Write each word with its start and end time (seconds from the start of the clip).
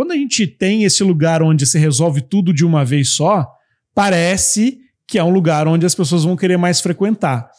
quando 0.00 0.12
a 0.12 0.16
gente 0.16 0.46
tem 0.46 0.84
esse 0.84 1.04
lugar 1.04 1.42
onde 1.42 1.66
se 1.66 1.78
resolve 1.78 2.22
tudo 2.22 2.54
de 2.54 2.64
uma 2.64 2.86
vez 2.86 3.10
só, 3.10 3.46
parece 3.94 4.78
que 5.06 5.18
é 5.18 5.22
um 5.22 5.28
lugar 5.28 5.68
onde 5.68 5.84
as 5.84 5.94
pessoas 5.94 6.24
vão 6.24 6.34
querer 6.34 6.56
mais 6.56 6.80
frequentar. 6.80 7.50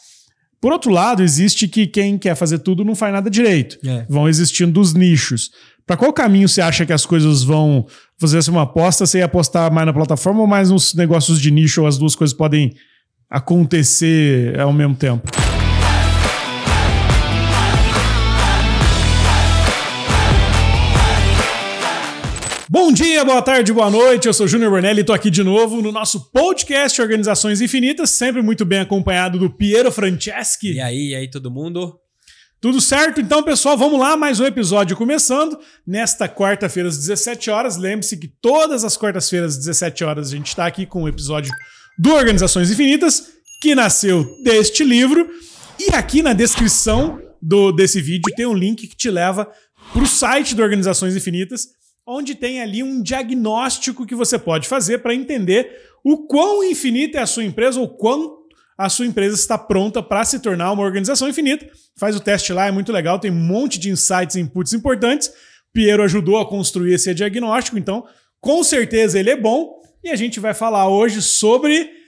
Por 0.60 0.74
outro 0.74 0.90
lado, 0.90 1.22
existe 1.22 1.68
que 1.68 1.86
quem 1.86 2.18
quer 2.18 2.34
fazer 2.34 2.58
tudo 2.58 2.84
não 2.84 2.96
faz 2.96 3.14
nada 3.14 3.30
direito. 3.30 3.78
É. 3.88 4.08
Vão 4.10 4.28
existindo 4.28 4.82
os 4.82 4.96
nichos. 4.96 5.52
Para 5.86 5.96
qual 5.96 6.12
caminho 6.12 6.50
você 6.50 6.62
acha 6.62 6.84
que 6.84 6.92
as 6.92 7.06
coisas 7.06 7.44
vão 7.44 7.86
fazer 8.20 8.40
assim, 8.40 8.50
uma 8.50 8.64
aposta? 8.64 9.06
Você 9.06 9.20
ia 9.20 9.26
apostar 9.26 9.72
mais 9.72 9.86
na 9.86 9.94
plataforma 9.94 10.40
ou 10.42 10.48
mais 10.48 10.72
nos 10.72 10.96
negócios 10.96 11.40
de 11.40 11.52
nicho 11.52 11.82
ou 11.82 11.88
as 11.88 12.00
duas 12.00 12.16
coisas 12.16 12.36
podem 12.36 12.74
acontecer 13.30 14.60
ao 14.60 14.74
mesmo 14.74 14.96
tempo? 14.96 15.30
Bom 22.92 22.96
dia, 22.96 23.24
boa 23.24 23.42
tarde, 23.42 23.72
boa 23.72 23.90
noite. 23.90 24.28
Eu 24.28 24.34
sou 24.34 24.46
Júnior 24.46 24.70
Bornelli 24.70 25.00
e 25.00 25.00
estou 25.00 25.16
aqui 25.16 25.30
de 25.30 25.42
novo 25.46 25.82
no 25.82 25.94
nosso 25.94 26.30
podcast 26.30 27.02
Organizações 27.02 27.62
Infinitas, 27.62 28.10
sempre 28.10 28.42
muito 28.42 28.66
bem 28.66 28.82
acompanhado 28.82 29.40
do 29.40 29.50
Piero 29.50 29.90
Franceschi. 29.90 30.74
E 30.74 30.82
aí, 30.82 31.12
e 31.12 31.16
aí, 31.16 31.32
todo 31.32 31.50
mundo? 31.50 31.98
Tudo 32.60 32.82
certo? 32.82 33.22
Então, 33.22 33.42
pessoal, 33.44 33.78
vamos 33.78 33.98
lá, 33.98 34.18
mais 34.18 34.42
um 34.42 34.46
episódio 34.46 34.98
começando. 34.98 35.58
Nesta 35.88 36.28
quarta-feira, 36.28 36.90
às 36.90 36.98
17 36.98 37.50
horas. 37.50 37.78
Lembre-se 37.78 38.18
que 38.18 38.28
todas 38.28 38.84
as 38.84 38.98
quartas-feiras, 38.98 39.54
às 39.54 39.60
17 39.60 40.04
horas, 40.04 40.28
a 40.28 40.36
gente 40.36 40.48
está 40.48 40.66
aqui 40.66 40.86
com 40.86 41.04
o 41.04 41.08
episódio 41.08 41.54
do 41.98 42.14
Organizações 42.14 42.70
Infinitas, 42.70 43.24
que 43.62 43.74
nasceu 43.74 44.26
deste 44.44 44.84
livro. 44.84 45.30
E 45.80 45.96
aqui 45.96 46.22
na 46.22 46.34
descrição 46.34 47.22
do, 47.42 47.72
desse 47.72 48.02
vídeo 48.02 48.36
tem 48.36 48.46
um 48.46 48.54
link 48.54 48.86
que 48.86 48.98
te 48.98 49.10
leva 49.10 49.50
para 49.94 50.04
o 50.04 50.06
site 50.06 50.54
do 50.54 50.62
Organizações 50.62 51.16
Infinitas, 51.16 51.70
onde 52.06 52.36
tem 52.36 52.62
ali 52.62 52.84
um 52.84 53.02
diagnóstico 53.02 54.06
que 54.06 54.16
você 54.16 54.38
pode 54.38 54.68
fazer 54.68 55.00
para 55.00 55.14
entender 55.14 55.70
o 56.04 56.26
quão 56.26 56.64
infinita 56.64 57.20
é 57.20 57.22
a 57.22 57.28
sua 57.28 57.44
empresa 57.44 57.80
ou 57.80 57.88
quão 57.88 58.42
a 58.78 58.90
sua 58.90 59.06
empresa 59.06 59.36
está 59.36 59.58
pronta 59.58 60.02
para 60.02 60.26
se 60.26 60.40
tornar 60.40 60.72
uma 60.72 60.84
organização 60.84 61.30
infinita. 61.30 61.70
Faz 62.00 62.16
o 62.16 62.20
teste 62.20 62.52
lá, 62.52 62.68
é 62.68 62.72
muito 62.72 62.92
legal, 62.92 63.20
tem 63.20 63.30
um 63.30 63.36
monte 63.36 63.78
de 63.78 63.92
insights 63.92 64.36
e 64.36 64.40
inputs 64.40 64.74
importantes. 64.74 65.32
Piero 65.72 66.04
ajudou 66.04 66.40
a 66.40 66.50
construir 66.50 66.94
esse 66.94 67.14
diagnóstico, 67.14 67.78
então 67.78 68.06
com 68.40 68.64
certeza 68.64 69.20
ele 69.20 69.30
é 69.30 69.38
bom. 69.38 69.80
E 70.04 70.10
a 70.10 70.16
gente 70.16 70.40
vai 70.40 70.54
falar 70.54 70.90
hoje 70.90 71.22
sobre 71.22 72.01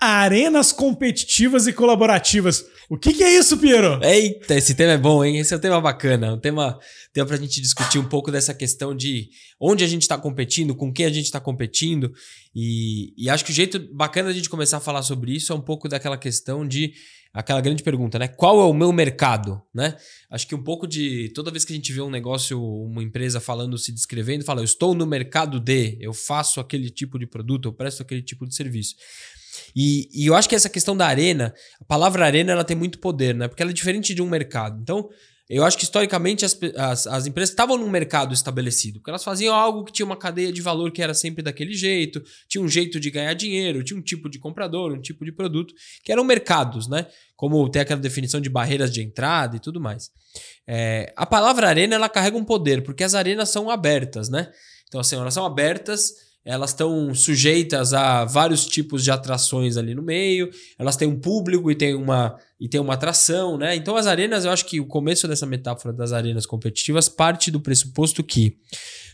arenas 0.00 0.72
competitivas 0.72 1.66
e 1.66 1.72
colaborativas. 1.72 2.64
O 2.88 2.96
que, 2.96 3.12
que, 3.12 3.22
é 3.22 3.38
isso, 3.38 3.58
Piero? 3.58 4.02
Eita, 4.02 4.54
esse 4.54 4.74
tema 4.74 4.92
é 4.92 4.98
bom, 4.98 5.22
hein? 5.22 5.38
Esse 5.38 5.52
é 5.52 5.56
um 5.56 5.60
tema 5.60 5.80
bacana. 5.80 6.34
Um 6.34 6.40
tema, 6.40 6.78
tema 7.12 7.26
para 7.26 7.36
a 7.36 7.38
gente 7.38 7.60
discutir 7.60 7.98
um 7.98 8.08
pouco 8.08 8.30
dessa 8.30 8.54
questão 8.54 8.96
de 8.96 9.28
onde 9.60 9.84
a 9.84 9.86
gente 9.86 10.02
está 10.02 10.16
competindo, 10.16 10.74
com 10.74 10.92
quem 10.92 11.04
a 11.04 11.10
gente 11.10 11.26
está 11.26 11.40
competindo. 11.40 12.12
E, 12.54 13.12
e 13.16 13.28
acho 13.28 13.44
que 13.44 13.50
o 13.50 13.54
jeito 13.54 13.78
bacana 13.94 14.28
da 14.28 14.34
gente 14.34 14.48
começar 14.48 14.78
a 14.78 14.80
falar 14.80 15.02
sobre 15.02 15.34
isso 15.34 15.52
é 15.52 15.56
um 15.56 15.60
pouco 15.60 15.88
daquela 15.88 16.16
questão 16.16 16.66
de 16.66 16.94
aquela 17.32 17.60
grande 17.60 17.82
pergunta, 17.82 18.18
né? 18.18 18.26
Qual 18.26 18.60
é 18.60 18.64
o 18.64 18.72
meu 18.72 18.90
mercado, 18.90 19.60
né? 19.74 19.94
Acho 20.30 20.46
que 20.46 20.54
um 20.54 20.62
pouco 20.62 20.86
de 20.86 21.30
toda 21.34 21.50
vez 21.50 21.64
que 21.64 21.72
a 21.72 21.76
gente 21.76 21.92
vê 21.92 22.00
um 22.00 22.10
negócio, 22.10 22.60
uma 22.60 23.02
empresa 23.02 23.38
falando, 23.38 23.76
se 23.76 23.92
descrevendo, 23.92 24.44
fala, 24.44 24.60
eu 24.60 24.64
estou 24.64 24.94
no 24.94 25.06
mercado 25.06 25.60
de, 25.60 25.98
eu 26.00 26.14
faço 26.14 26.58
aquele 26.58 26.90
tipo 26.90 27.18
de 27.18 27.26
produto, 27.26 27.68
eu 27.68 27.72
presto 27.72 28.02
aquele 28.02 28.22
tipo 28.22 28.46
de 28.46 28.54
serviço. 28.54 28.94
E, 29.74 30.08
e, 30.12 30.26
eu 30.26 30.34
acho 30.34 30.48
que 30.48 30.54
essa 30.54 30.68
questão 30.68 30.96
da 30.96 31.06
arena, 31.06 31.54
a 31.80 31.84
palavra 31.84 32.24
arena 32.24 32.52
ela 32.52 32.64
tem 32.64 32.76
muito 32.76 32.98
poder, 32.98 33.34
né? 33.34 33.48
Porque 33.48 33.62
ela 33.62 33.70
é 33.70 33.74
diferente 33.74 34.14
de 34.14 34.22
um 34.22 34.28
mercado. 34.28 34.80
Então, 34.80 35.08
eu 35.48 35.64
acho 35.64 35.78
que 35.78 35.84
historicamente 35.84 36.44
as, 36.44 36.58
as, 36.76 37.06
as, 37.06 37.26
empresas 37.26 37.50
estavam 37.50 37.78
num 37.78 37.88
mercado 37.88 38.34
estabelecido, 38.34 38.98
porque 38.98 39.10
elas 39.10 39.24
faziam 39.24 39.54
algo 39.54 39.82
que 39.82 39.92
tinha 39.92 40.04
uma 40.04 40.16
cadeia 40.16 40.52
de 40.52 40.60
valor 40.60 40.92
que 40.92 41.00
era 41.00 41.14
sempre 41.14 41.42
daquele 41.42 41.72
jeito, 41.72 42.22
tinha 42.46 42.62
um 42.62 42.68
jeito 42.68 43.00
de 43.00 43.10
ganhar 43.10 43.32
dinheiro, 43.32 43.82
tinha 43.82 43.98
um 43.98 44.02
tipo 44.02 44.28
de 44.28 44.38
comprador, 44.38 44.92
um 44.92 45.00
tipo 45.00 45.24
de 45.24 45.32
produto, 45.32 45.72
que 46.04 46.12
eram 46.12 46.22
mercados, 46.22 46.86
né? 46.86 47.06
Como 47.34 47.66
tem 47.70 47.80
aquela 47.80 48.00
definição 48.00 48.42
de 48.42 48.50
barreiras 48.50 48.92
de 48.92 49.00
entrada 49.00 49.56
e 49.56 49.60
tudo 49.60 49.80
mais. 49.80 50.10
É, 50.66 51.14
a 51.16 51.24
palavra 51.24 51.66
arena 51.66 51.94
ela 51.94 52.10
carrega 52.10 52.36
um 52.36 52.44
poder, 52.44 52.82
porque 52.82 53.02
as 53.02 53.14
arenas 53.14 53.48
são 53.48 53.70
abertas, 53.70 54.28
né? 54.28 54.52
Então, 54.86 55.00
assim, 55.00 55.16
elas 55.16 55.32
são 55.32 55.46
abertas 55.46 56.27
elas 56.48 56.70
estão 56.70 57.14
sujeitas 57.14 57.92
a 57.92 58.24
vários 58.24 58.66
tipos 58.66 59.04
de 59.04 59.10
atrações 59.10 59.76
ali 59.76 59.94
no 59.94 60.02
meio, 60.02 60.48
elas 60.78 60.96
têm 60.96 61.06
um 61.06 61.20
público 61.20 61.70
e 61.70 61.74
tem 61.74 61.94
uma, 61.94 62.38
e 62.58 62.66
tem 62.66 62.80
uma 62.80 62.94
atração, 62.94 63.58
né? 63.58 63.76
Então 63.76 63.94
as 63.96 64.06
arenas, 64.06 64.46
eu 64.46 64.50
acho 64.50 64.64
que 64.64 64.80
o 64.80 64.86
começo 64.86 65.28
dessa 65.28 65.44
metáfora 65.44 65.92
das 65.92 66.10
arenas 66.10 66.46
competitivas 66.46 67.06
parte 67.06 67.50
do 67.50 67.60
pressuposto 67.60 68.24
que 68.24 68.56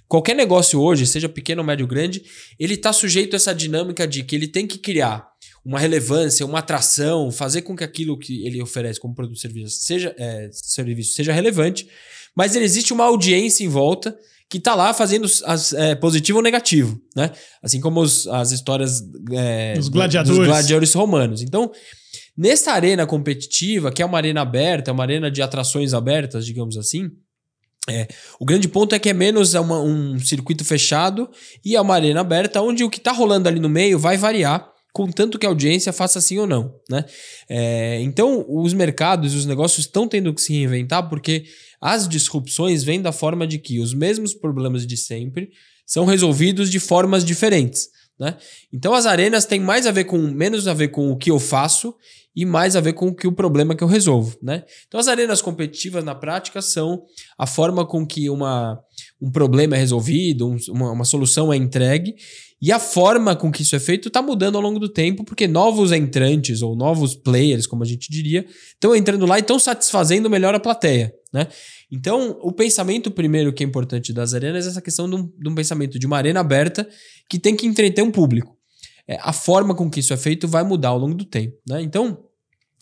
qualquer 0.07 0.37
negócio 0.37 0.81
hoje, 0.81 1.09
seja 1.09 1.29
pequeno 1.29 1.65
médio 1.65 1.87
ou 1.87 1.89
grande, 1.91 2.23
ele 2.57 2.75
está 2.75 2.93
sujeito 2.93 3.35
a 3.35 3.37
essa 3.37 3.53
dinâmica 3.53 4.07
de 4.07 4.23
que 4.23 4.37
ele 4.37 4.47
tem 4.47 4.65
que 4.65 4.79
criar 4.79 5.27
uma 5.65 5.81
relevância, 5.81 6.47
uma 6.47 6.61
atração, 6.61 7.33
fazer 7.33 7.63
com 7.63 7.75
que 7.75 7.83
aquilo 7.83 8.17
que 8.17 8.47
ele 8.47 8.63
oferece 8.63 9.01
como 9.01 9.13
produto 9.13 9.41
serviço 9.41 9.81
seja, 9.81 10.15
é, 10.17 10.51
serviço 10.53 11.15
seja 11.15 11.33
relevante, 11.33 11.89
mas 12.33 12.55
existe 12.55 12.93
uma 12.93 13.07
audiência 13.07 13.65
em 13.65 13.69
volta 13.69 14.17
que 14.49 14.61
tá 14.61 14.75
lá 14.75 14.93
fazendo 14.95 15.27
as, 15.45 15.73
é, 15.73 15.95
positivo 15.95 16.39
ou 16.39 16.45
negativo, 16.45 17.01
né? 17.17 17.31
Assim 17.63 17.81
como 17.81 18.01
os, 18.01 18.27
as 18.29 18.53
histórias 18.53 19.03
é, 19.33 19.75
dos, 19.75 19.89
gladiadores. 19.89 20.39
dos 20.39 20.47
gladiadores 20.47 20.95
romanos. 20.95 21.43
Então, 21.43 21.71
nessa 22.37 22.73
arena 22.73 23.07
competitiva, 23.07 23.91
que 23.91 24.03
é 24.03 24.07
uma 24.07 24.19
arena 24.19 24.43
aberta, 24.43 24.93
uma 24.93 25.03
arena 25.03 25.31
de 25.31 25.43
atrações 25.43 25.95
abertas, 25.95 26.47
digamos 26.47 26.77
assim, 26.77 27.11
é, 27.89 28.09
o 28.41 28.45
grande 28.45 28.69
ponto 28.69 28.95
é 28.95 28.99
que 28.99 29.11
é 29.11 29.13
menos 29.13 29.55
uma, 29.55 29.81
um 29.81 30.19
circuito 30.19 30.65
fechado 30.65 31.29
e 31.65 31.77
é 31.77 31.81
uma 31.81 31.95
arena 31.95 32.21
aberta 32.21 32.63
onde 32.63 32.83
o 32.83 32.89
que 32.89 32.99
está 32.99 33.13
rolando 33.13 33.49
ali 33.49 33.61
no 33.61 33.69
meio 33.69 33.99
vai 33.99 34.17
variar 34.17 34.73
contanto 34.95 35.41
que 35.41 35.45
a 35.45 35.49
audiência 35.49 35.93
faça 35.93 36.21
sim 36.21 36.39
ou 36.39 36.47
não, 36.47 36.73
né? 36.89 37.05
É, 37.49 38.01
então, 38.01 38.47
os 38.49 38.73
mercados 38.73 39.35
e 39.35 39.37
os 39.37 39.45
negócios 39.45 39.87
estão 39.87 40.07
tendo 40.07 40.33
que 40.33 40.41
se 40.41 40.53
reinventar 40.53 41.09
porque 41.09 41.45
as 41.85 42.09
disrupções 42.09 42.83
vêm 42.83 43.03
da 43.03 43.13
forma 43.13 43.47
de 43.47 43.59
que 43.59 43.79
os 43.79 43.93
mesmos 43.93 44.33
problemas 44.33 44.87
de 44.87 44.97
sempre 44.97 45.51
são 45.87 46.07
resolvidos 46.07 46.71
de 46.71 46.81
formas 46.81 47.23
diferentes, 47.23 47.91
né? 48.19 48.39
Então, 48.73 48.95
as 48.95 49.05
arenas 49.05 49.45
têm 49.45 49.61
mais 49.61 49.87
a 49.87 49.91
ver 49.91 50.05
com 50.05 50.17
menos 50.17 50.67
a 50.67 50.73
ver 50.73 50.89
com 50.89 51.11
o 51.11 51.17
que 51.19 51.31
eu 51.31 51.39
faço 51.39 51.95
e 52.35 52.47
mais 52.47 52.75
a 52.75 52.81
ver 52.81 52.95
com 52.95 53.09
o 53.09 53.15
que 53.15 53.27
o 53.27 53.33
problema 53.33 53.75
que 53.75 53.85
eu 53.85 53.89
resolvo, 53.89 54.35
né? 54.43 54.65
Então, 54.89 54.99
as 54.99 55.09
arenas 55.09 55.43
competitivas 55.43 56.03
na 56.03 56.15
prática 56.15 56.63
são 56.63 57.03
a 57.37 57.47
forma 57.47 57.85
com 57.85 58.07
que 58.07 58.31
uma, 58.31 58.81
um 59.21 59.31
problema 59.31 59.77
é 59.77 59.79
resolvido, 59.79 60.49
um, 60.49 60.57
uma, 60.71 60.91
uma 60.91 61.05
solução 61.05 61.53
é 61.53 61.57
entregue 61.59 62.15
e 62.63 62.73
a 62.73 62.79
forma 62.79 63.37
com 63.37 63.53
que 63.53 63.61
isso 63.61 63.77
é 63.77 63.79
feito 63.79 64.09
está 64.09 64.23
mudando 64.23 64.57
ao 64.57 64.63
longo 64.63 64.79
do 64.79 64.89
tempo, 64.89 65.23
porque 65.23 65.47
novos 65.47 65.93
entrantes 65.93 66.63
ou 66.63 66.75
novos 66.75 67.15
players, 67.15 67.67
como 67.67 67.83
a 67.83 67.87
gente 67.87 68.11
diria, 68.11 68.47
estão 68.73 68.97
entrando 68.97 69.27
lá 69.27 69.37
e 69.37 69.43
estão 69.43 69.59
satisfazendo 69.59 70.31
melhor 70.31 70.55
a 70.55 70.61
plateia. 70.61 71.13
Né? 71.35 71.49
Então, 71.91 72.39
o 72.43 72.53
pensamento 72.53 73.11
primeiro 73.11 73.53
que 73.53 73.65
é 73.65 73.67
importante 73.67 74.13
das 74.13 74.35
arenas 74.35 74.67
é 74.67 74.69
essa 74.69 74.81
questão 74.81 75.11
de 75.11 75.17
um, 75.17 75.27
de 75.37 75.49
um 75.49 75.55
pensamento 75.55 75.99
de 75.99 76.07
uma 76.07 76.17
arena 76.17 76.39
aberta 76.39 76.89
que 77.29 77.41
tem 77.41 77.57
que 77.57 77.67
entreter 77.67 78.05
um 78.05 78.11
público. 78.13 78.57
É, 79.09 79.19
a 79.21 79.33
forma 79.33 79.75
com 79.75 79.91
que 79.91 79.99
isso 79.99 80.15
é 80.15 80.17
feito 80.17 80.47
vai 80.47 80.63
mudar 80.63 80.91
ao 80.91 80.99
longo 80.99 81.17
do 81.17 81.25
tempo. 81.25 81.57
Né? 81.69 81.83
Então, 81.83 82.25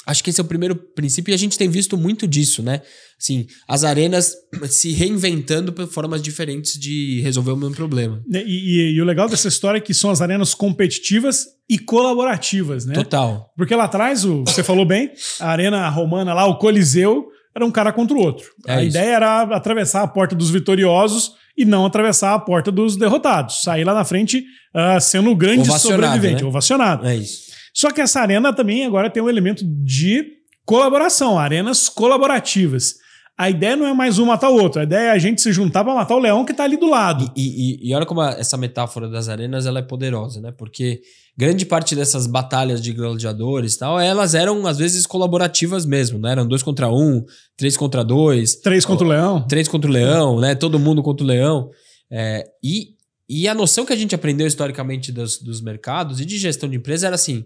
Acho 0.04 0.24
que 0.24 0.30
esse 0.30 0.40
é 0.40 0.44
o 0.44 0.46
primeiro 0.46 0.74
princípio 0.74 1.30
e 1.30 1.34
a 1.34 1.38
gente 1.38 1.56
tem 1.56 1.68
visto 1.68 1.96
muito 1.96 2.26
disso, 2.26 2.60
né? 2.60 2.82
Assim, 3.20 3.46
as 3.68 3.84
arenas 3.84 4.34
se 4.68 4.90
reinventando 4.90 5.72
por 5.72 5.86
formas 5.86 6.20
diferentes 6.20 6.72
de 6.72 7.20
resolver 7.20 7.52
o 7.52 7.56
mesmo 7.56 7.76
problema. 7.76 8.20
E, 8.28 8.38
e, 8.38 8.96
e, 8.96 9.00
o 9.00 9.04
legal 9.04 9.28
dessa 9.28 9.46
história 9.46 9.78
é 9.78 9.80
que 9.80 9.94
são 9.94 10.10
as 10.10 10.20
arenas 10.20 10.54
competitivas 10.54 11.46
e 11.68 11.78
colaborativas, 11.78 12.84
né? 12.84 12.94
Total. 12.94 13.52
Porque 13.56 13.76
lá 13.76 13.84
atrás, 13.84 14.24
o, 14.24 14.42
você 14.44 14.64
falou 14.64 14.84
bem, 14.84 15.12
a 15.38 15.50
arena 15.50 15.88
romana 15.88 16.34
lá, 16.34 16.46
o 16.46 16.58
Coliseu, 16.58 17.28
era 17.54 17.64
um 17.64 17.70
cara 17.70 17.92
contra 17.92 18.16
o 18.16 18.20
outro. 18.20 18.46
É 18.66 18.74
a 18.74 18.82
isso. 18.82 18.96
ideia 18.96 19.16
era 19.16 19.42
atravessar 19.42 20.02
a 20.02 20.06
porta 20.06 20.34
dos 20.34 20.50
vitoriosos 20.50 21.32
e 21.56 21.64
não 21.64 21.84
atravessar 21.84 22.34
a 22.34 22.38
porta 22.38 22.72
dos 22.72 22.96
derrotados. 22.96 23.62
Sair 23.62 23.84
lá 23.84 23.94
na 23.94 24.04
frente 24.04 24.44
uh, 24.74 25.00
sendo 25.00 25.30
o 25.30 25.36
grande 25.36 25.68
ovacionado, 25.68 26.02
sobrevivente, 26.02 26.42
né? 26.42 26.48
ovacionado. 26.48 27.06
É 27.06 27.16
isso. 27.16 27.52
Só 27.74 27.90
que 27.90 28.00
essa 28.00 28.20
arena 28.20 28.52
também 28.52 28.84
agora 28.84 29.10
tem 29.10 29.22
um 29.22 29.28
elemento 29.28 29.64
de 29.64 30.24
colaboração, 30.64 31.38
arenas 31.38 31.88
colaborativas. 31.88 32.96
A 33.36 33.48
ideia 33.48 33.76
não 33.76 33.86
é 33.86 33.94
mais 33.94 34.18
um 34.18 34.26
matar 34.26 34.50
o 34.50 34.60
outro, 34.60 34.80
a 34.80 34.84
ideia 34.84 35.08
é 35.08 35.10
a 35.10 35.18
gente 35.18 35.40
se 35.40 35.52
juntar 35.52 35.82
para 35.82 35.94
matar 35.94 36.14
o 36.14 36.18
leão 36.18 36.44
que 36.44 36.52
está 36.52 36.64
ali 36.64 36.76
do 36.76 36.88
lado. 36.88 37.32
E, 37.34 37.82
e, 37.82 37.88
e 37.88 37.94
olha 37.94 38.04
como 38.04 38.20
a, 38.20 38.32
essa 38.32 38.56
metáfora 38.56 39.08
das 39.08 39.28
arenas 39.28 39.66
ela 39.66 39.78
é 39.78 39.82
poderosa, 39.82 40.40
né? 40.40 40.52
Porque 40.56 41.00
grande 41.36 41.64
parte 41.64 41.94
dessas 41.96 42.26
batalhas 42.26 42.80
de 42.82 42.92
gladiadores 42.92 43.76
tal, 43.76 43.98
elas 43.98 44.34
eram 44.34 44.66
às 44.66 44.78
vezes 44.78 45.06
colaborativas 45.06 45.86
mesmo, 45.86 46.18
né? 46.18 46.32
Eram 46.32 46.46
dois 46.46 46.62
contra 46.62 46.90
um, 46.92 47.24
três 47.56 47.76
contra 47.76 48.04
dois. 48.04 48.56
Três 48.56 48.84
contra 48.84 49.06
o 49.06 49.08
leão. 49.10 49.46
Três 49.46 49.66
contra 49.68 49.90
o 49.90 49.92
leão, 49.92 50.40
né? 50.40 50.54
Todo 50.54 50.78
mundo 50.78 51.02
contra 51.02 51.24
o 51.24 51.26
leão. 51.26 51.70
É, 52.10 52.44
e 52.62 52.94
e 53.28 53.48
a 53.48 53.54
noção 53.54 53.86
que 53.86 53.92
a 53.94 53.96
gente 53.96 54.14
aprendeu 54.14 54.46
historicamente 54.46 55.10
dos, 55.10 55.38
dos 55.38 55.62
mercados 55.62 56.20
e 56.20 56.24
de 56.26 56.36
gestão 56.36 56.68
de 56.68 56.76
empresa 56.76 57.06
era 57.06 57.14
assim: 57.14 57.44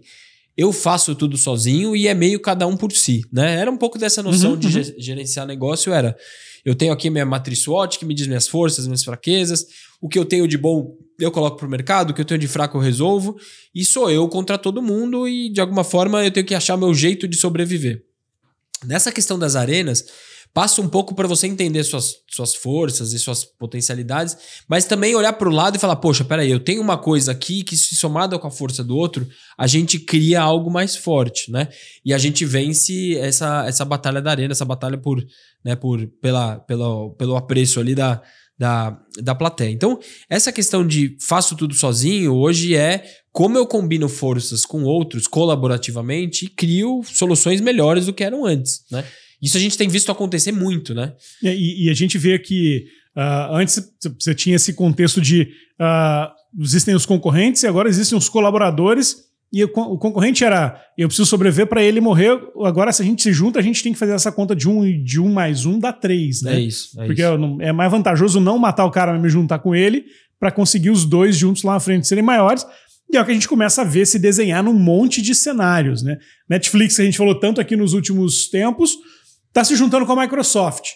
eu 0.57 0.73
faço 0.73 1.15
tudo 1.15 1.37
sozinho 1.37 1.95
e 1.95 2.07
é 2.07 2.13
meio 2.13 2.41
cada 2.41 2.67
um 2.67 2.75
por 2.75 2.91
si, 2.91 3.21
né? 3.31 3.55
Era 3.55 3.71
um 3.71 3.77
pouco 3.77 3.97
dessa 3.97 4.21
noção 4.21 4.51
Uhum, 4.51 4.57
de 4.59 4.67
uhum. 4.67 4.71
ge- 4.83 4.95
gerenciar 4.97 5.45
negócio, 5.47 5.93
era 5.93 6.17
eu 6.65 6.75
tenho 6.75 6.91
aqui 6.91 7.09
minha 7.09 7.25
matriz 7.25 7.59
SWOT 7.59 7.97
que 7.99 8.05
me 8.05 8.13
diz 8.13 8.27
minhas 8.27 8.47
forças, 8.49 8.85
minhas 8.85 9.03
fraquezas, 9.03 9.65
o 10.01 10.09
que 10.09 10.19
eu 10.19 10.25
tenho 10.25 10.45
de 10.45 10.57
bom 10.57 10.93
eu 11.19 11.31
coloco 11.31 11.57
pro 11.57 11.69
mercado, 11.69 12.11
o 12.11 12.13
que 12.13 12.21
eu 12.21 12.25
tenho 12.25 12.39
de 12.39 12.47
fraco 12.47 12.77
eu 12.77 12.81
resolvo, 12.81 13.35
e 13.73 13.83
sou 13.83 14.09
eu 14.09 14.27
contra 14.27 14.57
todo 14.57 14.81
mundo 14.81 15.27
e 15.27 15.51
de 15.51 15.59
alguma 15.59 15.83
forma 15.83 16.23
eu 16.23 16.31
tenho 16.31 16.45
que 16.45 16.55
achar 16.55 16.77
meu 16.77 16.93
jeito 16.93 17.27
de 17.27 17.37
sobreviver. 17.37 18.03
Nessa 18.85 19.11
questão 19.11 19.39
das 19.39 19.55
arenas, 19.55 20.05
passa 20.53 20.81
um 20.81 20.89
pouco 20.89 21.13
para 21.13 21.27
você 21.27 21.45
entender 21.45 21.83
suas, 21.83 22.15
suas 22.29 22.55
forças 22.55 23.13
e 23.13 23.19
suas 23.19 23.43
potencialidades, 23.43 24.37
mas 24.67 24.85
também 24.85 25.15
olhar 25.15 25.33
para 25.33 25.49
o 25.49 25.51
lado 25.51 25.75
e 25.75 25.79
falar: 25.79 25.95
poxa, 25.97 26.23
peraí, 26.23 26.49
eu 26.49 26.59
tenho 26.59 26.81
uma 26.81 26.97
coisa 26.97 27.31
aqui 27.31 27.63
que, 27.63 27.75
se 27.75 27.95
somada 27.95 28.37
com 28.39 28.47
a 28.47 28.51
força 28.51 28.83
do 28.83 28.95
outro, 28.95 29.27
a 29.57 29.67
gente 29.67 29.99
cria 29.99 30.41
algo 30.41 30.71
mais 30.71 30.95
forte, 30.95 31.51
né? 31.51 31.67
E 32.03 32.13
a 32.13 32.17
gente 32.17 32.45
vence 32.45 33.15
essa, 33.17 33.65
essa 33.67 33.85
batalha 33.85 34.21
da 34.21 34.31
arena, 34.31 34.51
essa 34.51 34.65
batalha 34.65 34.97
por, 34.97 35.23
né, 35.63 35.75
por, 35.75 36.07
pela, 36.21 36.59
pela, 36.59 37.09
pelo 37.11 37.35
apreço 37.35 37.79
ali 37.79 37.93
da, 37.93 38.21
da, 38.57 38.99
da 39.21 39.35
plateia. 39.35 39.69
Então, 39.69 39.99
essa 40.29 40.51
questão 40.51 40.85
de 40.85 41.15
faço 41.21 41.55
tudo 41.55 41.73
sozinho 41.73 42.33
hoje 42.33 42.75
é 42.75 43.03
como 43.31 43.57
eu 43.57 43.67
combino 43.67 44.09
forças 44.09 44.65
com 44.65 44.83
outros 44.83 45.27
colaborativamente 45.27 46.45
e 46.45 46.49
crio 46.49 47.01
soluções 47.05 47.61
melhores 47.61 48.07
do 48.07 48.13
que 48.13 48.23
eram 48.23 48.45
antes, 48.45 48.81
né? 48.91 49.03
Isso 49.39 49.55
a 49.55 49.59
gente 49.59 49.77
tem 49.77 49.87
visto 49.87 50.11
acontecer 50.11 50.51
muito, 50.51 50.95
né? 50.95 51.13
E, 51.43 51.85
e 51.85 51.89
a 51.91 51.93
gente 51.93 52.17
vê 52.17 52.39
que 52.39 52.85
ah, 53.15 53.49
antes 53.51 53.79
você 54.19 54.33
tinha 54.33 54.55
esse 54.55 54.73
contexto 54.73 55.21
de 55.21 55.49
ah, 55.79 56.33
existem 56.59 56.95
os 56.95 57.05
concorrentes 57.05 57.61
e 57.61 57.67
agora 57.67 57.89
existem 57.89 58.17
os 58.17 58.29
colaboradores. 58.29 59.26
E 59.51 59.63
o, 59.63 59.67
o 59.67 59.97
concorrente 59.97 60.43
era 60.43 60.79
eu 60.97 61.07
preciso 61.07 61.25
sobreviver 61.25 61.67
para 61.67 61.81
ele 61.81 62.01
morrer. 62.01 62.37
Agora, 62.65 62.91
se 62.91 63.01
a 63.01 63.05
gente 63.05 63.23
se 63.23 63.31
junta, 63.31 63.59
a 63.59 63.61
gente 63.61 63.81
tem 63.81 63.93
que 63.93 63.99
fazer 63.99 64.11
essa 64.13 64.31
conta 64.31 64.55
de 64.55 64.67
um, 64.67 64.85
e 64.85 65.01
de 65.01 65.19
um 65.21 65.31
mais 65.31 65.65
um 65.65 65.79
dá 65.79 65.93
três, 65.93 66.41
né? 66.41 66.55
É 66.55 66.59
isso. 66.59 66.99
É 67.01 67.05
Porque 67.05 67.21
isso. 67.21 67.37
não- 67.37 67.57
é 67.61 67.71
mais 67.71 67.89
vantajoso 67.89 68.39
não 68.41 68.57
matar 68.57 68.85
o 68.85 68.91
cara, 68.91 69.13
mas 69.13 69.21
me 69.21 69.29
juntar 69.29 69.59
com 69.59 69.73
ele, 69.73 70.03
para 70.39 70.51
conseguir 70.51 70.89
os 70.89 71.05
dois 71.05 71.35
juntos 71.35 71.63
lá 71.63 71.73
na 71.73 71.79
frente 71.79 72.07
serem 72.07 72.23
maiores. 72.23 72.65
E 73.11 73.15
é 73.15 73.21
o 73.21 73.25
que 73.25 73.31
a 73.31 73.33
gente 73.33 73.47
começa 73.47 73.83
a 73.83 73.85
ver 73.85 74.05
se 74.05 74.19
desenhar 74.19 74.61
num 74.61 74.73
monte 74.73 75.21
de 75.21 75.33
cenários, 75.33 76.03
né? 76.03 76.17
Netflix, 76.49 76.97
que 76.97 77.01
a 77.01 77.05
gente 77.05 77.17
falou 77.17 77.39
tanto 77.39 77.61
aqui 77.61 77.75
nos 77.77 77.93
últimos 77.93 78.49
tempos, 78.49 78.91
está 79.47 79.63
se 79.63 79.75
juntando 79.77 80.05
com 80.05 80.11
a 80.11 80.21
Microsoft. 80.23 80.89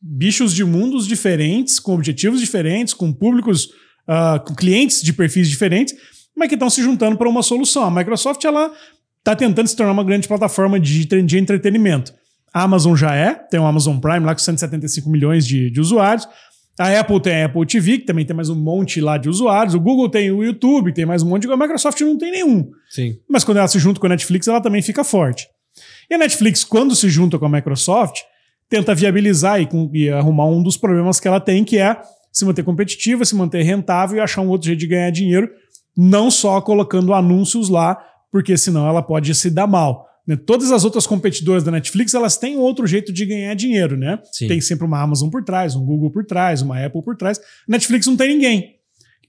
Bichos 0.00 0.54
de 0.54 0.64
mundos 0.64 1.06
diferentes, 1.08 1.80
com 1.80 1.92
objetivos 1.94 2.40
diferentes, 2.40 2.94
com 2.94 3.12
públicos, 3.12 3.68
ah, 4.06 4.38
com 4.38 4.54
clientes 4.54 5.02
de 5.02 5.12
perfis 5.12 5.48
diferentes, 5.48 5.94
mas 6.36 6.48
que 6.48 6.54
estão 6.54 6.70
se 6.70 6.82
juntando 6.82 7.16
para 7.16 7.28
uma 7.28 7.42
solução. 7.42 7.84
A 7.84 7.90
Microsoft, 7.90 8.44
ela 8.44 8.72
está 9.18 9.34
tentando 9.36 9.66
se 9.68 9.76
tornar 9.76 9.92
uma 9.92 10.04
grande 10.04 10.26
plataforma 10.26 10.78
de, 10.80 11.04
de 11.04 11.38
entretenimento. 11.38 12.12
A 12.52 12.62
Amazon 12.62 12.94
já 12.96 13.14
é, 13.14 13.34
tem 13.34 13.60
o 13.60 13.66
Amazon 13.66 13.98
Prime 13.98 14.20
lá 14.26 14.34
com 14.34 14.40
175 14.40 15.08
milhões 15.08 15.46
de, 15.46 15.70
de 15.70 15.80
usuários. 15.80 16.26
A 16.78 16.98
Apple 16.98 17.20
tem 17.20 17.42
a 17.42 17.46
Apple 17.46 17.66
TV, 17.66 17.98
que 17.98 18.06
também 18.06 18.24
tem 18.24 18.34
mais 18.34 18.48
um 18.48 18.54
monte 18.54 19.00
lá 19.00 19.18
de 19.18 19.28
usuários. 19.28 19.74
O 19.74 19.80
Google 19.80 20.08
tem 20.08 20.30
o 20.30 20.42
YouTube, 20.42 20.92
tem 20.94 21.04
mais 21.04 21.22
um 21.22 21.28
monte. 21.28 21.46
A 21.50 21.56
Microsoft 21.56 22.00
não 22.00 22.16
tem 22.16 22.30
nenhum. 22.32 22.70
Sim. 22.88 23.16
Mas 23.28 23.44
quando 23.44 23.58
ela 23.58 23.68
se 23.68 23.78
junta 23.78 24.00
com 24.00 24.06
a 24.06 24.08
Netflix, 24.08 24.48
ela 24.48 24.60
também 24.62 24.80
fica 24.80 25.04
forte. 25.04 25.46
E 26.10 26.14
a 26.14 26.18
Netflix, 26.18 26.64
quando 26.64 26.96
se 26.96 27.08
junta 27.10 27.38
com 27.38 27.44
a 27.44 27.48
Microsoft, 27.50 28.20
tenta 28.68 28.94
viabilizar 28.94 29.60
e, 29.60 29.66
com- 29.66 29.90
e 29.92 30.08
arrumar 30.08 30.46
um 30.46 30.62
dos 30.62 30.76
problemas 30.76 31.20
que 31.20 31.28
ela 31.28 31.38
tem, 31.40 31.62
que 31.64 31.76
é 31.78 32.00
se 32.32 32.44
manter 32.44 32.62
competitiva, 32.64 33.24
se 33.24 33.34
manter 33.34 33.62
rentável 33.62 34.16
e 34.16 34.20
achar 34.20 34.40
um 34.40 34.48
outro 34.48 34.66
jeito 34.68 34.78
de 34.80 34.86
ganhar 34.86 35.10
dinheiro, 35.10 35.50
não 35.96 36.30
só 36.30 36.60
colocando 36.60 37.12
anúncios 37.14 37.68
lá, 37.68 37.98
porque 38.30 38.56
senão 38.56 38.86
ela 38.86 39.02
pode 39.02 39.34
se 39.34 39.50
dar 39.50 39.66
mal. 39.66 40.06
né? 40.26 40.36
Todas 40.36 40.70
as 40.70 40.84
outras 40.84 41.06
competidoras 41.06 41.64
da 41.64 41.70
Netflix, 41.70 42.14
elas 42.14 42.36
têm 42.36 42.56
outro 42.56 42.86
jeito 42.86 43.12
de 43.12 43.26
ganhar 43.26 43.54
dinheiro, 43.54 43.96
né? 43.96 44.18
Sim. 44.32 44.46
Tem 44.48 44.60
sempre 44.60 44.86
uma 44.86 45.00
Amazon 45.00 45.28
por 45.28 45.42
trás, 45.42 45.74
um 45.74 45.84
Google 45.84 46.10
por 46.10 46.24
trás, 46.24 46.62
uma 46.62 46.84
Apple 46.84 47.02
por 47.02 47.16
trás. 47.16 47.40
Netflix 47.68 48.06
não 48.06 48.16
tem 48.16 48.28
ninguém. 48.34 48.76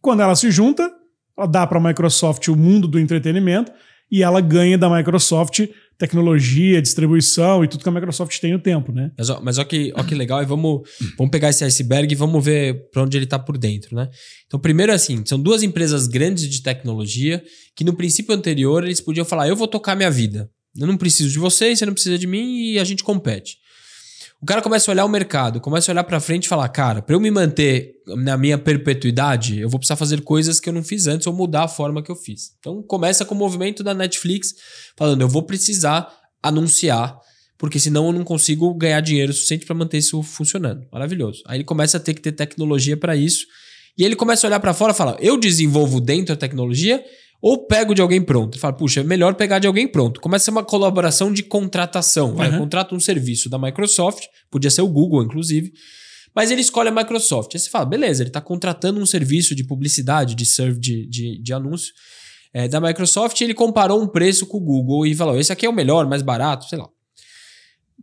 Quando 0.01 0.21
ela 0.21 0.35
se 0.35 0.51
junta, 0.51 0.91
ela 1.37 1.47
dá 1.47 1.65
para 1.65 1.79
a 1.79 1.81
Microsoft 1.81 2.47
o 2.47 2.55
mundo 2.55 2.87
do 2.87 2.99
entretenimento 2.99 3.71
e 4.11 4.21
ela 4.21 4.41
ganha 4.41 4.77
da 4.77 4.89
Microsoft 4.89 5.67
tecnologia, 6.01 6.81
distribuição 6.81 7.63
e 7.63 7.67
tudo 7.67 7.83
que 7.83 7.89
a 7.89 7.91
Microsoft 7.91 8.39
tem 8.39 8.51
no 8.51 8.59
tempo, 8.59 8.91
né? 8.91 9.11
Mas, 9.15 9.29
ó, 9.29 9.39
mas 9.39 9.59
ó, 9.59 9.63
que, 9.63 9.93
ó 9.95 10.03
que 10.03 10.15
legal, 10.15 10.41
e 10.41 10.45
vamos, 10.45 10.81
vamos 11.15 11.29
pegar 11.29 11.49
esse 11.49 11.63
iceberg 11.63 12.11
e 12.11 12.15
vamos 12.15 12.43
ver 12.43 12.89
para 12.89 13.03
onde 13.03 13.15
ele 13.15 13.25
está 13.25 13.37
por 13.37 13.55
dentro, 13.55 13.95
né? 13.95 14.09
Então, 14.47 14.59
primeiro 14.59 14.91
assim, 14.91 15.23
são 15.25 15.39
duas 15.39 15.61
empresas 15.61 16.07
grandes 16.07 16.49
de 16.49 16.63
tecnologia 16.63 17.43
que 17.75 17.83
no 17.83 17.93
princípio 17.93 18.33
anterior 18.33 18.83
eles 18.83 18.99
podiam 18.99 19.23
falar, 19.23 19.47
eu 19.47 19.55
vou 19.55 19.67
tocar 19.67 19.95
minha 19.95 20.09
vida. 20.09 20.49
Eu 20.75 20.87
não 20.87 20.97
preciso 20.97 21.29
de 21.29 21.37
vocês, 21.37 21.77
você 21.77 21.85
não 21.85 21.93
precisa 21.93 22.17
de 22.17 22.25
mim 22.25 22.71
e 22.71 22.79
a 22.79 22.83
gente 22.83 23.03
compete. 23.03 23.57
O 24.41 24.45
cara 24.45 24.59
começa 24.59 24.89
a 24.89 24.91
olhar 24.91 25.05
o 25.05 25.09
mercado, 25.09 25.61
começa 25.61 25.91
a 25.91 25.93
olhar 25.93 26.03
para 26.03 26.19
frente 26.19 26.45
e 26.45 26.47
falar, 26.47 26.67
cara, 26.69 26.99
para 26.99 27.15
eu 27.15 27.19
me 27.19 27.29
manter 27.29 27.93
na 28.07 28.35
minha 28.35 28.57
perpetuidade, 28.57 29.59
eu 29.59 29.69
vou 29.69 29.77
precisar 29.77 29.95
fazer 29.95 30.21
coisas 30.21 30.59
que 30.59 30.67
eu 30.67 30.73
não 30.73 30.83
fiz 30.83 31.05
antes 31.05 31.27
ou 31.27 31.33
mudar 31.33 31.65
a 31.65 31.67
forma 31.67 32.01
que 32.01 32.11
eu 32.11 32.15
fiz. 32.15 32.49
Então 32.57 32.81
começa 32.81 33.23
com 33.23 33.35
o 33.35 33.37
movimento 33.37 33.83
da 33.83 33.93
Netflix 33.93 34.55
falando, 34.97 35.21
eu 35.21 35.29
vou 35.29 35.43
precisar 35.43 36.11
anunciar, 36.41 37.19
porque 37.55 37.79
senão 37.79 38.07
eu 38.07 38.13
não 38.13 38.23
consigo 38.23 38.73
ganhar 38.73 38.99
dinheiro 39.01 39.31
suficiente 39.31 39.63
para 39.63 39.75
manter 39.75 39.99
isso 39.99 40.23
funcionando. 40.23 40.87
Maravilhoso. 40.91 41.43
Aí 41.45 41.57
ele 41.57 41.63
começa 41.63 41.97
a 41.97 41.99
ter 41.99 42.15
que 42.15 42.21
ter 42.21 42.31
tecnologia 42.31 42.97
para 42.97 43.15
isso. 43.15 43.45
E 43.95 44.03
ele 44.03 44.15
começa 44.15 44.47
a 44.47 44.49
olhar 44.49 44.59
para 44.59 44.73
fora 44.73 44.91
e 44.91 44.95
fala: 44.95 45.17
eu 45.19 45.37
desenvolvo 45.37 46.01
dentro 46.01 46.33
a 46.33 46.37
tecnologia 46.37 47.03
ou 47.41 47.65
pego 47.65 47.93
de 47.95 48.01
alguém 48.01 48.21
pronto? 48.21 48.53
Ele 48.55 48.61
fala: 48.61 48.73
puxa, 48.73 48.99
é 49.01 49.03
melhor 49.03 49.33
pegar 49.35 49.59
de 49.59 49.67
alguém 49.67 49.87
pronto. 49.87 50.21
Começa 50.21 50.43
a 50.43 50.45
ser 50.45 50.51
uma 50.51 50.63
colaboração 50.63 51.33
de 51.33 51.41
contratação. 51.43 52.35
Vai, 52.35 52.47
Uhum. 52.49 52.53
eu 52.55 52.59
contrato 52.59 52.95
um 52.95 52.99
serviço 52.99 53.49
da 53.49 53.57
Microsoft, 53.57 54.25
podia 54.49 54.69
ser 54.69 54.81
o 54.81 54.87
Google, 54.87 55.23
inclusive. 55.23 55.71
Mas 56.35 56.49
ele 56.51 56.61
escolhe 56.61 56.87
a 56.89 56.91
Microsoft. 56.91 57.53
Aí 57.55 57.59
você 57.59 57.69
fala, 57.69 57.83
beleza, 57.85 58.23
ele 58.23 58.29
está 58.29 58.39
contratando 58.39 58.99
um 59.01 59.05
serviço 59.05 59.53
de 59.53 59.65
publicidade, 59.65 60.33
de 60.35 60.45
serve 60.45 60.79
de, 60.79 61.05
de, 61.07 61.41
de 61.43 61.53
anúncio 61.53 61.91
é, 62.53 62.67
da 62.69 62.79
Microsoft 62.79 63.39
e 63.41 63.43
ele 63.43 63.53
comparou 63.53 64.01
um 64.01 64.07
preço 64.07 64.45
com 64.45 64.57
o 64.57 64.61
Google 64.61 65.05
e 65.05 65.13
falou: 65.15 65.37
esse 65.37 65.51
aqui 65.51 65.65
é 65.65 65.69
o 65.69 65.73
melhor, 65.73 66.07
mais 66.07 66.21
barato, 66.21 66.65
sei 66.69 66.77
lá. 66.77 66.87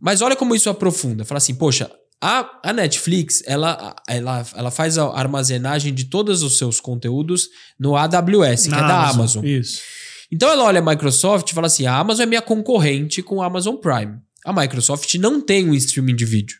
Mas 0.01 0.21
olha 0.21 0.35
como 0.35 0.53
isso 0.55 0.69
aprofunda. 0.69 1.25
Fala 1.25 1.39
assim, 1.39 1.55
poxa, 1.55 1.89
a, 2.21 2.49
a 2.63 2.73
Netflix, 2.73 3.41
ela, 3.45 3.95
ela, 4.07 4.45
ela 4.55 4.71
faz 4.71 4.97
a 4.97 5.07
armazenagem 5.07 5.93
de 5.93 6.05
todos 6.05 6.43
os 6.43 6.57
seus 6.57 6.79
conteúdos 6.79 7.47
no 7.79 7.95
AWS, 7.95 8.63
que 8.63 8.69
Na 8.69 8.77
é 8.77 8.81
da 8.87 9.09
Amazon. 9.09 9.45
Isso. 9.45 9.79
Então 10.31 10.49
ela 10.49 10.63
olha 10.65 10.79
a 10.79 10.83
Microsoft 10.85 11.49
e 11.49 11.53
fala 11.55 11.67
assim: 11.67 11.85
a 11.85 11.95
Amazon 11.97 12.23
é 12.23 12.25
minha 12.25 12.41
concorrente 12.41 13.21
com 13.23 13.41
a 13.41 13.45
Amazon 13.45 13.75
Prime. 13.75 14.17
A 14.45 14.53
Microsoft 14.53 15.13
não 15.15 15.41
tem 15.41 15.69
um 15.69 15.73
streaming 15.73 16.15
de 16.15 16.25
vídeo. 16.25 16.57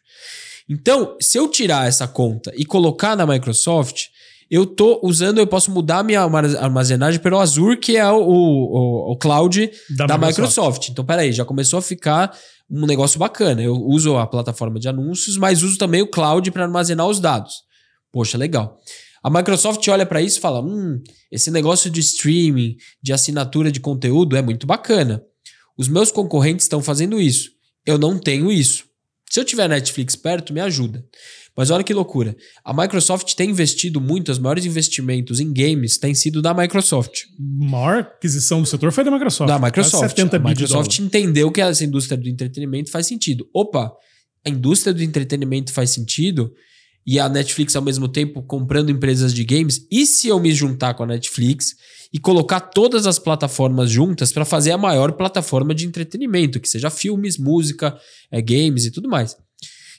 Então, 0.67 1.17
se 1.19 1.37
eu 1.37 1.47
tirar 1.47 1.87
essa 1.87 2.07
conta 2.07 2.51
e 2.55 2.63
colocar 2.65 3.15
na 3.15 3.25
Microsoft, 3.25 4.03
eu 4.51 4.65
tô 4.65 4.99
usando, 5.03 5.39
eu 5.39 5.47
posso 5.47 5.71
mudar 5.71 6.03
minha 6.03 6.21
arma- 6.21 6.57
armazenagem 6.59 7.19
pelo 7.19 7.39
Azure, 7.39 7.77
que 7.77 7.97
é 7.97 8.07
o, 8.11 8.17
o, 8.19 9.11
o 9.13 9.17
cloud 9.17 9.69
Da 9.95 10.05
da, 10.05 10.17
Microsoft. 10.17 10.37
Microsoft. 10.37 10.89
Então, 10.89 11.05
peraí, 11.05 11.31
já 11.31 11.43
começou 11.45 11.79
a 11.79 11.81
ficar 11.81 12.35
um 12.69 12.85
negócio 12.85 13.19
bacana. 13.19 13.61
Eu 13.61 13.75
uso 13.75 14.17
a 14.17 14.27
plataforma 14.27 14.79
de 14.79 14.87
anúncios, 14.87 15.37
mas 15.37 15.63
uso 15.63 15.77
também 15.77 16.01
o 16.01 16.07
cloud 16.07 16.49
para 16.51 16.63
armazenar 16.63 17.07
os 17.07 17.19
dados. 17.19 17.53
Poxa, 18.11 18.37
legal. 18.37 18.79
A 19.23 19.29
Microsoft 19.29 19.85
olha 19.87 20.05
para 20.05 20.21
isso 20.21 20.37
e 20.37 20.41
fala: 20.41 20.61
hum, 20.61 21.01
esse 21.31 21.51
negócio 21.51 21.89
de 21.89 21.99
streaming, 21.99 22.77
de 23.01 23.13
assinatura 23.13 23.71
de 23.71 23.79
conteúdo 23.79 24.35
é 24.35 24.41
muito 24.41 24.65
bacana. 24.65 25.23
Os 25.77 25.87
meus 25.87 26.11
concorrentes 26.11 26.65
estão 26.65 26.81
fazendo 26.81 27.19
isso. 27.19 27.51
Eu 27.85 27.97
não 27.97 28.17
tenho 28.17 28.51
isso. 28.51 28.85
Se 29.29 29.39
eu 29.39 29.45
tiver 29.45 29.67
Netflix 29.67 30.15
perto, 30.15 30.53
me 30.53 30.59
ajuda. 30.59 31.05
Mas 31.59 31.69
olha 31.71 31.83
que 31.83 31.93
loucura. 31.93 32.37
A 32.63 32.73
Microsoft 32.73 33.33
tem 33.35 33.49
investido 33.49 33.99
muito, 33.99 34.31
os 34.31 34.39
maiores 34.39 34.65
investimentos 34.65 35.41
em 35.41 35.51
games 35.51 35.97
têm 35.97 36.15
sido 36.15 36.41
da 36.41 36.53
Microsoft. 36.53 37.23
A 37.37 37.69
maior 37.69 37.99
aquisição 37.99 38.61
do 38.61 38.65
setor 38.65 38.93
foi 38.93 39.03
da 39.03 39.11
Microsoft. 39.11 39.49
Da 39.49 39.59
Microsoft. 39.59 40.15
70 40.15 40.37
a 40.37 40.39
Microsoft 40.39 40.99
entendeu 40.99 41.51
que 41.51 41.59
essa 41.59 41.83
indústria 41.83 42.17
do 42.17 42.29
entretenimento 42.29 42.89
faz 42.89 43.07
sentido. 43.07 43.45
Opa, 43.53 43.91
a 44.47 44.49
indústria 44.49 44.93
do 44.93 45.03
entretenimento 45.03 45.73
faz 45.73 45.89
sentido 45.89 46.49
e 47.05 47.19
a 47.19 47.27
Netflix 47.27 47.75
ao 47.75 47.81
mesmo 47.81 48.07
tempo 48.07 48.41
comprando 48.41 48.89
empresas 48.89 49.33
de 49.33 49.43
games. 49.43 49.85
E 49.91 50.05
se 50.05 50.29
eu 50.29 50.39
me 50.39 50.53
juntar 50.53 50.93
com 50.93 51.03
a 51.03 51.07
Netflix 51.07 51.75
e 52.13 52.19
colocar 52.19 52.61
todas 52.61 53.05
as 53.05 53.19
plataformas 53.19 53.91
juntas 53.91 54.31
para 54.31 54.45
fazer 54.45 54.71
a 54.71 54.77
maior 54.77 55.11
plataforma 55.11 55.75
de 55.75 55.85
entretenimento, 55.85 56.57
que 56.57 56.69
seja 56.69 56.89
filmes, 56.89 57.37
música, 57.37 57.99
é, 58.31 58.41
games 58.41 58.85
e 58.85 58.91
tudo 58.91 59.09
mais. 59.09 59.35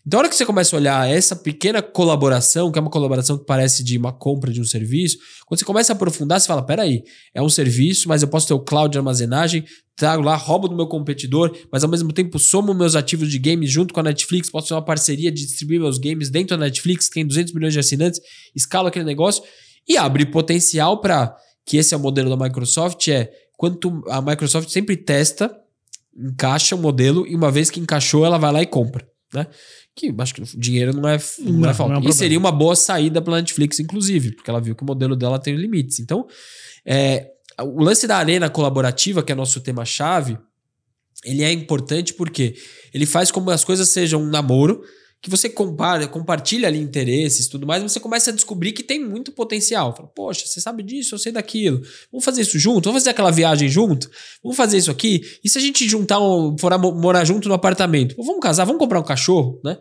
Então, 0.06 0.18
a 0.18 0.22
hora 0.22 0.28
que 0.28 0.34
você 0.34 0.46
começa 0.46 0.74
a 0.74 0.78
olhar 0.78 1.10
essa 1.10 1.36
pequena 1.36 1.82
colaboração, 1.82 2.72
que 2.72 2.78
é 2.78 2.82
uma 2.82 2.90
colaboração 2.90 3.36
que 3.36 3.44
parece 3.44 3.84
de 3.84 3.98
uma 3.98 4.12
compra 4.12 4.50
de 4.50 4.60
um 4.60 4.64
serviço, 4.64 5.18
quando 5.46 5.58
você 5.58 5.64
começa 5.64 5.92
a 5.92 5.94
aprofundar, 5.94 6.40
você 6.40 6.46
fala: 6.46 6.64
peraí, 6.64 7.02
é 7.34 7.42
um 7.42 7.48
serviço, 7.48 8.08
mas 8.08 8.22
eu 8.22 8.28
posso 8.28 8.48
ter 8.48 8.54
o 8.54 8.60
cloud 8.60 8.90
de 8.90 8.98
armazenagem, 8.98 9.64
trago 9.94 10.22
lá, 10.22 10.34
roubo 10.36 10.68
do 10.68 10.74
meu 10.74 10.86
competidor, 10.86 11.54
mas 11.70 11.84
ao 11.84 11.90
mesmo 11.90 12.12
tempo 12.12 12.38
somo 12.38 12.72
meus 12.72 12.96
ativos 12.96 13.30
de 13.30 13.38
games 13.38 13.70
junto 13.70 13.92
com 13.92 14.00
a 14.00 14.02
Netflix, 14.02 14.48
posso 14.48 14.68
ter 14.68 14.74
uma 14.74 14.84
parceria 14.84 15.30
de 15.30 15.44
distribuir 15.44 15.80
meus 15.80 15.98
games 15.98 16.30
dentro 16.30 16.56
da 16.56 16.64
Netflix, 16.64 17.08
que 17.08 17.14
tem 17.14 17.26
200 17.26 17.52
milhões 17.52 17.74
de 17.74 17.80
assinantes, 17.80 18.20
escalo 18.56 18.88
aquele 18.88 19.04
negócio 19.04 19.42
e 19.86 19.98
abre 19.98 20.24
potencial 20.24 21.00
para 21.00 21.36
que 21.66 21.76
esse 21.76 21.92
é 21.92 21.96
o 21.96 22.00
modelo 22.00 22.34
da 22.34 22.42
Microsoft, 22.42 23.06
é 23.08 23.30
quanto 23.56 24.02
a 24.08 24.22
Microsoft 24.22 24.70
sempre 24.70 24.96
testa, 24.96 25.54
encaixa 26.16 26.74
o 26.74 26.78
modelo 26.78 27.26
e 27.26 27.34
uma 27.34 27.50
vez 27.50 27.68
que 27.70 27.78
encaixou, 27.78 28.24
ela 28.24 28.38
vai 28.38 28.52
lá 28.52 28.62
e 28.62 28.66
compra, 28.66 29.06
né? 29.34 29.46
Que 29.94 30.14
acho 30.18 30.34
que 30.34 30.42
o 30.42 30.46
dinheiro 30.58 30.92
não 30.92 31.08
é, 31.08 31.18
não, 31.38 31.52
não 31.52 31.70
é 31.70 31.74
falta. 31.74 31.94
Não 31.94 32.00
é 32.00 32.04
um 32.04 32.08
e 32.08 32.12
seria 32.12 32.38
uma 32.38 32.52
boa 32.52 32.74
saída 32.74 33.22
para 33.22 33.36
Netflix, 33.36 33.78
inclusive, 33.78 34.32
porque 34.32 34.50
ela 34.50 34.60
viu 34.60 34.74
que 34.74 34.82
o 34.82 34.86
modelo 34.86 35.16
dela 35.16 35.38
tem 35.38 35.54
limites. 35.54 36.00
Então, 36.00 36.26
é, 36.84 37.30
o 37.60 37.82
lance 37.82 38.06
da 38.06 38.16
arena 38.16 38.48
colaborativa, 38.48 39.22
que 39.22 39.32
é 39.32 39.34
nosso 39.34 39.60
tema-chave, 39.60 40.38
ele 41.24 41.42
é 41.42 41.52
importante 41.52 42.14
porque 42.14 42.54
ele 42.92 43.06
faz 43.06 43.30
como 43.30 43.50
as 43.50 43.64
coisas 43.64 43.88
sejam 43.88 44.22
um 44.22 44.26
namoro, 44.26 44.82
que 45.22 45.28
você 45.28 45.50
compara, 45.50 46.06
compartilha 46.08 46.66
ali 46.66 46.78
interesses 46.78 47.46
tudo 47.46 47.66
mais, 47.66 47.82
você 47.82 48.00
começa 48.00 48.30
a 48.30 48.34
descobrir 48.34 48.72
que 48.72 48.82
tem 48.82 49.04
muito 49.04 49.32
potencial. 49.32 49.94
Fala, 49.94 50.08
poxa, 50.08 50.46
você 50.46 50.60
sabe 50.60 50.82
disso, 50.82 51.14
eu 51.14 51.18
sei 51.18 51.30
daquilo. 51.30 51.82
Vamos 52.10 52.24
fazer 52.24 52.40
isso 52.40 52.58
junto? 52.58 52.84
Vamos 52.84 53.02
fazer 53.02 53.10
aquela 53.10 53.30
viagem 53.30 53.68
junto? 53.68 54.10
Vamos 54.42 54.56
fazer 54.56 54.78
isso 54.78 54.90
aqui? 54.90 55.22
E 55.44 55.48
se 55.48 55.58
a 55.58 55.60
gente 55.60 55.86
juntar, 55.86 56.20
um, 56.20 56.56
for 56.58 56.76
morar 56.78 57.24
junto 57.24 57.48
no 57.48 57.54
apartamento? 57.54 58.16
Pô, 58.16 58.22
vamos 58.22 58.40
casar, 58.40 58.64
vamos 58.64 58.78
comprar 58.78 59.00
um 59.00 59.04
cachorro, 59.04 59.60
né? 59.62 59.76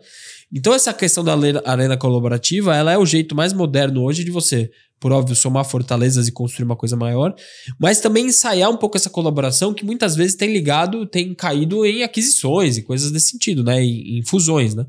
Então 0.52 0.74
essa 0.74 0.92
questão 0.92 1.24
da 1.24 1.32
arena 1.64 1.96
colaborativa, 1.96 2.76
ela 2.76 2.92
é 2.92 2.98
o 2.98 3.06
jeito 3.06 3.34
mais 3.34 3.52
moderno 3.52 4.02
hoje 4.02 4.24
de 4.24 4.30
você 4.30 4.70
por 5.00 5.12
óbvio, 5.12 5.34
somar 5.34 5.64
fortalezas 5.64 6.28
e 6.28 6.32
construir 6.32 6.66
uma 6.66 6.76
coisa 6.76 6.94
maior, 6.94 7.34
mas 7.78 8.00
também 8.00 8.26
ensaiar 8.26 8.70
um 8.70 8.76
pouco 8.76 8.98
essa 8.98 9.08
colaboração 9.08 9.72
que 9.72 9.82
muitas 9.82 10.14
vezes 10.14 10.36
tem 10.36 10.52
ligado, 10.52 11.06
tem 11.06 11.34
caído 11.34 11.86
em 11.86 12.02
aquisições 12.02 12.76
e 12.76 12.82
coisas 12.82 13.10
desse 13.10 13.30
sentido, 13.30 13.64
né? 13.64 13.82
Em, 13.82 14.18
em 14.18 14.22
fusões, 14.22 14.74
né? 14.74 14.84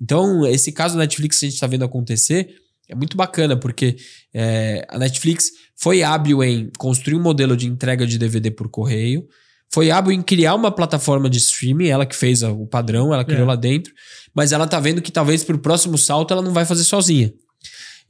Então, 0.00 0.46
esse 0.46 0.72
caso 0.72 0.94
da 0.94 1.00
Netflix 1.00 1.38
que 1.38 1.46
a 1.46 1.48
gente 1.48 1.56
está 1.56 1.66
vendo 1.66 1.84
acontecer 1.84 2.54
é 2.88 2.94
muito 2.94 3.16
bacana, 3.16 3.56
porque 3.56 3.96
é, 4.34 4.84
a 4.88 4.98
Netflix 4.98 5.50
foi 5.76 6.02
hábil 6.02 6.42
em 6.42 6.70
construir 6.76 7.16
um 7.16 7.22
modelo 7.22 7.56
de 7.56 7.66
entrega 7.66 8.06
de 8.06 8.18
DVD 8.18 8.50
por 8.50 8.68
correio, 8.68 9.28
foi 9.72 9.90
hábil 9.90 10.12
em 10.12 10.20
criar 10.20 10.56
uma 10.56 10.72
plataforma 10.72 11.30
de 11.30 11.38
streaming, 11.38 11.86
ela 11.86 12.04
que 12.04 12.16
fez 12.16 12.42
o 12.42 12.66
padrão, 12.66 13.14
ela 13.14 13.24
criou 13.24 13.44
é. 13.44 13.46
lá 13.46 13.54
dentro, 13.54 13.92
mas 14.34 14.50
ela 14.50 14.66
tá 14.66 14.80
vendo 14.80 15.00
que 15.00 15.12
talvez 15.12 15.44
para 15.44 15.54
o 15.54 15.60
próximo 15.60 15.96
salto 15.96 16.32
ela 16.32 16.42
não 16.42 16.52
vai 16.52 16.64
fazer 16.64 16.82
sozinha. 16.82 17.32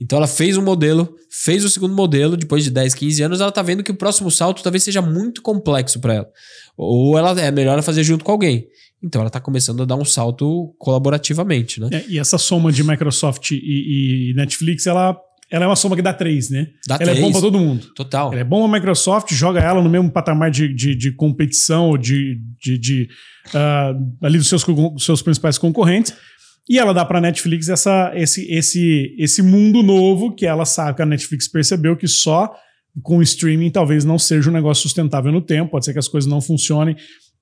Então 0.01 0.17
ela 0.17 0.27
fez 0.27 0.57
um 0.57 0.63
modelo, 0.63 1.15
fez 1.31 1.63
o 1.63 1.69
segundo 1.69 1.95
modelo, 1.95 2.37
depois 2.37 2.65
de 2.65 2.71
10, 2.71 2.95
15 2.95 3.23
anos, 3.23 3.41
ela 3.41 3.53
tá 3.53 3.61
vendo 3.61 3.83
que 3.83 3.91
o 3.91 3.95
próximo 3.95 4.31
salto 4.31 4.63
talvez 4.63 4.83
seja 4.83 5.03
muito 5.03 5.43
complexo 5.43 6.01
para 6.01 6.15
ela. 6.15 6.29
Ou 6.77 7.19
ela 7.19 7.39
é 7.39 7.51
melhor 7.51 7.75
ela 7.75 7.83
fazer 7.83 8.03
junto 8.03 8.25
com 8.25 8.33
alguém. 8.33 8.67
Então 9.03 9.21
ela 9.21 9.29
está 9.29 9.41
começando 9.41 9.83
a 9.83 9.87
dar 9.87 9.97
um 9.97 10.05
salto 10.05 10.75
colaborativamente, 10.79 11.81
né? 11.81 11.89
É, 11.93 12.05
e 12.09 12.19
essa 12.19 12.39
soma 12.39 12.73
de 12.73 12.83
Microsoft 12.83 13.51
e, 13.51 14.31
e, 14.31 14.35
Netflix, 14.35 14.87
ela, 14.87 15.17
ela 15.51 15.65
é 15.65 15.69
uma 15.69 15.77
soma 15.77 15.97
que 15.97 16.03
dá 16.03 16.13
três, 16.13 16.51
né? 16.51 16.69
Dá 16.87 16.97
ela 16.97 17.05
três. 17.05 17.19
é 17.19 17.21
bom 17.21 17.33
para 17.33 17.41
todo 17.41 17.59
mundo. 17.59 17.87
Total. 17.95 18.31
Ela 18.33 18.41
é 18.41 18.45
bom 18.45 18.65
a 18.65 18.69
Microsoft, 18.69 19.33
joga 19.33 19.61
ela 19.61 19.83
no 19.83 19.89
mesmo 19.89 20.11
patamar 20.11 20.51
de, 20.51 20.73
de, 20.73 20.95
de 20.95 21.13
competição, 21.13 21.97
de, 21.97 22.39
de, 22.59 22.79
de 22.79 23.09
uh, 23.55 24.25
ali 24.27 24.37
dos 24.37 24.49
seus, 24.49 24.65
dos 24.65 25.05
seus 25.05 25.23
principais 25.23 25.57
concorrentes. 25.57 26.15
E 26.71 26.79
ela 26.79 26.95
dá 26.95 27.05
para 27.05 27.21
Netflix 27.21 27.69
essa, 27.69 28.13
esse, 28.15 28.49
esse, 28.49 29.13
esse 29.19 29.43
mundo 29.43 29.83
novo 29.83 30.33
que 30.33 30.47
ela 30.47 30.65
sabe 30.65 30.95
que 30.95 31.03
a 31.03 31.07
Netflix 31.07 31.49
percebeu 31.49 31.97
que 31.97 32.07
só 32.07 32.49
com 33.03 33.19
o 33.19 33.23
streaming 33.23 33.71
talvez 33.71 34.05
não 34.05 34.17
seja 34.17 34.51
um 34.51 34.53
negócio 34.53 34.85
sustentável 34.85 35.33
no 35.33 35.43
tempo, 35.43 35.73
pode 35.73 35.85
ser 35.85 35.93
que 35.93 35.99
as 35.99 36.07
coisas 36.07 36.31
não 36.31 36.41
funcionem. 36.41 36.95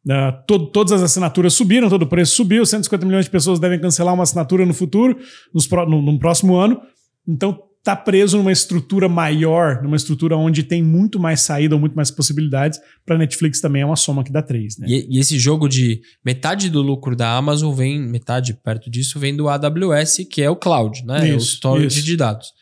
Uh, 0.07 0.33
to 0.47 0.71
todas 0.71 0.93
as 0.93 1.03
assinaturas 1.03 1.53
subiram, 1.53 1.91
todo 1.91 2.03
o 2.03 2.07
preço 2.07 2.37
subiu, 2.37 2.65
150 2.65 3.05
milhões 3.05 3.27
de 3.27 3.31
pessoas 3.31 3.61
devem 3.61 3.79
cancelar 3.79 4.15
uma 4.15 4.23
assinatura 4.23 4.65
no 4.65 4.73
futuro, 4.73 5.19
nos 5.53 5.69
no, 5.69 6.01
no 6.01 6.19
próximo 6.19 6.57
ano. 6.57 6.81
Então 7.27 7.68
está 7.79 7.97
preso 7.97 8.37
numa 8.37 8.53
estrutura 8.53 9.09
maior, 9.09 9.83
numa 9.83 9.97
estrutura 9.97 10.37
onde 10.37 10.63
tem 10.63 10.83
muito 10.83 11.19
mais 11.19 11.41
saída 11.41 11.75
ou 11.75 11.81
muito 11.81 11.95
mais 11.95 12.11
possibilidades. 12.11 12.79
Para 13.07 13.17
Netflix 13.17 13.61
também 13.61 13.83
é 13.83 13.87
uma 13.87 13.97
soma 13.97 14.23
que 14.23 14.33
dá 14.33 14.43
três. 14.43 14.77
Né? 14.79 14.87
E, 14.89 15.17
e, 15.17 15.19
esse 15.19 15.39
jogo 15.39 15.69
de 15.69 16.01
metade 16.25 16.69
do 16.69 16.83
lucro 16.83 17.17
da 17.17 17.37
Amazon 17.37 17.75
vem, 17.75 17.99
metade 18.01 18.55
perto 18.63 18.91
disso, 18.91 19.19
vem 19.19 19.35
do 19.35 19.49
AWS, 19.49 20.27
que 20.31 20.43
é 20.43 20.51
o 20.51 20.57
cloud, 20.57 21.05
né? 21.07 21.29
Isso, 21.29 21.33
é 21.33 21.37
o 21.37 21.41
storage 21.41 21.99
isso. 21.99 22.07
de 22.07 22.17
dados. 22.17 22.58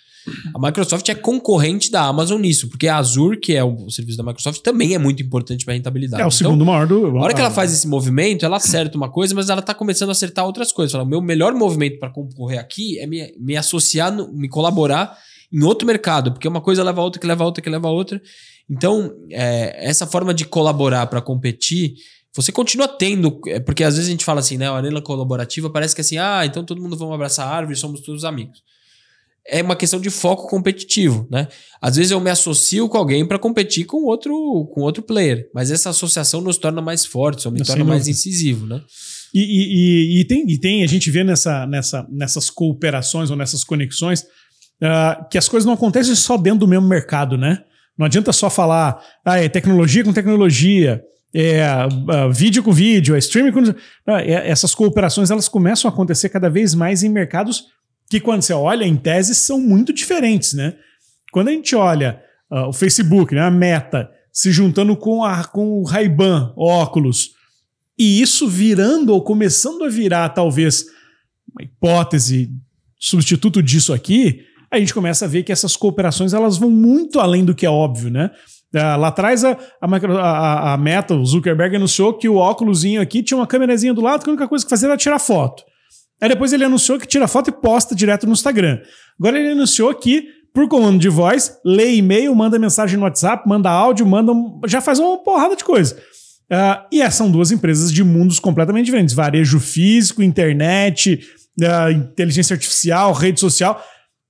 A 0.55 0.59
Microsoft 0.59 1.09
é 1.09 1.15
concorrente 1.15 1.91
da 1.91 2.03
Amazon 2.03 2.41
nisso, 2.41 2.69
porque 2.69 2.89
a 2.89 2.97
Azure, 2.97 3.39
que 3.39 3.55
é 3.55 3.63
o 3.63 3.89
serviço 3.91 4.19
da 4.19 4.25
Microsoft, 4.25 4.61
também 4.61 4.95
é 4.95 4.99
muito 4.99 5.23
importante 5.23 5.65
para 5.65 5.75
a 5.75 5.77
rentabilidade. 5.77 6.21
É 6.21 6.25
o 6.25 6.29
então, 6.29 6.31
segundo 6.31 6.65
maior 6.65 6.87
do. 6.87 7.13
Na 7.13 7.21
hora 7.21 7.35
que 7.35 7.41
ela 7.41 7.51
faz 7.51 7.73
esse 7.73 7.87
movimento, 7.87 8.45
ela 8.45 8.57
acerta 8.57 8.97
uma 8.97 9.11
coisa, 9.11 9.35
mas 9.35 9.49
ela 9.49 9.61
está 9.61 9.75
começando 9.75 10.09
a 10.09 10.13
acertar 10.13 10.45
outras 10.45 10.73
coisas. 10.73 10.93
Fala, 10.93 11.05
o 11.05 11.09
meu 11.09 11.21
melhor 11.21 11.55
movimento 11.55 11.99
para 11.99 12.11
concorrer 12.11 12.59
aqui 12.59 12.99
é 12.99 13.07
me, 13.07 13.33
me 13.39 13.57
associar, 13.57 14.13
no, 14.13 14.33
me 14.33 14.49
colaborar 14.49 15.17
em 15.53 15.63
outro 15.63 15.87
mercado, 15.87 16.33
porque 16.33 16.49
uma 16.49 16.61
coisa 16.61 16.83
leva 16.83 17.01
a 17.01 17.05
outra, 17.05 17.21
que 17.21 17.27
leva 17.27 17.45
a 17.45 17.47
outra, 17.47 17.63
que 17.63 17.71
leva 17.71 17.89
a 17.89 17.91
outra. 17.91 18.21
Então, 18.69 19.13
é, 19.31 19.89
essa 19.89 20.07
forma 20.07 20.35
de 20.35 20.45
colaborar 20.45 21.07
para 21.07 21.21
competir 21.21 21.95
você 22.35 22.53
continua 22.53 22.87
tendo, 22.87 23.41
é, 23.47 23.59
porque 23.59 23.83
às 23.83 23.95
vezes 23.95 24.09
a 24.09 24.11
gente 24.11 24.23
fala 24.23 24.41
assim, 24.41 24.59
né? 24.59 24.69
A 24.69 24.75
arena 24.75 25.01
colaborativa 25.01 25.71
parece 25.71 25.95
que 25.95 26.03
assim, 26.03 26.19
ah, 26.19 26.45
então 26.45 26.63
todo 26.63 26.83
mundo 26.83 26.95
vamos 26.95 27.15
abraçar 27.15 27.49
a 27.49 27.51
árvore, 27.51 27.79
somos 27.79 28.03
todos 28.03 28.25
amigos 28.25 28.63
é 29.49 29.63
uma 29.63 29.77
questão 29.77 30.01
de 30.01 30.11
foco 30.11 30.49
competitivo, 30.49 31.27
né? 31.31 31.49
Às 31.81 31.97
vezes 31.97 32.11
eu 32.11 32.21
me 32.21 32.31
associo 32.31 32.89
com 32.89 32.99
alguém 32.99 33.27
para 33.27 33.39
competir 33.39 33.85
com 33.85 34.05
outro, 34.05 34.33
com 34.73 34.81
outro 34.81 35.03
player, 35.03 35.49
mas 35.55 35.71
essa 35.71 35.91
associação 35.91 36.41
nos 36.41 36.59
torna 36.59 36.83
mais 36.83 37.07
fortes, 37.07 37.47
ou 37.47 37.53
me 37.53 37.63
torna 37.63 37.85
mais 37.85 38.09
incisivo, 38.09 38.67
né? 38.67 38.81
E, 39.35 39.41
e, 39.41 40.21
e, 40.21 40.25
tem, 40.25 40.45
e 40.49 40.59
tem, 40.59 40.83
a 40.83 40.87
gente 40.87 41.11
vê 41.11 41.23
nessa, 41.23 41.67
nessa, 41.67 42.07
nessas 42.11 42.49
cooperações 42.49 43.31
ou 43.31 43.37
nessas 43.37 43.63
conexões 43.63 44.23
uh, 44.83 45.29
que 45.31 45.39
as 45.39 45.49
coisas 45.49 45.67
não 45.67 45.75
acontecem 45.75 46.15
só 46.15 46.37
dentro 46.37 46.61
do 46.61 46.69
mesmo 46.69 46.89
mercado, 46.89 47.37
né? 47.37 47.63
Não 47.99 48.07
adianta 48.07 48.33
só 48.33 48.51
falar, 48.51 49.01
ah, 49.25 49.39
é 49.39 49.49
tecnologia 49.49 50.05
com 50.05 50.13
tecnologia, 50.13 51.03
é 51.35 51.63
uh, 51.87 52.33
vídeo 52.33 52.63
com 52.63 52.73
vídeo, 52.73 53.15
é 53.15 53.19
streaming 53.19 53.53
com. 53.53 53.61
Uh, 53.61 53.75
essas 54.27 54.75
cooperações 54.75 55.31
elas 55.31 55.49
começam 55.49 55.91
a 55.91 55.93
acontecer 55.93 56.29
cada 56.31 56.49
vez 56.49 56.75
mais 56.75 57.03
em 57.03 57.09
mercados 57.09 57.65
que 58.09 58.21
quando 58.21 58.43
você 58.43 58.53
olha 58.53 58.85
em 58.85 58.97
tese 58.97 59.35
são 59.35 59.61
muito 59.61 59.93
diferentes, 59.93 60.55
né? 60.55 60.77
Quando 61.33 61.49
a 61.49 61.53
gente 61.53 61.75
olha 61.75 62.21
uh, 62.51 62.69
o 62.69 62.73
Facebook, 62.73 63.35
né, 63.35 63.43
a 63.43 63.51
Meta, 63.51 64.09
se 64.33 64.53
juntando 64.53 64.97
com, 64.97 65.25
a, 65.25 65.45
com 65.45 65.81
o 65.81 65.85
Ray-Ban, 65.85 66.53
óculos, 66.57 67.31
e 67.99 68.21
isso 68.21 68.49
virando 68.49 69.13
ou 69.13 69.23
começando 69.23 69.85
a 69.85 69.89
virar 69.89 70.29
talvez 70.31 70.85
uma 71.53 71.65
hipótese 71.65 72.51
substituto 72.99 73.63
disso 73.63 73.93
aqui, 73.93 74.45
a 74.71 74.79
gente 74.79 74.93
começa 74.93 75.25
a 75.25 75.29
ver 75.29 75.43
que 75.43 75.53
essas 75.53 75.77
cooperações 75.77 76.35
elas 76.35 76.59
vão 76.59 76.71
muito 76.71 77.21
além 77.21 77.45
do 77.45 77.55
que 77.55 77.65
é 77.65 77.71
óbvio, 77.71 78.11
né? 78.11 78.31
Uh, 78.75 78.99
lá 78.99 79.09
atrás 79.09 79.45
a, 79.45 79.57
a, 79.81 80.75
a, 80.75 80.77
Meta, 80.77 81.15
o 81.15 81.25
Zuckerberg 81.25 81.77
anunciou 81.77 82.13
que 82.13 82.29
o 82.29 82.37
óculosinho 82.37 83.01
aqui 83.01 83.23
tinha 83.23 83.39
uma 83.39 83.47
câmerazinha 83.47 83.95
do 83.95 84.03
lado 84.03 84.23
que 84.23 84.29
a 84.29 84.33
única 84.33 84.49
coisa 84.49 84.65
que 84.65 84.71
fazia 84.71 84.89
era 84.89 84.97
tirar 84.97 85.19
foto. 85.19 85.63
Aí 86.21 86.29
depois 86.29 86.53
ele 86.53 86.65
anunciou 86.65 86.99
que 86.99 87.07
tira 87.07 87.29
foto 87.29 87.51
e 87.51 87.53
posta 87.53 87.95
direto 87.95 88.27
no 88.27 88.33
Instagram. 88.33 88.81
Agora 89.19 89.39
ele 89.39 89.53
anunciou 89.53 89.95
que, 89.95 90.29
por 90.53 90.67
comando 90.69 90.99
de 90.99 91.09
voz, 91.09 91.59
lê 91.65 91.95
e-mail, 91.97 92.35
manda 92.35 92.59
mensagem 92.59 92.97
no 92.97 93.05
WhatsApp, 93.05 93.47
manda 93.47 93.71
áudio, 93.71 94.07
manda. 94.07 94.33
já 94.67 94.81
faz 94.81 94.99
uma 94.99 95.19
porrada 95.19 95.55
de 95.55 95.65
coisa. 95.65 95.97
Uh, 96.51 96.87
e 96.93 97.11
são 97.11 97.31
duas 97.31 97.51
empresas 97.51 97.93
de 97.93 98.03
mundos 98.03 98.39
completamente 98.39 98.87
diferentes: 98.87 99.15
varejo 99.15 99.61
físico, 99.61 100.23
internet, 100.23 101.21
uh, 101.61 101.91
inteligência 101.91 102.55
artificial, 102.55 103.13
rede 103.13 103.41
social, 103.41 103.85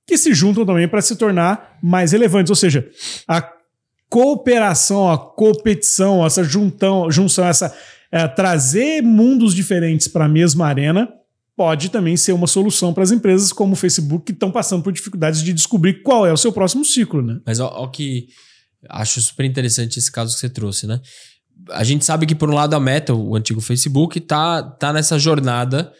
que 0.07 0.19
se 0.19 0.35
juntam 0.35 0.67
também 0.67 0.89
para 0.89 1.03
se 1.03 1.15
tornar 1.15 1.79
mais 1.83 2.13
relevantes. 2.13 2.51
Ou 2.51 2.57
seja, 2.57 2.89
a 3.29 3.47
cooperação, 4.09 5.13
a 5.13 5.19
competição, 5.19 6.25
essa 6.25 6.43
juntão, 6.43 7.11
junção, 7.11 7.47
essa 7.47 7.69
uh, 7.69 8.35
trazer 8.35 9.03
mundos 9.03 9.55
diferentes 9.55 10.09
para 10.09 10.25
a 10.25 10.29
mesma 10.29 10.67
arena 10.67 11.09
pode 11.57 11.89
também 11.89 12.17
ser 12.17 12.33
uma 12.33 12.47
solução 12.47 12.93
para 12.93 13.03
as 13.03 13.11
empresas 13.11 13.53
como 13.53 13.73
o 13.73 13.77
Facebook 13.77 14.27
que 14.27 14.33
estão 14.33 14.51
passando 14.51 14.83
por 14.83 14.93
dificuldades 14.93 15.43
de 15.43 15.53
descobrir 15.53 16.03
qual 16.03 16.27
é 16.27 16.33
o 16.33 16.37
seu 16.37 16.53
próximo 16.53 16.85
ciclo, 16.85 17.23
né? 17.23 17.41
Mas 17.47 17.59
o 17.59 17.89
que 17.89 18.29
acho 18.89 19.21
super 19.21 19.45
interessante 19.45 19.99
esse 19.99 20.13
caso 20.13 20.35
que 20.35 20.41
você 20.41 20.51
trouxe, 20.51 20.87
né? 20.87 21.01
A 21.71 21.83
gente 21.83 22.05
sabe 22.05 22.27
que 22.27 22.35
por 22.35 22.51
um 22.51 22.55
lado 22.55 22.75
a 22.75 22.81
Meta, 22.81 23.15
o 23.15 23.35
antigo 23.35 23.61
Facebook, 23.61 24.21
tá, 24.21 24.63
tá 24.63 24.93
nessa 24.93 25.19
jornada 25.19 25.91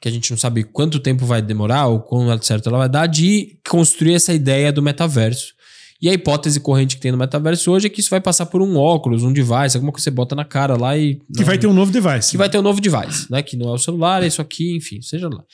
que 0.00 0.08
a 0.08 0.10
gente 0.10 0.30
não 0.30 0.38
sabe 0.38 0.64
quanto 0.64 1.00
tempo 1.00 1.26
vai 1.26 1.42
demorar 1.42 1.86
ou 1.86 2.00
quão 2.00 2.40
certo 2.40 2.68
ela 2.68 2.78
vai 2.78 2.88
dar 2.88 3.06
de 3.06 3.58
construir 3.68 4.14
essa 4.14 4.32
ideia 4.32 4.72
do 4.72 4.82
metaverso. 4.82 5.54
E 6.02 6.08
a 6.08 6.12
hipótese 6.12 6.58
corrente 6.58 6.96
que 6.96 7.00
tem 7.00 7.12
no 7.12 7.16
metaverso 7.16 7.70
hoje 7.70 7.86
é 7.86 7.88
que 7.88 8.00
isso 8.00 8.10
vai 8.10 8.20
passar 8.20 8.46
por 8.46 8.60
um 8.60 8.76
óculos, 8.76 9.22
um 9.22 9.32
device, 9.32 9.76
alguma 9.76 9.92
coisa 9.92 9.92
que 9.92 10.00
você 10.02 10.10
bota 10.10 10.34
na 10.34 10.44
cara 10.44 10.76
lá 10.76 10.98
e. 10.98 11.14
Que 11.32 11.38
não, 11.38 11.44
vai 11.44 11.56
ter 11.56 11.68
um 11.68 11.72
novo 11.72 11.92
device. 11.92 12.32
Que 12.32 12.36
vai 12.36 12.50
ter 12.50 12.58
um 12.58 12.62
novo 12.62 12.80
device, 12.80 13.30
né? 13.30 13.40
Que 13.40 13.56
não 13.56 13.68
é 13.68 13.72
o 13.72 13.78
celular, 13.78 14.20
é 14.20 14.26
isso 14.26 14.42
aqui, 14.42 14.76
enfim, 14.76 15.00
seja 15.00 15.28
lá. 15.28 15.44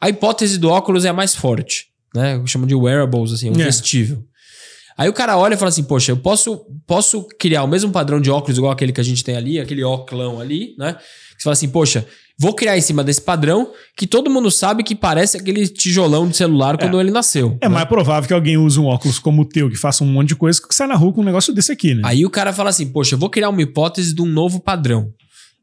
A 0.00 0.08
hipótese 0.08 0.56
do 0.56 0.70
óculos 0.70 1.04
é 1.04 1.10
a 1.10 1.12
mais 1.12 1.34
forte, 1.34 1.88
né? 2.14 2.42
Chamam 2.46 2.66
de 2.66 2.74
wearables, 2.74 3.34
assim, 3.34 3.48
é 3.48 3.50
um 3.50 3.60
é. 3.60 3.64
vestível. 3.64 4.24
Aí 4.96 5.10
o 5.10 5.12
cara 5.12 5.36
olha 5.36 5.54
e 5.54 5.56
fala 5.58 5.68
assim: 5.68 5.84
Poxa, 5.84 6.10
eu 6.10 6.16
posso, 6.16 6.64
posso 6.86 7.28
criar 7.38 7.62
o 7.62 7.68
mesmo 7.68 7.92
padrão 7.92 8.18
de 8.18 8.30
óculos 8.30 8.56
igual 8.56 8.72
aquele 8.72 8.92
que 8.92 9.02
a 9.02 9.04
gente 9.04 9.22
tem 9.22 9.36
ali, 9.36 9.60
aquele 9.60 9.84
óculão 9.84 10.40
ali, 10.40 10.74
né? 10.78 10.96
Você 11.36 11.44
fala 11.44 11.52
assim: 11.52 11.68
Poxa, 11.68 12.06
Vou 12.40 12.54
criar 12.54 12.78
em 12.78 12.80
cima 12.80 13.02
desse 13.02 13.20
padrão 13.20 13.72
que 13.96 14.06
todo 14.06 14.30
mundo 14.30 14.48
sabe 14.48 14.84
que 14.84 14.94
parece 14.94 15.36
aquele 15.36 15.66
tijolão 15.66 16.28
de 16.28 16.36
celular 16.36 16.78
quando 16.78 17.00
ele 17.00 17.10
nasceu. 17.10 17.58
É 17.60 17.68
né? 17.68 17.74
mais 17.74 17.88
provável 17.88 18.28
que 18.28 18.34
alguém 18.34 18.56
use 18.56 18.78
um 18.78 18.86
óculos 18.86 19.18
como 19.18 19.42
o 19.42 19.44
teu, 19.44 19.68
que 19.68 19.76
faça 19.76 20.04
um 20.04 20.06
monte 20.06 20.28
de 20.28 20.36
coisa, 20.36 20.60
que 20.60 20.72
sai 20.72 20.86
na 20.86 20.94
rua 20.94 21.12
com 21.12 21.20
um 21.20 21.24
negócio 21.24 21.52
desse 21.52 21.72
aqui, 21.72 21.94
né? 21.94 22.02
Aí 22.04 22.24
o 22.24 22.30
cara 22.30 22.52
fala 22.52 22.70
assim: 22.70 22.86
Poxa, 22.86 23.16
eu 23.16 23.18
vou 23.18 23.28
criar 23.28 23.48
uma 23.48 23.60
hipótese 23.60 24.14
de 24.14 24.22
um 24.22 24.26
novo 24.26 24.60
padrão. 24.60 25.12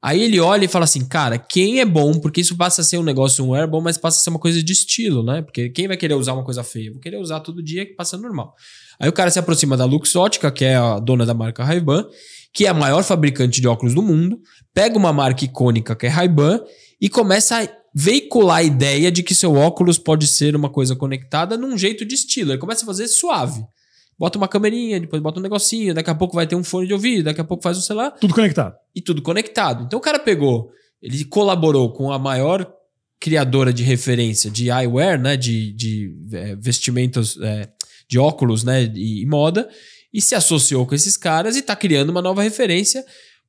Aí 0.05 0.21
ele 0.21 0.39
olha 0.39 0.65
e 0.65 0.67
fala 0.67 0.83
assim, 0.85 1.03
cara, 1.03 1.35
quem 1.39 1.79
é 1.79 1.85
bom? 1.85 2.19
Porque 2.19 2.39
isso 2.39 2.55
passa 2.55 2.81
a 2.81 2.83
ser 2.83 2.99
um 2.99 3.03
negócio, 3.03 3.43
um 3.43 3.49
wearable, 3.49 3.81
mas 3.81 3.97
passa 3.97 4.19
a 4.19 4.21
ser 4.21 4.29
uma 4.29 4.37
coisa 4.37 4.61
de 4.61 4.71
estilo, 4.71 5.23
né? 5.23 5.41
Porque 5.41 5.67
quem 5.69 5.87
vai 5.87 5.97
querer 5.97 6.13
usar 6.13 6.33
uma 6.33 6.43
coisa 6.43 6.63
feia? 6.63 6.91
Vou 6.91 7.01
querer 7.01 7.17
usar 7.17 7.39
todo 7.39 7.63
dia 7.63 7.83
que 7.87 7.95
passa 7.95 8.15
normal. 8.15 8.53
Aí 8.99 9.09
o 9.09 9.11
cara 9.11 9.31
se 9.31 9.39
aproxima 9.39 9.75
da 9.75 9.83
Luxottica, 9.83 10.51
que 10.51 10.63
é 10.63 10.75
a 10.75 10.99
dona 10.99 11.25
da 11.25 11.33
marca 11.33 11.63
Ray-Ban, 11.63 12.05
que 12.53 12.67
é 12.67 12.69
a 12.69 12.73
maior 12.73 13.03
fabricante 13.03 13.59
de 13.59 13.67
óculos 13.67 13.95
do 13.95 14.03
mundo, 14.03 14.39
pega 14.75 14.97
uma 14.97 15.13
marca 15.13 15.45
icônica 15.45 15.95
que 15.95 16.05
é 16.05 16.09
Ray-Ban 16.09 16.61
e 17.01 17.09
começa 17.09 17.63
a 17.63 17.67
veicular 17.95 18.57
a 18.57 18.63
ideia 18.63 19.09
de 19.09 19.23
que 19.23 19.33
seu 19.33 19.55
óculos 19.55 19.97
pode 19.97 20.27
ser 20.27 20.53
uma 20.53 20.69
coisa 20.69 20.97
conectada 20.97 21.57
num 21.57 21.77
jeito 21.77 22.03
de 22.03 22.13
estilo. 22.13 22.51
Ele 22.51 22.59
começa 22.59 22.83
a 22.83 22.85
fazer 22.85 23.07
suave. 23.07 23.65
Bota 24.19 24.37
uma 24.37 24.49
câmerinha, 24.49 24.99
depois 24.99 25.21
bota 25.21 25.39
um 25.39 25.43
negocinho, 25.43 25.93
daqui 25.93 26.09
a 26.09 26.15
pouco 26.15 26.35
vai 26.35 26.45
ter 26.45 26.55
um 26.55 26.63
fone 26.63 26.87
de 26.87 26.93
ouvido, 26.93 27.23
daqui 27.23 27.39
a 27.39 27.43
pouco 27.43 27.63
faz 27.63 27.77
um 27.77 27.81
celular. 27.81 28.11
Tudo 28.11 28.33
conectado. 28.33 28.75
E 28.93 29.01
tudo 29.01 29.21
conectado. 29.21 29.85
Então 29.85 29.97
o 29.97 30.01
cara 30.01 30.19
pegou, 30.19 30.69
ele 31.01 31.23
colaborou 31.23 31.93
com 31.93 32.11
a 32.11 32.19
maior 32.19 32.69
criadora 33.19 33.73
de 33.73 33.81
referência 33.81 34.51
de 34.51 34.69
eyewear, 34.69 35.19
né? 35.19 35.37
De, 35.37 35.71
de 35.71 36.13
é, 36.33 36.55
vestimentos, 36.55 37.39
é, 37.41 37.69
de 38.09 38.19
óculos, 38.19 38.63
né? 38.63 38.83
E, 38.93 39.21
e, 39.21 39.25
moda, 39.25 39.69
e 40.13 40.21
se 40.21 40.35
associou 40.35 40.85
com 40.85 40.95
esses 40.95 41.15
caras 41.15 41.55
e 41.55 41.61
tá 41.61 41.75
criando 41.75 42.09
uma 42.09 42.21
nova 42.21 42.43
referência, 42.43 43.05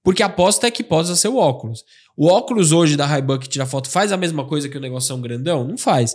porque 0.06 0.22
a 0.22 0.26
aposta 0.26 0.68
é 0.68 0.70
que 0.70 0.84
possa 0.84 1.16
ser 1.16 1.26
o 1.26 1.36
óculos. 1.36 1.82
O 2.16 2.28
óculos 2.28 2.70
hoje 2.70 2.96
da 2.96 3.04
Ray-Ban 3.04 3.40
que 3.40 3.48
tira 3.48 3.66
foto 3.66 3.90
faz 3.90 4.12
a 4.12 4.16
mesma 4.16 4.46
coisa 4.46 4.68
que 4.68 4.78
o 4.78 4.80
negócio 4.80 5.12
é 5.12 5.20
grandão? 5.20 5.66
Não 5.66 5.76
faz. 5.76 6.14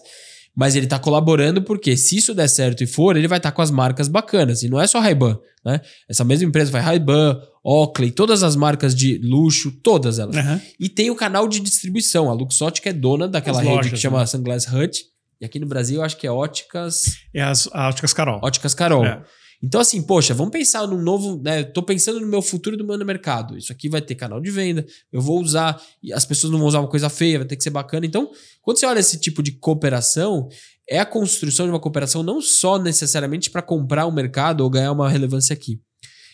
Mas 0.55 0.77
ele 0.77 0.85
está 0.85 0.97
colaborando 0.97 1.61
porque 1.61 1.97
se 1.97 2.15
isso 2.15 2.33
der 2.33 2.47
certo 2.47 2.85
e 2.85 2.87
for, 2.87 3.17
ele 3.17 3.27
vai 3.27 3.37
estar 3.37 3.51
tá 3.51 3.55
com 3.55 3.61
as 3.61 3.69
marcas 3.69 4.07
bacanas. 4.07 4.63
E 4.63 4.69
não 4.69 4.79
é 4.79 4.87
só 4.87 5.01
Ray-Ban, 5.01 5.37
né? 5.65 5.81
Essa 6.07 6.23
mesma 6.23 6.47
empresa 6.47 6.71
vai 6.71 6.81
Ray-Ban, 6.81 7.37
Oakley, 7.61 8.11
todas 8.11 8.43
as 8.43 8.55
marcas 8.55 8.95
de 8.95 9.17
luxo, 9.17 9.73
todas 9.83 10.19
elas. 10.19 10.37
Uhum. 10.37 10.61
E 10.79 10.87
tem 10.87 11.11
o 11.11 11.15
canal 11.15 11.45
de 11.45 11.59
distribuição. 11.59 12.29
A 12.29 12.33
Luxottica 12.33 12.91
é 12.91 12.93
dona 12.93 13.27
daquela 13.27 13.59
As 13.59 13.65
rede 13.65 13.75
lojas, 13.75 13.91
que 13.91 13.97
chama 13.97 14.19
né? 14.19 14.25
Sunglass 14.25 14.71
Hut. 14.71 15.03
E 15.41 15.45
aqui 15.45 15.59
no 15.59 15.67
Brasil 15.67 15.97
eu 15.97 16.05
acho 16.05 16.15
que 16.15 16.25
é 16.25 16.31
Óticas, 16.31 17.17
É 17.33 17.41
as, 17.41 17.67
a 17.73 17.89
Óticas 17.89 18.13
Carol. 18.13 18.39
Óticas 18.41 18.73
Carol. 18.73 19.05
É. 19.05 19.21
Então, 19.63 19.79
assim, 19.79 20.01
poxa, 20.01 20.33
vamos 20.33 20.51
pensar 20.51 20.87
num 20.87 21.01
novo. 21.01 21.39
Né? 21.41 21.63
Tô 21.63 21.83
pensando 21.83 22.19
no 22.19 22.27
meu 22.27 22.41
futuro 22.41 22.75
do 22.75 22.83
meu 22.83 22.97
mercado. 23.05 23.57
Isso 23.57 23.71
aqui 23.71 23.87
vai 23.87 24.01
ter 24.01 24.15
canal 24.15 24.41
de 24.41 24.49
venda, 24.49 24.85
eu 25.11 25.21
vou 25.21 25.39
usar, 25.39 25.81
as 26.13 26.25
pessoas 26.25 26.51
não 26.51 26.59
vão 26.59 26.67
usar 26.67 26.79
uma 26.79 26.89
coisa 26.89 27.09
feia, 27.09 27.39
vai 27.39 27.47
ter 27.47 27.55
que 27.55 27.63
ser 27.63 27.69
bacana. 27.69 28.05
Então, 28.05 28.31
quando 28.61 28.77
você 28.77 28.85
olha 28.85 28.99
esse 28.99 29.19
tipo 29.19 29.43
de 29.43 29.51
cooperação, 29.51 30.49
é 30.89 30.99
a 30.99 31.05
construção 31.05 31.65
de 31.65 31.71
uma 31.71 31.79
cooperação 31.79 32.23
não 32.23 32.41
só 32.41 32.79
necessariamente 32.79 33.51
para 33.51 33.61
comprar 33.61 34.07
um 34.07 34.11
mercado 34.11 34.61
ou 34.61 34.69
ganhar 34.69 34.91
uma 34.91 35.09
relevância 35.09 35.53
aqui. 35.53 35.79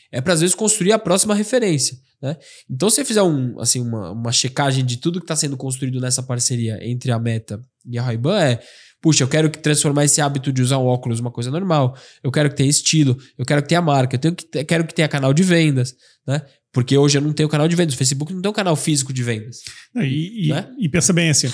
É 0.09 0.21
para, 0.21 0.33
às 0.33 0.39
vezes, 0.39 0.55
construir 0.55 0.93
a 0.93 0.99
próxima 0.99 1.35
referência. 1.35 1.97
Né? 2.21 2.37
Então, 2.69 2.89
se 2.89 2.95
você 2.95 3.05
fizer 3.05 3.21
um, 3.21 3.59
assim, 3.59 3.81
uma, 3.81 4.11
uma 4.11 4.31
checagem 4.31 4.85
de 4.85 4.97
tudo 4.97 5.19
que 5.19 5.25
está 5.25 5.35
sendo 5.35 5.57
construído 5.57 5.99
nessa 5.99 6.23
parceria 6.23 6.79
entre 6.81 7.11
a 7.11 7.19
Meta 7.19 7.61
e 7.85 7.97
a 7.97 8.01
Ray-Ban, 8.01 8.39
é 8.39 8.59
puxa, 9.07 9.23
eu 9.23 9.27
quero 9.29 9.49
que 9.49 9.57
transformar 9.57 10.03
esse 10.03 10.19
hábito 10.19 10.51
de 10.51 10.61
usar 10.61 10.79
um 10.79 10.85
óculos 10.85 11.21
uma 11.21 11.31
coisa 11.31 11.49
normal, 11.49 11.97
eu 12.21 12.29
quero 12.29 12.49
que 12.49 12.57
tenha 12.57 12.69
estilo, 12.69 13.17
eu 13.37 13.45
quero 13.45 13.61
que 13.61 13.69
tenha 13.69 13.81
marca, 13.81 14.17
eu 14.17 14.19
tenho 14.19 14.35
que, 14.35 14.65
quero 14.65 14.85
que 14.85 14.93
tenha 14.93 15.07
canal 15.07 15.33
de 15.33 15.43
vendas, 15.43 15.95
né? 16.27 16.41
Porque 16.73 16.97
hoje 16.97 17.17
eu 17.17 17.21
não 17.21 17.31
tenho 17.31 17.47
canal 17.47 17.69
de 17.69 17.75
vendas, 17.77 17.95
o 17.95 17.97
Facebook 17.97 18.33
não 18.33 18.41
tem 18.41 18.51
um 18.51 18.53
canal 18.53 18.75
físico 18.75 19.13
de 19.13 19.23
vendas. 19.23 19.59
E, 19.95 20.49
Né? 20.49 20.67
e 20.77 20.89
pensa 20.89 21.13
bem 21.13 21.29
assim, 21.29 21.49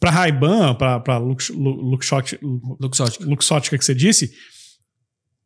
para 0.00 0.10
Ray-Ban, 0.10 0.74
para 0.74 1.18
Lux, 1.18 1.50
Luxottica, 1.50 2.40
Luxottica. 2.80 3.26
Luxottica 3.26 3.76
que 3.76 3.84
você 3.84 3.94
disse, 3.94 4.32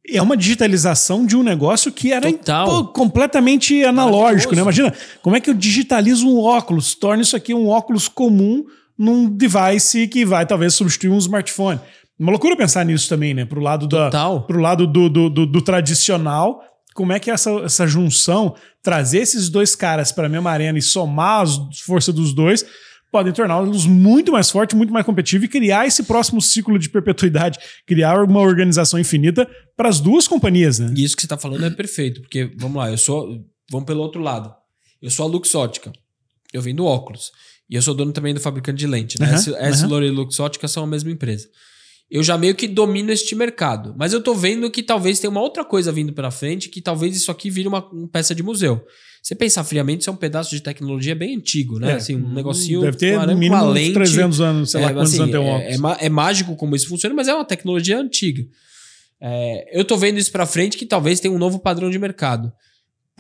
é 0.09 0.23
uma 0.23 0.37
digitalização 0.37 1.27
de 1.27 1.37
um 1.37 1.43
negócio 1.43 1.91
que 1.91 2.13
era 2.13 2.29
pô, 2.65 2.93
completamente 2.93 3.83
analógico, 3.83 4.55
né? 4.55 4.63
Imagina, 4.63 4.95
como 5.21 5.35
é 5.35 5.41
que 5.41 5.51
eu 5.51 5.55
digitalizo 5.55 6.29
um 6.29 6.39
óculos, 6.39 6.95
torno 6.95 7.25
isso 7.25 7.35
aqui 7.35 7.53
um 7.53 7.67
óculos 7.67 8.07
comum 8.07 8.65
num 9.01 9.29
device 9.35 10.07
que 10.09 10.25
vai 10.27 10.45
talvez 10.45 10.75
substituir 10.75 11.09
um 11.11 11.17
smartphone. 11.19 11.81
Uma 12.19 12.31
loucura 12.33 12.55
pensar 12.55 12.85
nisso 12.85 13.09
também, 13.09 13.33
né? 13.33 13.47
Pro 13.47 13.61
lado, 13.63 13.89
da, 13.89 14.05
Total. 14.11 14.43
pro 14.47 14.61
lado 14.61 14.87
do, 14.87 15.09
do, 15.09 15.31
do- 15.31 15.47
do 15.47 15.63
tradicional, 15.63 16.61
como 16.95 17.13
é 17.13 17.19
que 17.19 17.31
essa, 17.31 17.51
essa 17.65 17.87
junção, 17.87 18.55
trazer 18.83 19.21
esses 19.21 19.49
dois 19.49 19.75
caras 19.75 20.13
para 20.13 20.27
a 20.27 20.29
mesma 20.29 20.51
arena 20.51 20.79
e 20.79 20.83
somar 20.83 21.43
as 21.45 21.57
forças 21.81 22.15
dos 22.15 22.35
dois, 22.35 22.67
podem 23.11 23.33
torná-los 23.33 23.87
muito 23.87 24.31
mais 24.33 24.51
fortes, 24.51 24.77
muito 24.77 24.93
mais 24.93 25.07
competitivos 25.07 25.47
e 25.47 25.49
criar 25.49 25.87
esse 25.87 26.03
próximo 26.03 26.41
ciclo 26.43 26.79
de 26.79 26.91
perpetuidade, 26.91 27.59
criar 27.87 28.23
uma 28.23 28.41
organização 28.41 29.01
infinita 29.01 29.49
para 29.77 29.89
as 29.89 29.99
duas 29.99 30.29
companhias, 30.29 30.79
né? 30.79 30.93
E 30.95 31.03
isso 31.03 31.17
que 31.17 31.23
você 31.23 31.27
está 31.27 31.39
falando 31.39 31.65
é 31.65 31.71
perfeito, 31.71 32.21
porque, 32.21 32.51
vamos 32.59 32.77
lá, 32.77 32.91
eu 32.91 32.99
sou. 32.99 33.43
Vamos 33.71 33.87
pelo 33.87 34.03
outro 34.03 34.21
lado. 34.21 34.53
Eu 35.01 35.11
sou 35.11 35.25
a 35.27 35.29
Luxottica. 35.29 35.91
Eu 36.53 36.61
vendo 36.61 36.85
óculos. 36.85 37.31
E 37.71 37.77
eu 37.77 37.83
sou 37.83 37.95
dono 37.95 38.13
também 38.13 38.35
do 38.35 38.41
fabricante 38.41 38.79
de 38.79 38.87
lente. 38.87 39.21
Né? 39.21 39.33
S. 39.35 39.51
aham. 39.55 39.87
Lore 39.87 40.07
e 40.07 40.11
Luxottica 40.11 40.67
são 40.67 40.83
a 40.83 40.87
mesma 40.87 41.11
empresa. 41.11 41.49
Eu 42.11 42.25
já 42.25 42.37
meio 42.37 42.57
que 42.57 42.67
domino 42.67 43.13
este 43.13 43.37
mercado. 43.37 43.95
Mas 43.97 44.13
eu 44.13 44.21
tô 44.21 44.35
vendo 44.35 44.69
que 44.69 44.83
talvez 44.83 45.21
tenha 45.21 45.31
uma 45.31 45.41
outra 45.41 45.65
coisa 45.65 45.93
vindo 45.93 46.13
pela 46.13 46.33
frente, 46.33 46.69
que 46.69 46.81
talvez 46.83 47.17
isso 47.17 47.31
aqui 47.31 47.49
vire 47.49 47.69
uma, 47.69 47.87
uma 47.93 48.09
peça 48.09 48.35
de 48.35 48.43
museu. 48.43 48.85
Você 49.23 49.35
pensar 49.35 49.63
friamente, 49.63 50.01
isso 50.01 50.11
é 50.11 50.13
um 50.13 50.17
pedaço 50.17 50.51
de 50.51 50.61
tecnologia 50.61 51.15
bem 51.15 51.37
antigo, 51.37 51.79
né? 51.79 51.93
É, 51.93 51.95
assim, 51.95 52.17
um 52.17 52.33
negocinho. 52.33 52.81
Deve 52.81 52.97
ter 52.97 53.19
no 53.27 53.37
mínimo 53.37 53.65
uns 53.65 53.73
lente. 53.75 53.93
300 53.93 54.41
anos, 54.41 54.71
sei 54.73 54.81
lá 54.81 54.91
É, 54.91 54.93
quantos 54.95 55.13
assim, 55.13 55.23
anos 55.23 55.31
tem 55.33 55.41
um 55.41 55.47
é, 55.47 55.77
óculos. 55.77 56.01
é 56.01 56.07
é 56.07 56.09
mágico 56.09 56.57
como 56.57 56.75
isso 56.75 56.89
funciona, 56.89 57.15
mas 57.15 57.29
é 57.29 57.35
uma 57.35 57.45
tecnologia 57.45 57.99
antiga. 57.99 58.45
É, 59.21 59.79
eu 59.79 59.85
tô 59.85 59.97
vendo 59.97 60.19
isso 60.19 60.33
pra 60.33 60.47
frente 60.47 60.77
que 60.77 60.87
talvez 60.87 61.21
tenha 61.21 61.33
um 61.33 61.39
novo 61.39 61.59
padrão 61.61 61.91
de 61.91 61.99
mercado. 61.99 62.51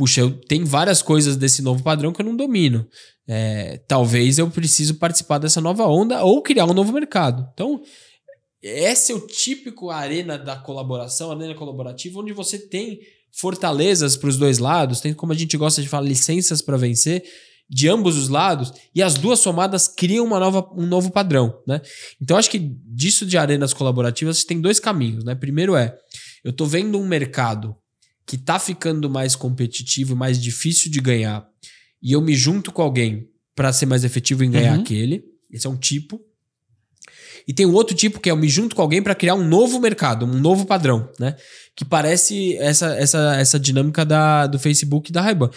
Puxa, 0.00 0.22
eu 0.22 0.30
tem 0.30 0.64
várias 0.64 1.02
coisas 1.02 1.36
desse 1.36 1.60
novo 1.60 1.82
padrão 1.82 2.10
que 2.10 2.22
eu 2.22 2.24
não 2.24 2.34
domino. 2.34 2.88
É, 3.28 3.82
talvez 3.86 4.38
eu 4.38 4.50
preciso 4.50 4.94
participar 4.94 5.36
dessa 5.36 5.60
nova 5.60 5.86
onda 5.86 6.24
ou 6.24 6.40
criar 6.40 6.64
um 6.64 6.72
novo 6.72 6.90
mercado. 6.90 7.46
Então, 7.52 7.82
esse 8.62 9.12
é 9.12 9.14
o 9.14 9.26
típico 9.26 9.90
arena 9.90 10.38
da 10.38 10.56
colaboração, 10.56 11.30
arena 11.30 11.54
colaborativa, 11.54 12.18
onde 12.18 12.32
você 12.32 12.58
tem 12.58 12.98
fortalezas 13.30 14.16
para 14.16 14.30
os 14.30 14.38
dois 14.38 14.56
lados, 14.56 15.02
tem 15.02 15.12
como 15.12 15.34
a 15.34 15.36
gente 15.36 15.54
gosta 15.58 15.82
de 15.82 15.88
falar 15.90 16.08
licenças 16.08 16.62
para 16.62 16.78
vencer 16.78 17.22
de 17.68 17.86
ambos 17.86 18.16
os 18.16 18.30
lados 18.30 18.72
e 18.94 19.02
as 19.02 19.16
duas 19.16 19.40
somadas 19.40 19.86
criam 19.86 20.24
uma 20.24 20.40
nova, 20.40 20.66
um 20.74 20.86
novo 20.86 21.10
padrão, 21.10 21.60
né? 21.68 21.82
Então 22.18 22.38
acho 22.38 22.48
que 22.50 22.58
disso 22.58 23.26
de 23.26 23.36
arenas 23.36 23.74
colaborativas 23.74 24.44
tem 24.44 24.62
dois 24.62 24.80
caminhos, 24.80 25.24
né? 25.24 25.34
Primeiro 25.34 25.76
é 25.76 25.94
eu 26.42 26.54
tô 26.54 26.64
vendo 26.64 26.98
um 26.98 27.06
mercado 27.06 27.76
que 28.30 28.38
tá 28.38 28.60
ficando 28.60 29.10
mais 29.10 29.34
competitivo, 29.34 30.14
mais 30.14 30.40
difícil 30.40 30.88
de 30.88 31.00
ganhar 31.00 31.44
e 32.00 32.12
eu 32.12 32.20
me 32.20 32.32
junto 32.32 32.70
com 32.70 32.80
alguém 32.80 33.28
para 33.56 33.72
ser 33.72 33.86
mais 33.86 34.04
efetivo 34.04 34.44
em 34.44 34.50
ganhar 34.52 34.76
Uhum. 34.76 34.82
aquele. 34.82 35.24
Esse 35.50 35.66
é 35.66 35.70
um 35.70 35.76
tipo. 35.76 36.20
E 37.48 37.52
tem 37.52 37.66
um 37.66 37.72
outro 37.72 37.96
tipo 37.96 38.20
que 38.20 38.28
é 38.28 38.32
eu 38.32 38.36
me 38.36 38.48
junto 38.48 38.76
com 38.76 38.82
alguém 38.82 39.02
para 39.02 39.16
criar 39.16 39.34
um 39.34 39.42
novo 39.44 39.80
mercado, 39.80 40.24
um 40.26 40.38
novo 40.38 40.64
padrão, 40.64 41.10
né? 41.18 41.34
Que 41.74 41.84
parece 41.84 42.56
essa, 42.58 42.94
essa, 42.94 43.34
essa 43.36 43.58
dinâmica 43.58 44.04
da, 44.04 44.46
do 44.46 44.60
Facebook 44.60 45.10
e 45.10 45.12
da 45.12 45.22
Ray-Ban. 45.22 45.50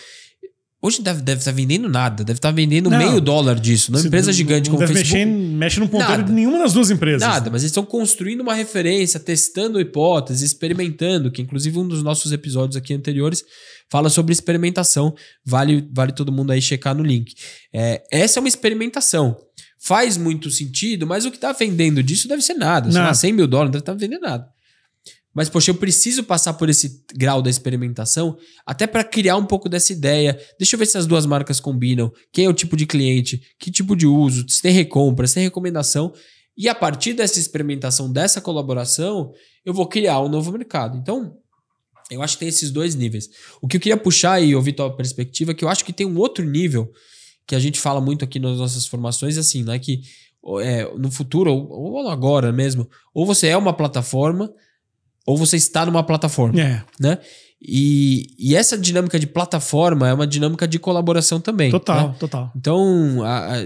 Hoje 0.85 1.01
deve 1.01 1.19
estar 1.19 1.31
deve 1.33 1.45
tá 1.45 1.51
vendendo 1.51 1.87
nada, 1.87 2.25
deve 2.25 2.37
estar 2.39 2.51
vendendo 2.51 2.89
Não. 2.89 2.97
meio 2.97 3.21
dólar 3.21 3.57
disso. 3.57 3.89
Numa 3.89 4.05
empresa 4.05 4.27
não- 4.27 4.33
gigante 4.33 4.69
não 4.69 4.75
como 4.75 4.85
deve 4.85 4.99
Facebook. 4.99 5.25
mexer, 5.25 5.55
mexe 5.55 5.79
num 5.79 5.87
ponteiro 5.87 6.11
Nada. 6.17 6.23
de 6.25 6.31
nenhuma 6.33 6.59
das 6.59 6.73
duas 6.73 6.91
empresas. 6.91 7.21
Nada, 7.21 7.49
mas 7.49 7.61
eles 7.61 7.71
estão 7.71 7.85
construindo 7.85 8.41
uma 8.41 8.53
referência, 8.53 9.17
testando 9.17 9.79
hipóteses, 9.79 10.41
experimentando, 10.41 11.31
que 11.31 11.41
inclusive 11.41 11.79
um 11.79 11.87
dos 11.87 12.03
nossos 12.03 12.33
episódios 12.33 12.75
aqui 12.75 12.93
anteriores 12.93 13.45
fala 13.89 14.09
sobre 14.09 14.33
experimentação. 14.33 15.15
Vale, 15.45 15.87
vale 15.93 16.11
todo 16.11 16.33
mundo 16.33 16.51
aí 16.51 16.61
checar 16.61 16.93
no 16.93 17.01
link. 17.03 17.33
É, 17.73 18.03
essa 18.11 18.39
é 18.39 18.41
uma 18.41 18.49
experimentação. 18.49 19.37
Faz 19.79 20.17
muito 20.17 20.49
sentido, 20.51 21.07
mas 21.07 21.25
o 21.25 21.31
que 21.31 21.37
está 21.37 21.53
vendendo 21.53 22.03
disso 22.03 22.27
deve 22.27 22.41
ser 22.41 22.55
nada. 22.55 22.89
Sei 22.91 22.99
lá, 22.99 23.05
Nada. 23.05 23.15
100 23.17 23.33
mil 23.33 23.47
dólares 23.47 23.67
não 23.69 23.71
deve 23.71 23.81
estar 23.83 23.93
vendendo 23.93 24.21
nada. 24.21 24.52
Mas, 25.33 25.49
poxa, 25.49 25.71
eu 25.71 25.75
preciso 25.75 26.23
passar 26.23 26.53
por 26.53 26.69
esse 26.69 27.03
grau 27.15 27.41
da 27.41 27.49
experimentação 27.49 28.37
até 28.65 28.85
para 28.85 29.03
criar 29.03 29.35
um 29.35 29.45
pouco 29.45 29.67
dessa 29.67 29.91
ideia. 29.91 30.39
Deixa 30.59 30.75
eu 30.75 30.79
ver 30.79 30.85
se 30.85 30.97
as 30.97 31.07
duas 31.07 31.25
marcas 31.25 31.59
combinam. 31.59 32.11
Quem 32.31 32.45
é 32.45 32.49
o 32.49 32.53
tipo 32.53 32.77
de 32.77 32.85
cliente? 32.85 33.41
Que 33.57 33.71
tipo 33.71 33.95
de 33.95 34.05
uso? 34.05 34.47
Se 34.47 34.61
tem 34.61 34.71
recompra, 34.71 35.25
se 35.25 35.35
tem 35.35 35.43
recomendação. 35.43 36.13
E 36.55 36.69
a 36.69 36.75
partir 36.75 37.13
dessa 37.13 37.39
experimentação, 37.39 38.11
dessa 38.11 38.39
colaboração, 38.39 39.33
eu 39.65 39.73
vou 39.73 39.87
criar 39.87 40.21
um 40.21 40.29
novo 40.29 40.51
mercado. 40.51 40.97
Então, 40.97 41.35
eu 42.11 42.21
acho 42.21 42.35
que 42.35 42.41
tem 42.41 42.49
esses 42.49 42.69
dois 42.69 42.93
níveis. 42.93 43.29
O 43.59 43.67
que 43.67 43.77
eu 43.77 43.81
queria 43.81 43.97
puxar 43.97 44.39
e 44.39 44.55
ouvir 44.55 44.73
tua 44.73 44.95
perspectiva 44.95 45.51
é 45.51 45.53
que 45.55 45.65
eu 45.65 45.69
acho 45.69 45.83
que 45.83 45.93
tem 45.93 46.05
um 46.05 46.17
outro 46.17 46.45
nível 46.45 46.91
que 47.47 47.55
a 47.55 47.59
gente 47.59 47.79
fala 47.79 47.99
muito 47.99 48.23
aqui 48.23 48.39
nas 48.39 48.57
nossas 48.57 48.85
formações, 48.85 49.37
assim, 49.37 49.63
né? 49.63 49.79
Que 49.79 50.01
é, 50.61 50.85
no 50.95 51.09
futuro, 51.09 51.51
ou, 51.51 51.95
ou 51.95 52.09
agora 52.09 52.51
mesmo, 52.51 52.87
ou 53.13 53.25
você 53.25 53.47
é 53.47 53.57
uma 53.57 53.73
plataforma, 53.73 54.53
ou 55.25 55.38
você 55.38 55.57
está 55.57 55.86
numa 55.86 56.03
plataforma 56.03 56.59
É. 56.59 56.83
né? 56.99 57.17
E, 57.65 58.27
e 58.38 58.55
essa 58.55 58.77
dinâmica 58.77 59.17
de 59.17 59.25
plataforma 59.25 60.09
é 60.09 60.13
uma 60.13 60.27
dinâmica 60.27 60.67
de 60.67 60.77
colaboração 60.77 61.39
também. 61.39 61.71
Total, 61.71 62.09
né? 62.09 62.15
total. 62.19 62.51
Então, 62.57 63.23
a, 63.23 63.53
a, 63.53 63.57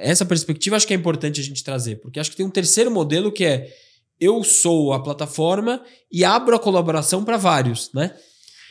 essa 0.00 0.26
perspectiva 0.26 0.76
acho 0.76 0.86
que 0.86 0.92
é 0.92 0.96
importante 0.96 1.40
a 1.40 1.44
gente 1.44 1.64
trazer, 1.64 1.96
porque 1.96 2.20
acho 2.20 2.30
que 2.30 2.36
tem 2.36 2.44
um 2.44 2.50
terceiro 2.50 2.90
modelo 2.90 3.32
que 3.32 3.44
é 3.44 3.68
eu 4.20 4.42
sou 4.44 4.92
a 4.92 5.02
plataforma 5.02 5.80
e 6.12 6.24
abro 6.24 6.54
a 6.54 6.58
colaboração 6.58 7.24
para 7.24 7.36
vários, 7.36 7.90
né? 7.94 8.12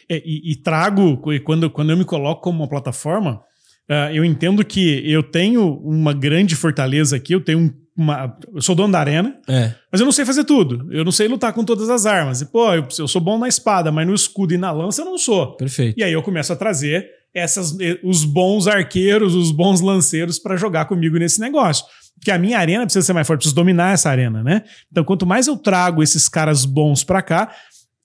É, 0.10 0.22
e, 0.24 0.52
e, 0.52 0.56
trago, 0.56 1.20
quando, 1.44 1.70
quando 1.70 1.90
eu 1.90 1.98
me 1.98 2.06
coloco 2.06 2.44
como 2.44 2.60
uma 2.60 2.70
plataforma, 2.70 3.42
uh, 3.90 4.14
eu 4.14 4.24
entendo 4.24 4.64
que 4.64 5.02
eu 5.10 5.24
tenho 5.24 5.80
uma 5.80 6.14
grande 6.14 6.56
fortaleza 6.56 7.16
aqui, 7.16 7.34
eu 7.34 7.44
tenho 7.44 7.60
um 7.60 7.85
uma, 7.98 8.38
eu 8.54 8.62
sou 8.62 8.76
dono 8.76 8.92
da 8.92 9.00
arena, 9.00 9.40
é. 9.48 9.74
mas 9.92 10.02
eu 10.02 10.06
não 10.06 10.12
sei 10.12 10.26
fazer 10.26 10.44
tudo. 10.44 10.92
Eu 10.92 11.06
não 11.06 11.12
sei 11.12 11.28
lutar 11.28 11.54
com 11.54 11.64
todas 11.64 11.90
as 11.90 12.06
armas. 12.06 12.42
E, 12.42 12.46
pô, 12.46 12.74
eu, 12.74 12.86
eu, 13.00 13.08
sou 13.08 13.22
bom 13.22 13.38
na 13.38 13.48
espada, 13.48 13.92
mas 13.92 14.06
no 14.06 14.14
escudo 14.14 14.54
e 14.54 14.58
na 14.58 14.72
lança 14.72 15.02
eu 15.02 15.06
não 15.06 15.18
sou. 15.18 15.56
Perfeito. 15.56 15.98
E 15.98 16.04
aí 16.04 16.12
eu 16.12 16.22
começo 16.22 16.52
a 16.52 16.56
trazer 16.56 17.08
essas, 17.34 17.76
os 18.04 18.26
bons 18.26 18.68
arqueiros, 18.68 19.34
os 19.34 19.52
bons 19.52 19.82
lanceiros 19.82 20.38
para 20.38 20.58
jogar 20.58 20.86
comigo 20.86 21.18
nesse 21.18 21.40
negócio. 21.40 21.86
Porque 22.20 22.32
a 22.32 22.38
minha 22.38 22.58
arena 22.58 22.86
precisa 22.86 23.06
ser 23.06 23.14
mais 23.14 23.28
forte, 23.28 23.40
preciso 23.40 23.56
dominar 23.56 23.94
essa 23.94 24.10
arena, 24.10 24.44
né? 24.44 24.64
Então, 24.92 25.04
quanto 25.04 25.26
mais 25.26 25.48
eu 25.48 25.58
trago 25.58 26.02
esses 26.02 26.28
caras 26.28 26.66
bons 26.66 27.04
para 27.04 27.22
cá, 27.22 27.52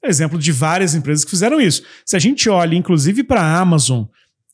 exemplo 0.05 0.39
de 0.39 0.53
várias 0.53 0.95
empresas 0.95 1.25
que 1.25 1.31
fizeram 1.31 1.61
isso. 1.61 1.83
Se 2.05 2.17
a 2.17 2.19
gente 2.19 2.49
olha, 2.49 2.75
inclusive, 2.75 3.23
para 3.23 3.41
a 3.41 3.61
Amazon, 3.61 4.05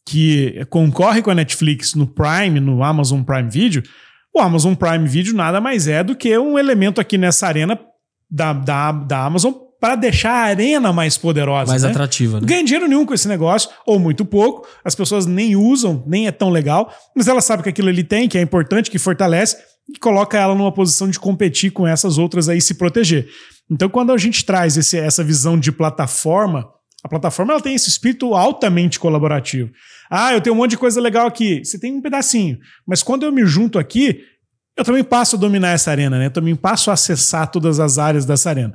que 0.07 0.64
concorre 0.70 1.20
com 1.20 1.31
a 1.31 1.35
Netflix 1.35 1.94
no 1.94 2.07
Prime, 2.07 2.61
no 2.61 2.83
Amazon 2.83 3.22
Prime 3.22 3.51
Video, 3.51 3.83
o 4.37 4.40
Amazon 4.40 4.75
Prime 4.75 5.09
Video 5.09 5.35
nada 5.35 5.61
mais 5.61 5.88
é 5.88 6.05
do 6.05 6.14
que 6.14 6.37
um 6.38 6.59
elemento 6.59 7.01
aqui 7.01 7.16
nessa 7.16 7.46
arena 7.46 7.79
da, 8.31 8.53
da, 8.53 8.92
da 8.92 9.25
Amazon 9.25 9.53
para 9.81 9.94
deixar 9.94 10.31
a 10.31 10.44
arena 10.44 10.92
mais 10.92 11.16
poderosa. 11.16 11.70
Mais 11.70 11.83
né? 11.83 11.90
atrativa. 11.90 12.35
Né? 12.35 12.40
Não 12.40 12.46
ganha 12.46 12.64
dinheiro 12.64 12.88
nenhum 12.88 13.07
com 13.07 13.14
esse 13.14 13.29
negócio, 13.29 13.70
ou 13.87 13.99
muito 13.99 14.25
pouco. 14.25 14.66
As 14.85 14.94
pessoas 14.94 15.27
nem 15.27 15.57
usam, 15.57 16.03
nem 16.07 16.27
é 16.27 16.33
tão 16.33 16.51
legal, 16.51 16.92
mas 17.14 17.29
ela 17.29 17.40
sabe 17.40 17.62
que 17.62 17.68
aquilo 17.68 17.88
ali 17.88 18.05
tem, 18.05 18.29
que 18.29 18.38
é 18.38 18.42
importante, 18.42 18.90
que 18.90 18.99
fortalece, 18.99 19.57
e 19.88 19.99
coloca 19.99 20.38
ela 20.38 20.55
numa 20.55 20.72
posição 20.72 21.09
de 21.09 21.18
competir 21.18 21.70
com 21.70 21.87
essas 21.87 22.18
outras 22.18 22.49
aí 22.49 22.61
se 22.61 22.75
proteger. 22.75 23.29
Então, 23.70 23.88
quando 23.88 24.12
a 24.12 24.18
gente 24.18 24.44
traz 24.44 24.77
esse, 24.77 24.99
essa 24.99 25.22
visão 25.22 25.59
de 25.59 25.70
plataforma, 25.70 26.68
a 27.07 27.09
plataforma 27.09 27.53
ela 27.53 27.62
tem 27.62 27.73
esse 27.73 27.88
espírito 27.88 28.35
altamente 28.35 28.99
colaborativo. 28.99 29.71
Ah, 30.11 30.35
eu 30.35 30.40
tenho 30.40 30.55
um 30.55 30.59
monte 30.59 30.71
de 30.71 30.77
coisa 30.77 31.01
legal 31.01 31.25
aqui. 31.25 31.64
Você 31.64 31.79
tem 31.79 31.95
um 31.95 32.01
pedacinho. 32.01 32.59
Mas 32.85 33.01
quando 33.01 33.23
eu 33.23 33.31
me 33.31 33.47
junto 33.47 33.79
aqui, 33.79 34.25
eu 34.77 34.85
também 34.85 35.05
passo 35.05 35.37
a 35.37 35.38
dominar 35.38 35.71
essa 35.71 35.88
arena, 35.88 36.19
né? 36.19 36.27
Eu 36.27 36.33
também 36.33 36.57
passo 36.57 36.90
a 36.90 36.95
acessar 36.95 37.49
todas 37.49 37.79
as 37.79 37.97
áreas 37.97 38.27
dessa 38.27 38.51
arena. 38.51 38.75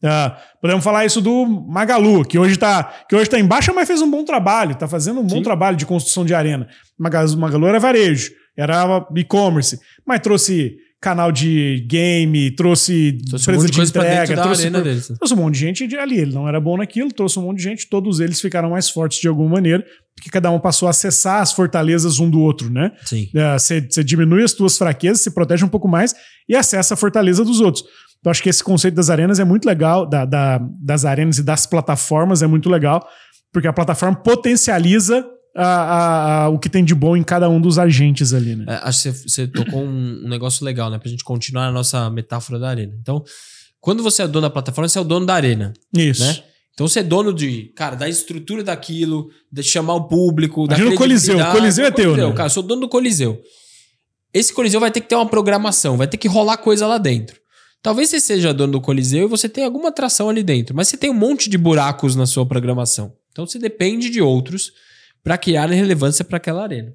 Uh, 0.00 0.32
podemos 0.60 0.84
falar 0.84 1.04
isso 1.04 1.20
do 1.20 1.44
Magalu, 1.44 2.24
que 2.24 2.38
hoje 2.38 2.54
está 2.54 2.84
que 2.84 3.16
hoje 3.16 3.28
tá 3.28 3.38
em 3.38 3.44
baixa, 3.44 3.72
mas 3.72 3.88
fez 3.88 4.00
um 4.00 4.10
bom 4.10 4.24
trabalho, 4.24 4.72
está 4.72 4.86
fazendo 4.86 5.20
um 5.20 5.28
Sim. 5.28 5.36
bom 5.36 5.42
trabalho 5.42 5.76
de 5.76 5.84
construção 5.84 6.24
de 6.24 6.34
arena. 6.34 6.68
Magalu 6.96 7.66
era 7.66 7.80
varejo, 7.80 8.30
era 8.56 9.04
e-commerce, 9.16 9.80
mas 10.06 10.20
trouxe 10.20 10.76
canal 11.02 11.32
de 11.32 11.84
game, 11.88 12.52
trouxe, 12.52 13.18
trouxe 13.28 13.50
um 13.50 13.66
de, 13.66 13.72
de 13.72 13.82
entrega, 13.82 14.40
trouxe, 14.40 14.70
deles. 14.70 15.08
trouxe 15.08 15.34
um 15.34 15.36
monte 15.36 15.54
de 15.54 15.60
gente 15.60 15.96
ali. 15.96 16.16
Ele 16.16 16.32
não 16.32 16.48
era 16.48 16.60
bom 16.60 16.76
naquilo, 16.76 17.12
trouxe 17.12 17.40
um 17.40 17.42
monte 17.42 17.58
de 17.58 17.64
gente, 17.64 17.88
todos 17.88 18.20
eles 18.20 18.40
ficaram 18.40 18.70
mais 18.70 18.88
fortes 18.88 19.20
de 19.20 19.26
alguma 19.26 19.50
maneira, 19.50 19.84
porque 20.14 20.30
cada 20.30 20.48
um 20.52 20.60
passou 20.60 20.86
a 20.86 20.90
acessar 20.90 21.42
as 21.42 21.52
fortalezas 21.52 22.20
um 22.20 22.30
do 22.30 22.38
outro, 22.38 22.70
né? 22.70 22.92
Sim. 23.04 23.28
Você 23.58 23.78
é, 23.98 24.02
diminui 24.04 24.44
as 24.44 24.52
tuas 24.52 24.78
fraquezas, 24.78 25.22
se 25.22 25.32
protege 25.32 25.64
um 25.64 25.68
pouco 25.68 25.88
mais 25.88 26.14
e 26.48 26.54
acessa 26.54 26.94
a 26.94 26.96
fortaleza 26.96 27.44
dos 27.44 27.60
outros. 27.60 27.84
Então, 28.20 28.30
acho 28.30 28.40
que 28.40 28.48
esse 28.48 28.62
conceito 28.62 28.94
das 28.94 29.10
arenas 29.10 29.40
é 29.40 29.44
muito 29.44 29.66
legal, 29.66 30.08
da, 30.08 30.24
da, 30.24 30.60
das 30.80 31.04
arenas 31.04 31.38
e 31.38 31.42
das 31.42 31.66
plataformas 31.66 32.42
é 32.42 32.46
muito 32.46 32.70
legal, 32.70 33.04
porque 33.52 33.66
a 33.66 33.72
plataforma 33.72 34.14
potencializa 34.14 35.26
a, 35.54 36.44
a, 36.44 36.48
o 36.48 36.58
que 36.58 36.68
tem 36.68 36.84
de 36.84 36.94
bom 36.94 37.16
em 37.16 37.22
cada 37.22 37.48
um 37.48 37.60
dos 37.60 37.78
agentes 37.78 38.32
ali, 38.32 38.56
né? 38.56 38.64
É, 38.68 38.88
acho 38.88 39.02
que 39.02 39.28
você 39.28 39.46
tocou 39.46 39.82
um, 39.82 40.22
um, 40.24 40.28
negócio 40.28 40.64
legal, 40.64 40.90
né? 40.90 40.98
Pra 40.98 41.10
gente 41.10 41.24
continuar 41.24 41.66
a 41.66 41.72
nossa 41.72 42.08
metáfora 42.10 42.58
da 42.58 42.68
arena. 42.68 42.94
Então, 43.00 43.22
quando 43.80 44.02
você 44.02 44.22
é 44.22 44.28
dono 44.28 44.46
da 44.46 44.50
plataforma, 44.50 44.88
você 44.88 44.98
é 44.98 45.00
o 45.00 45.04
dono 45.04 45.26
da 45.26 45.34
arena. 45.34 45.72
Isso. 45.94 46.24
Né? 46.24 46.42
Então 46.74 46.88
você 46.88 47.00
é 47.00 47.02
dono 47.02 47.34
de, 47.34 47.72
cara, 47.76 47.94
da 47.94 48.08
estrutura 48.08 48.64
daquilo, 48.64 49.28
de 49.50 49.62
chamar 49.62 49.94
o 49.94 50.08
público, 50.08 50.64
Imagina 50.64 50.88
da 50.88 50.94
o 50.94 50.98
Coliseu. 50.98 51.38
O 51.38 51.52
Coliseu 51.52 51.84
é 51.86 51.90
teu, 51.90 52.16
né? 52.16 52.32
Cara, 52.32 52.46
eu 52.46 52.50
sou 52.50 52.62
dono 52.62 52.82
do 52.82 52.88
Coliseu. 52.88 53.40
Esse 54.32 54.52
Coliseu 54.54 54.80
vai 54.80 54.90
ter 54.90 55.02
que 55.02 55.08
ter 55.08 55.14
uma 55.14 55.26
programação, 55.26 55.98
vai 55.98 56.06
ter 56.06 56.16
que 56.16 56.26
rolar 56.26 56.56
coisa 56.56 56.86
lá 56.86 56.96
dentro. 56.96 57.38
Talvez 57.82 58.08
você 58.08 58.20
seja 58.20 58.54
dono 58.54 58.72
do 58.72 58.80
Coliseu 58.80 59.24
e 59.24 59.28
você 59.28 59.48
tenha 59.48 59.66
alguma 59.66 59.90
atração 59.90 60.30
ali 60.30 60.42
dentro, 60.42 60.74
mas 60.74 60.88
você 60.88 60.96
tem 60.96 61.10
um 61.10 61.14
monte 61.14 61.50
de 61.50 61.58
buracos 61.58 62.16
na 62.16 62.24
sua 62.24 62.46
programação. 62.46 63.12
Então 63.32 63.46
você 63.46 63.58
depende 63.58 64.08
de 64.08 64.22
outros 64.22 64.72
para 65.22 65.38
criar 65.38 65.70
relevância 65.70 66.24
para 66.24 66.36
aquela 66.36 66.62
arena. 66.62 66.92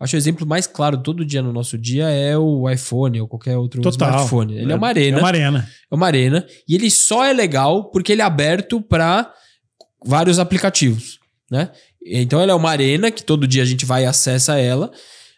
Acho 0.00 0.16
o 0.16 0.18
exemplo 0.18 0.46
mais 0.46 0.66
claro 0.66 0.96
todo 0.96 1.26
dia 1.26 1.42
no 1.42 1.52
nosso 1.52 1.76
dia 1.76 2.08
é 2.08 2.36
o 2.36 2.68
iPhone 2.70 3.20
ou 3.20 3.28
qualquer 3.28 3.58
outro 3.58 3.82
Total. 3.82 4.08
smartphone. 4.08 4.56
Ele 4.56 4.72
é, 4.72 4.74
é 4.74 4.76
uma 4.76 4.88
arena. 4.88 5.18
É 5.18 5.20
uma 5.20 5.28
arena. 5.28 5.68
É 5.90 5.94
uma 5.94 6.06
arena. 6.06 6.46
E 6.66 6.74
ele 6.74 6.90
só 6.90 7.22
é 7.22 7.34
legal 7.34 7.90
porque 7.90 8.12
ele 8.12 8.22
é 8.22 8.24
aberto 8.24 8.80
para 8.80 9.30
vários 10.02 10.38
aplicativos. 10.38 11.18
Né? 11.50 11.68
Então 12.02 12.40
ela 12.40 12.52
é 12.52 12.54
uma 12.54 12.70
arena 12.70 13.10
que 13.10 13.22
todo 13.22 13.46
dia 13.46 13.62
a 13.62 13.66
gente 13.66 13.84
vai 13.84 14.04
e 14.04 14.06
acessa 14.06 14.58
ela. 14.58 14.90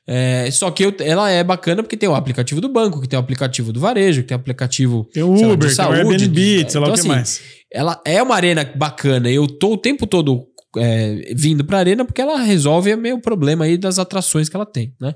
É, 0.07 0.49
só 0.53 0.71
que 0.71 0.85
eu, 0.85 0.95
ela 1.01 1.29
é 1.29 1.43
bacana 1.43 1.83
porque 1.83 1.97
tem 1.97 2.09
o 2.09 2.15
aplicativo 2.15 2.61
do 2.61 2.69
banco, 2.69 3.01
que 3.01 3.09
tem 3.09 3.17
o 3.17 3.23
aplicativo 3.23 3.73
do 3.73 3.81
varejo, 3.81 4.23
que 4.23 4.29
tem 4.29 4.37
o 4.37 4.41
aplicativo 4.41 5.09
tem 5.13 5.23
o 5.23 5.33
Uber, 5.33 5.69
lá, 5.69 5.75
saúde, 5.75 5.97
tem 5.97 6.07
o 6.07 6.11
Airbnb, 6.11 6.39
sei 6.39 6.59
lá 6.59 6.67
então, 6.67 6.83
o 6.83 6.85
que 6.85 7.01
assim, 7.01 7.09
mais. 7.09 7.41
Ela 7.71 8.01
é 8.05 8.23
uma 8.23 8.37
arena 8.37 8.71
bacana. 8.77 9.29
Eu 9.29 9.47
tô 9.47 9.73
o 9.73 9.77
tempo 9.77 10.07
todo 10.07 10.47
é, 10.77 11.33
vindo 11.35 11.65
para 11.65 11.79
a 11.79 11.81
arena 11.81 12.05
porque 12.05 12.21
ela 12.21 12.41
resolve 12.41 12.93
o 12.95 12.99
meu 12.99 13.21
problema 13.21 13.65
aí 13.65 13.77
das 13.77 13.99
atrações 13.99 14.49
que 14.49 14.57
ela 14.57 14.67
tem, 14.67 14.95
né? 15.01 15.15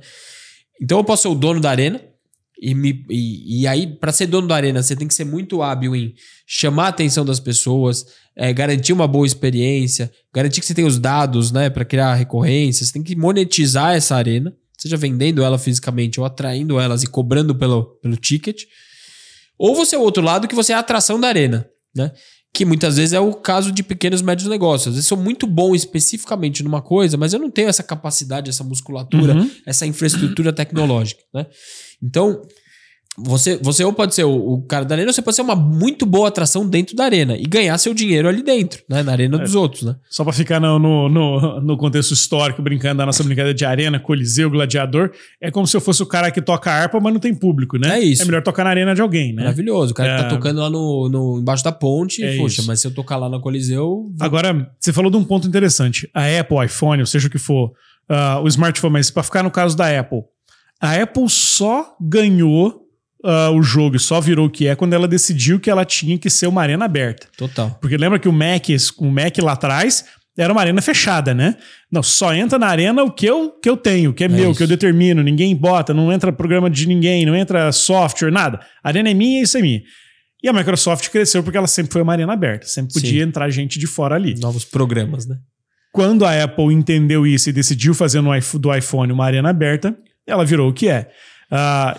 Então 0.81 0.99
eu 0.99 1.05
posso 1.05 1.23
ser 1.23 1.29
o 1.29 1.35
dono 1.35 1.61
da 1.61 1.71
arena 1.71 2.01
e, 2.61 2.75
me, 2.75 3.05
e, 3.11 3.63
e 3.63 3.67
aí 3.67 3.87
para 3.87 4.13
ser 4.13 4.27
dono 4.27 4.49
da 4.49 4.57
arena 4.57 4.83
você 4.83 4.97
tem 4.97 5.09
que 5.09 5.15
ser 5.15 5.25
muito 5.25 5.63
hábil 5.63 5.95
em 5.95 6.15
chamar 6.47 6.87
a 6.87 6.89
atenção 6.89 7.25
das 7.25 7.41
pessoas, 7.41 8.07
é, 8.37 8.53
garantir 8.53 8.93
uma 8.93 9.09
boa 9.09 9.27
experiência, 9.27 10.11
garantir 10.33 10.61
que 10.61 10.67
você 10.67 10.75
tem 10.75 10.85
os 10.85 10.99
dados, 10.99 11.51
né, 11.51 11.71
para 11.71 11.85
criar 11.85 12.15
recorrência. 12.15 12.85
Você 12.85 12.93
tem 12.93 13.03
que 13.03 13.17
monetizar 13.17 13.95
essa 13.95 14.15
arena, 14.15 14.55
seja 14.77 14.97
vendendo 14.97 15.43
ela 15.43 15.59
fisicamente 15.59 16.21
ou 16.21 16.27
atraindo 16.27 16.79
elas 16.79 17.03
e 17.03 17.07
cobrando 17.07 17.55
pelo, 17.55 17.99
pelo 18.03 18.17
ticket. 18.17 18.65
Ou 19.59 19.75
você 19.75 19.97
é 19.97 19.99
o 19.99 20.03
outro 20.03 20.23
lado 20.23 20.47
que 20.47 20.55
você 20.55 20.73
é 20.73 20.77
a 20.77 20.81
atração 20.81 21.19
da 21.19 21.29
arena, 21.29 21.67
né? 21.95 22.13
Que 22.57 22.65
muitas 22.65 22.97
vezes 22.97 23.13
é 23.13 23.21
o 23.21 23.35
caso 23.35 23.71
de 23.71 23.83
pequenos 23.83 24.23
e 24.23 24.25
médios 24.25 24.49
negócios. 24.49 24.89
Às 24.89 24.95
vezes 24.95 25.07
sou 25.07 25.19
muito 25.19 25.47
bom 25.47 25.75
especificamente 25.75 26.63
numa 26.63 26.81
coisa, 26.81 27.15
mas 27.15 27.35
eu 27.35 27.39
não 27.39 27.51
tenho 27.51 27.69
essa 27.69 27.83
capacidade, 27.83 28.49
essa 28.49 28.65
musculatura, 28.65 29.35
uhum. 29.35 29.51
essa 29.67 29.85
infraestrutura 29.85 30.55
tecnológica, 30.55 31.21
né? 31.35 31.45
Então, 32.03 32.41
você, 33.19 33.57
você 33.63 33.83
ou 33.83 33.93
pode 33.93 34.15
ser 34.15 34.25
o, 34.25 34.35
o, 34.35 34.63
cara 34.63 34.85
da 34.85 34.95
arena, 34.95 35.09
ou 35.09 35.13
você 35.13 35.23
pode 35.23 35.37
ser 35.37 35.43
uma 35.43 35.57
muito 35.57 36.05
boa 36.05 36.29
atração 36.29 36.69
dentro 36.69 36.95
da 36.95 37.05
arena 37.05 37.37
e 37.37 37.45
ganhar 37.45 37.77
seu 37.79 37.95
dinheiro 37.95 38.29
ali 38.29 38.43
dentro, 38.43 38.83
né? 38.89 39.03
Na 39.03 39.13
arena 39.13 39.39
é, 39.39 39.41
dos 39.43 39.55
outros, 39.55 39.83
né? 39.83 39.97
Só 40.11 40.23
para 40.23 40.33
ficar 40.35 40.61
no, 40.61 40.79
no, 40.79 41.09
no, 41.09 41.61
no, 41.61 41.77
contexto 41.79 42.13
histórico, 42.13 42.61
brincando 42.61 42.99
da 42.99 43.07
nossa 43.07 43.25
brincadeira 43.25 43.55
de 43.55 43.65
arena, 43.65 43.99
coliseu, 43.99 44.51
gladiador, 44.51 45.13
é 45.41 45.51
como 45.51 45.67
se 45.67 45.75
eu 45.77 45.81
fosse 45.81 46.03
o 46.03 46.07
cara 46.07 46.31
que 46.31 46.43
toca 46.43 46.71
harpa, 46.71 47.01
mas 47.01 47.13
não 47.13 47.21
tem 47.21 47.35
público, 47.35 47.79
né? 47.79 47.99
É 47.99 48.01
isso. 48.01 48.23
É 48.23 48.25
melhor 48.27 48.43
tocar 48.43 48.65
na 48.65 48.71
arena 48.71 48.95
de 48.95 49.01
alguém, 49.01 49.33
né? 49.33 49.45
Maravilhoso. 49.45 49.93
O 49.93 49.95
cara 49.95 50.11
é... 50.11 50.17
que 50.17 50.23
tá 50.23 50.27
é. 50.29 50.31
tocando 50.31 50.61
lá 50.61 50.69
no, 50.69 51.09
no, 51.09 51.39
embaixo 51.41 51.65
da 51.65 51.73
ponte, 51.73 52.23
é 52.23 52.37
poxa, 52.37 52.61
isso. 52.61 52.67
mas 52.67 52.81
se 52.81 52.87
eu 52.87 52.95
tocar 52.95 53.17
lá 53.17 53.31
no 53.31 53.41
coliseu... 53.41 54.11
Vou... 54.15 54.17
Agora, 54.21 54.71
você 54.79 54.93
falou 54.93 55.11
de 55.11 55.17
um 55.17 55.25
ponto 55.25 55.49
interessante. 55.49 56.09
A 56.13 56.25
Apple, 56.41 56.57
o 56.57 56.63
iPhone, 56.63 57.01
ou 57.01 57.07
seja 57.07 57.29
o 57.29 57.31
que 57.31 57.39
for, 57.39 57.73
uh, 58.11 58.43
o 58.43 58.49
smartphone, 58.49 58.93
mas 58.93 59.11
para 59.11 59.23
ficar 59.23 59.43
no 59.43 59.51
caso 59.51 59.75
da 59.75 59.99
Apple, 59.99 60.21
a 60.81 61.01
Apple 61.01 61.29
só 61.29 61.97
ganhou 62.01 62.86
uh, 63.27 63.51
o 63.53 63.63
jogo 63.63 63.99
só 63.99 64.21
virou 64.21 64.47
o 64.47 64.51
que 64.51 64.69
é 64.69 64.77
quando 64.77 64.93
ela 64.93 65.09
decidiu 65.09 65.59
que 65.59 65.69
ela 65.69 65.85
tinha 65.85 66.17
que 66.17 66.31
ser 66.31 66.47
uma 66.47 66.63
arena 66.63 66.85
aberta. 66.85 67.27
Total. 67.37 67.77
Porque 67.81 67.97
lembra 67.97 68.19
que 68.19 68.29
o 68.29 68.33
Mac, 68.33 68.69
o 68.99 69.11
Mac 69.11 69.37
lá 69.39 69.53
atrás 69.53 70.05
era 70.39 70.53
uma 70.53 70.61
arena 70.61 70.81
fechada, 70.83 71.35
né? 71.35 71.57
Não, 71.91 72.03
só 72.03 72.35
entra 72.35 72.59
na 72.59 72.67
arena 72.67 73.03
o 73.03 73.11
que 73.11 73.27
eu, 73.27 73.51
que 73.51 73.69
eu 73.69 73.77
tenho, 73.77 74.11
o 74.11 74.15
que 74.15 74.23
é, 74.23 74.27
é 74.27 74.29
meu, 74.29 74.51
o 74.51 74.55
que 74.55 74.63
eu 74.63 74.67
determino, 74.67 75.23
ninguém 75.23 75.57
bota, 75.57 75.95
não 75.95 76.13
entra 76.13 76.31
programa 76.31 76.69
de 76.69 76.87
ninguém, 76.87 77.25
não 77.25 77.35
entra 77.35 77.73
software, 77.73 78.31
nada. 78.31 78.61
A 78.85 78.89
arena 78.89 79.11
é 79.11 79.15
minha 79.15 79.41
e 79.41 79.43
isso 79.43 79.57
é 79.57 79.63
minha. 79.63 79.83
E 80.43 80.49
a 80.49 80.53
Microsoft 80.53 81.09
cresceu 81.09 81.43
porque 81.43 81.57
ela 81.57 81.67
sempre 81.67 81.93
foi 81.93 82.03
uma 82.03 82.13
arena 82.13 82.33
aberta, 82.33 82.67
sempre 82.67 82.93
podia 82.93 83.23
Sim. 83.23 83.29
entrar 83.29 83.49
gente 83.51 83.79
de 83.79 83.87
fora 83.87 84.15
ali. 84.15 84.39
Novos 84.39 84.65
programas, 84.65 85.27
né? 85.27 85.37
Quando 85.91 86.27
a 86.27 86.45
Apple 86.45 86.75
entendeu 86.75 87.27
isso 87.27 87.49
e 87.49 87.53
decidiu 87.53 87.95
fazer 87.95 88.21
no, 88.21 88.31
do 88.61 88.75
iPhone 88.75 89.11
uma 89.11 89.25
arena 89.25 89.49
aberta, 89.49 89.97
ela 90.27 90.45
virou 90.45 90.69
o 90.69 90.73
que 90.73 90.89
é. 90.89 91.11
Uh, 91.51 91.99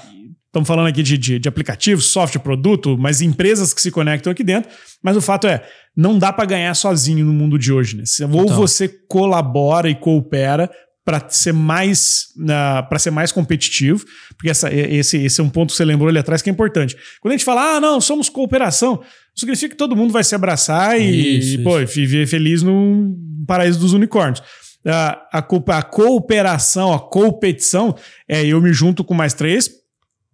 Estamos 0.58 0.68
falando 0.68 0.88
aqui 0.88 1.04
de, 1.04 1.20
de, 1.20 1.38
de 1.38 1.48
aplicativo, 1.48 2.02
software, 2.02 2.42
produto, 2.42 2.98
mas 2.98 3.22
empresas 3.22 3.76
que 3.76 3.82
se 3.82 3.92
conectam 3.92 4.32
aqui 4.32 4.44
dentro. 4.44 4.72
Mas 5.04 5.16
o 5.16 5.22
fato 5.22 5.46
é, 5.46 5.64
não 5.96 6.18
dá 6.18 6.34
para 6.34 6.46
ganhar 6.46 6.74
sozinho 6.74 7.24
no 7.24 7.32
mundo 7.32 7.60
de 7.60 7.72
hoje. 7.72 7.96
Né? 7.96 8.04
Ou 8.34 8.46
então. 8.46 8.56
você 8.56 8.90
colabora 9.08 9.88
e 9.88 9.94
coopera 9.94 10.68
para 11.06 11.30
ser 11.30 11.54
mais 11.54 12.30
uh, 12.40 12.90
para 12.90 12.98
ser 12.98 13.12
mais 13.12 13.32
competitivo, 13.32 14.04
porque 14.36 14.50
essa, 14.50 14.74
esse, 14.74 15.18
esse 15.18 15.40
é 15.40 15.44
um 15.44 15.50
ponto 15.50 15.70
que 15.70 15.78
você 15.78 15.86
lembrou 15.86 16.10
ali 16.10 16.18
atrás 16.18 16.42
que 16.42 16.50
é 16.50 16.54
importante. 16.54 16.98
Quando 17.22 17.34
a 17.34 17.38
gente 17.38 17.46
fala, 17.46 17.76
ah, 17.76 17.80
não, 17.80 18.02
somos 18.02 18.28
cooperação, 18.28 19.02
significa 19.36 19.70
que 19.70 19.78
todo 19.78 19.96
mundo 19.96 20.12
vai 20.12 20.24
se 20.24 20.34
abraçar 20.34 21.00
e, 21.00 21.38
isso, 21.38 21.62
e 21.62 21.64
pô, 21.64 21.78
viver 21.86 22.28
feliz 22.28 22.64
num 22.64 23.16
paraíso 23.48 23.80
dos 23.80 23.94
unicórnios. 23.94 24.40
Uh, 24.84 24.90
a, 25.32 25.38
a 25.78 25.84
cooperação, 25.84 26.92
a 26.92 27.00
competição 27.00 27.96
é 28.28 28.44
eu 28.44 28.60
me 28.60 28.74
junto 28.74 29.04
com 29.04 29.14
mais 29.14 29.36
três 29.36 29.70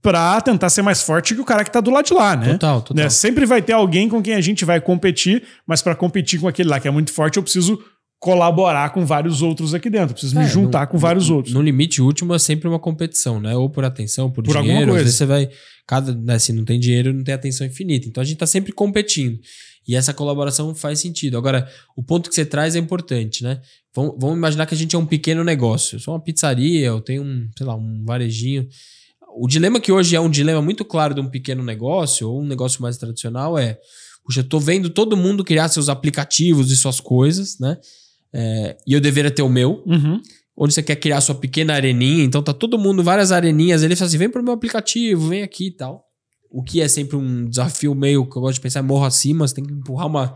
para 0.03 0.41
tentar 0.41 0.69
ser 0.69 0.81
mais 0.81 1.01
forte 1.01 1.33
que 1.33 1.39
o 1.39 1.45
cara 1.45 1.63
que 1.63 1.71
tá 1.71 1.79
do 1.79 1.89
lado 1.89 2.05
de 2.05 2.13
lá, 2.13 2.35
né? 2.35 2.51
Total, 2.51 2.81
total. 2.81 3.03
Né? 3.03 3.09
Sempre 3.09 3.45
vai 3.45 3.61
ter 3.61 3.71
alguém 3.71 4.09
com 4.09 4.21
quem 4.21 4.33
a 4.33 4.41
gente 4.41 4.65
vai 4.65 4.81
competir, 4.81 5.43
mas 5.65 5.81
para 5.81 5.95
competir 5.95 6.41
com 6.41 6.47
aquele 6.47 6.67
lá 6.67 6.77
que 6.77 6.87
é 6.89 6.91
muito 6.91 7.13
forte, 7.13 7.37
eu 7.37 7.43
preciso 7.43 7.79
colaborar 8.19 8.89
com 8.91 9.05
vários 9.05 9.41
outros 9.41 9.73
aqui 9.73 9.89
dentro, 9.89 10.13
preciso 10.13 10.37
é, 10.37 10.43
me 10.43 10.47
juntar 10.47 10.81
no, 10.81 10.87
com 10.87 10.97
vários 10.97 11.29
no, 11.29 11.37
outros. 11.37 11.53
No 11.53 11.61
limite 11.61 12.01
último 12.01 12.33
é 12.33 12.39
sempre 12.39 12.67
uma 12.67 12.79
competição, 12.79 13.39
né? 13.39 13.55
Ou 13.55 13.69
por 13.69 13.85
atenção, 13.85 14.29
por, 14.29 14.43
por 14.43 14.61
dinheiro, 14.61 14.91
às 14.91 15.03
vezes 15.03 15.15
você 15.15 15.25
vai 15.25 15.49
cada, 15.87 16.13
né, 16.13 16.37
se 16.37 16.51
não 16.51 16.65
tem 16.65 16.79
dinheiro, 16.79 17.13
não 17.13 17.23
tem 17.23 17.33
atenção 17.33 17.65
infinita. 17.65 18.07
Então 18.07 18.21
a 18.21 18.25
gente 18.25 18.37
tá 18.37 18.45
sempre 18.45 18.73
competindo. 18.73 19.39
E 19.87 19.95
essa 19.95 20.13
colaboração 20.13 20.73
faz 20.73 20.99
sentido. 20.99 21.37
Agora, 21.37 21.67
o 21.95 22.03
ponto 22.03 22.29
que 22.29 22.35
você 22.35 22.45
traz 22.45 22.75
é 22.75 22.79
importante, 22.79 23.43
né? 23.43 23.61
Vamos, 23.93 24.15
vamos 24.17 24.37
imaginar 24.37 24.65
que 24.65 24.73
a 24.73 24.77
gente 24.77 24.95
é 24.95 24.99
um 24.99 25.05
pequeno 25.05 25.43
negócio. 25.43 25.99
Sou 25.99 26.13
uma 26.13 26.19
pizzaria, 26.21 26.87
eu 26.87 27.01
tenho 27.01 27.23
um, 27.23 27.49
sei 27.57 27.65
lá, 27.65 27.75
um 27.75 28.03
varejinho. 28.05 28.67
O 29.35 29.47
dilema 29.47 29.79
que 29.79 29.91
hoje 29.91 30.15
é 30.15 30.19
um 30.19 30.29
dilema 30.29 30.61
muito 30.61 30.85
claro 30.85 31.13
de 31.13 31.21
um 31.21 31.29
pequeno 31.29 31.63
negócio 31.63 32.29
ou 32.29 32.41
um 32.41 32.45
negócio 32.45 32.81
mais 32.81 32.97
tradicional 32.97 33.57
é: 33.57 33.79
puxa, 34.23 34.41
eu 34.41 34.43
tô 34.43 34.59
vendo 34.59 34.89
todo 34.89 35.17
mundo 35.17 35.43
criar 35.43 35.67
seus 35.69 35.89
aplicativos 35.89 36.71
e 36.71 36.77
suas 36.77 36.99
coisas, 36.99 37.59
né? 37.59 37.77
É, 38.33 38.77
e 38.87 38.93
eu 38.93 39.01
deveria 39.01 39.31
ter 39.31 39.41
o 39.41 39.49
meu. 39.49 39.83
Uhum. 39.85 40.21
Onde 40.55 40.73
você 40.73 40.83
quer 40.83 40.95
criar 40.97 41.19
sua 41.21 41.33
pequena 41.33 41.73
areninha, 41.73 42.23
então 42.23 42.43
tá 42.43 42.53
todo 42.53 42.77
mundo, 42.77 43.03
várias 43.03 43.31
areninhas. 43.31 43.83
Ele 43.83 43.95
fala 43.95 44.07
assim: 44.07 44.17
vem 44.17 44.29
pro 44.29 44.43
meu 44.43 44.53
aplicativo, 44.53 45.29
vem 45.29 45.43
aqui 45.43 45.67
e 45.67 45.71
tal. 45.71 46.05
O 46.49 46.61
que 46.61 46.81
é 46.81 46.87
sempre 46.87 47.15
um 47.15 47.49
desafio 47.49 47.95
meio 47.95 48.29
que 48.29 48.37
eu 48.37 48.41
gosto 48.41 48.55
de 48.55 48.61
pensar, 48.61 48.83
morro 48.83 49.05
acima, 49.05 49.47
você 49.47 49.55
tem 49.55 49.65
que 49.65 49.73
empurrar 49.73 50.05
uma, 50.05 50.35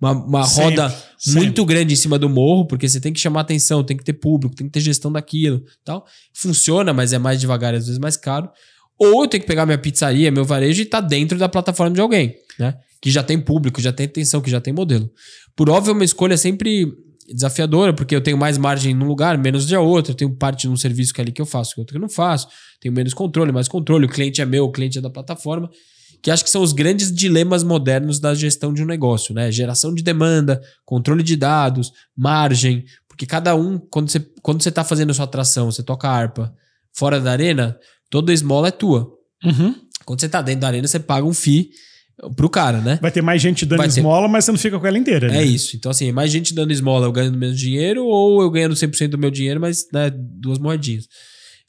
uma, 0.00 0.12
uma 0.12 0.44
sempre, 0.44 0.62
roda 0.62 0.88
sempre. 1.18 1.40
muito 1.40 1.64
grande 1.64 1.94
em 1.94 1.96
cima 1.96 2.18
do 2.18 2.28
morro, 2.28 2.66
porque 2.66 2.88
você 2.88 3.00
tem 3.00 3.12
que 3.12 3.20
chamar 3.20 3.40
atenção, 3.40 3.82
tem 3.82 3.96
que 3.96 4.04
ter 4.04 4.12
público, 4.12 4.54
tem 4.54 4.66
que 4.66 4.72
ter 4.72 4.80
gestão 4.80 5.10
daquilo 5.10 5.62
tal. 5.84 6.04
Funciona, 6.34 6.92
mas 6.92 7.12
é 7.12 7.18
mais 7.18 7.40
devagar 7.40 7.74
e 7.74 7.78
às 7.78 7.86
vezes 7.86 7.98
mais 7.98 8.16
caro. 8.16 8.48
Ou 8.98 9.24
eu 9.24 9.28
tenho 9.28 9.42
que 9.42 9.46
pegar 9.46 9.66
minha 9.66 9.78
pizzaria, 9.78 10.30
meu 10.30 10.44
varejo 10.44 10.80
e 10.82 10.86
tá 10.86 11.00
dentro 11.00 11.38
da 11.38 11.48
plataforma 11.48 11.94
de 11.94 12.00
alguém, 12.00 12.34
né? 12.58 12.74
Que 13.00 13.10
já 13.10 13.22
tem 13.22 13.38
público, 13.38 13.80
já 13.80 13.92
tem 13.92 14.06
atenção, 14.06 14.40
que 14.40 14.50
já 14.50 14.60
tem 14.60 14.72
modelo. 14.72 15.10
Por 15.54 15.68
óbvio, 15.68 15.90
é 15.90 15.94
uma 15.94 16.04
escolha 16.04 16.36
sempre 16.36 16.92
desafiadora, 17.28 17.92
porque 17.92 18.14
eu 18.14 18.20
tenho 18.20 18.38
mais 18.38 18.56
margem 18.56 18.94
num 18.94 19.06
lugar, 19.06 19.36
menos 19.36 19.66
de 19.66 19.76
outro, 19.76 20.12
eu 20.12 20.16
tenho 20.16 20.34
parte 20.34 20.62
de 20.62 20.68
um 20.68 20.76
serviço 20.76 21.12
que 21.12 21.20
é 21.20 21.22
ali 21.22 21.32
que 21.32 21.42
eu 21.42 21.46
faço, 21.46 21.74
que 21.74 21.80
outro 21.80 21.92
que 21.92 21.98
eu 21.98 22.02
não 22.02 22.08
faço, 22.08 22.46
tenho 22.80 22.94
menos 22.94 23.12
controle, 23.12 23.50
mais 23.50 23.66
controle, 23.66 24.06
o 24.06 24.08
cliente 24.08 24.40
é 24.40 24.46
meu, 24.46 24.64
o 24.64 24.70
cliente 24.70 24.98
é 24.98 25.00
da 25.00 25.10
plataforma 25.10 25.68
que 26.26 26.30
acho 26.32 26.42
que 26.42 26.50
são 26.50 26.60
os 26.60 26.72
grandes 26.72 27.14
dilemas 27.14 27.62
modernos 27.62 28.18
da 28.18 28.34
gestão 28.34 28.74
de 28.74 28.82
um 28.82 28.84
negócio, 28.84 29.32
né? 29.32 29.48
Geração 29.52 29.94
de 29.94 30.02
demanda, 30.02 30.60
controle 30.84 31.22
de 31.22 31.36
dados, 31.36 31.92
margem, 32.16 32.84
porque 33.06 33.24
cada 33.24 33.54
um, 33.54 33.78
quando 33.78 34.10
você 34.10 34.18
quando 34.42 34.60
você 34.60 34.68
está 34.68 34.82
fazendo 34.82 35.10
a 35.10 35.14
sua 35.14 35.24
atração, 35.24 35.70
você 35.70 35.84
toca 35.84 36.08
harpa 36.08 36.52
fora 36.92 37.20
da 37.20 37.30
arena, 37.30 37.78
toda 38.10 38.32
esmola 38.32 38.66
é 38.66 38.70
tua. 38.72 39.08
Uhum. 39.44 39.76
Quando 40.04 40.18
você 40.18 40.26
está 40.26 40.42
dentro 40.42 40.62
da 40.62 40.66
arena, 40.66 40.88
você 40.88 40.98
paga 40.98 41.24
um 41.24 41.32
FII 41.32 41.70
pro 42.34 42.50
cara, 42.50 42.80
né? 42.80 42.98
Vai 43.00 43.12
ter 43.12 43.22
mais 43.22 43.40
gente 43.40 43.64
dando 43.64 43.78
Vai 43.78 43.86
esmola, 43.86 44.26
ter... 44.26 44.32
mas 44.32 44.44
você 44.44 44.50
não 44.50 44.58
fica 44.58 44.80
com 44.80 44.86
ela 44.88 44.98
inteira. 44.98 45.28
Né? 45.28 45.42
É 45.42 45.44
isso. 45.44 45.76
Então, 45.76 45.92
assim, 45.92 46.10
mais 46.10 46.32
gente 46.32 46.52
dando 46.52 46.72
esmola, 46.72 47.06
eu 47.06 47.12
ganhando 47.12 47.38
menos 47.38 47.56
dinheiro, 47.56 48.04
ou 48.04 48.42
eu 48.42 48.50
ganhando 48.50 48.74
100% 48.74 49.10
do 49.10 49.18
meu 49.18 49.30
dinheiro, 49.30 49.60
mas 49.60 49.86
né, 49.92 50.10
duas 50.12 50.58
moedinhas. 50.58 51.06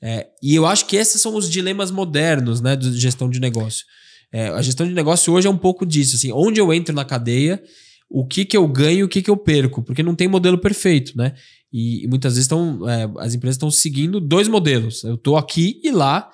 É, 0.01 0.25
e 0.41 0.55
eu 0.55 0.65
acho 0.65 0.87
que 0.87 0.95
esses 0.95 1.21
são 1.21 1.35
os 1.35 1.47
dilemas 1.47 1.91
modernos, 1.91 2.59
né, 2.59 2.75
de 2.75 2.99
gestão 2.99 3.29
de 3.29 3.39
negócio. 3.39 3.85
É, 4.31 4.47
a 4.49 4.61
gestão 4.61 4.87
de 4.87 4.93
negócio 4.93 5.31
hoje 5.33 5.47
é 5.47 5.49
um 5.49 5.57
pouco 5.57 5.85
disso, 5.85 6.15
assim, 6.15 6.31
onde 6.31 6.59
eu 6.59 6.73
entro 6.73 6.93
na 6.93 7.05
cadeia, 7.05 7.61
o 8.09 8.25
que 8.25 8.45
que 8.45 8.55
eu 8.55 8.67
ganho 8.67 9.05
o 9.05 9.09
que 9.09 9.21
que 9.21 9.29
eu 9.29 9.37
perco, 9.37 9.83
porque 9.83 10.03
não 10.03 10.15
tem 10.15 10.27
modelo 10.27 10.57
perfeito, 10.57 11.17
né? 11.17 11.33
E, 11.71 12.05
e 12.05 12.07
muitas 12.07 12.33
vezes 12.33 12.45
estão, 12.45 12.89
é, 12.89 13.09
as 13.19 13.33
empresas 13.33 13.55
estão 13.55 13.69
seguindo 13.69 14.19
dois 14.19 14.47
modelos. 14.47 15.03
Eu 15.03 15.15
estou 15.15 15.37
aqui 15.37 15.79
e 15.83 15.91
lá, 15.91 16.29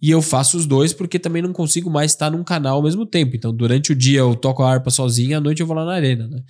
e 0.00 0.10
eu 0.10 0.22
faço 0.22 0.56
os 0.56 0.66
dois 0.66 0.92
porque 0.92 1.18
também 1.18 1.42
não 1.42 1.52
consigo 1.52 1.90
mais 1.90 2.12
estar 2.12 2.30
num 2.30 2.44
canal 2.44 2.76
ao 2.76 2.82
mesmo 2.82 3.04
tempo. 3.04 3.34
Então, 3.34 3.52
durante 3.52 3.92
o 3.92 3.94
dia 3.94 4.20
eu 4.20 4.34
toco 4.36 4.62
a 4.62 4.70
harpa 4.70 4.90
sozinho, 4.90 5.36
à 5.36 5.40
noite 5.40 5.60
eu 5.60 5.66
vou 5.66 5.76
lá 5.76 5.84
na 5.84 5.94
arena, 5.94 6.28
né? 6.28 6.42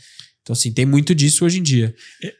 Então, 0.43 0.53
assim, 0.53 0.73
tem 0.73 0.87
muito 0.87 1.15
disso 1.15 1.45
hoje 1.45 1.59
em 1.59 1.63
dia. 1.63 1.95
É, 2.23 2.33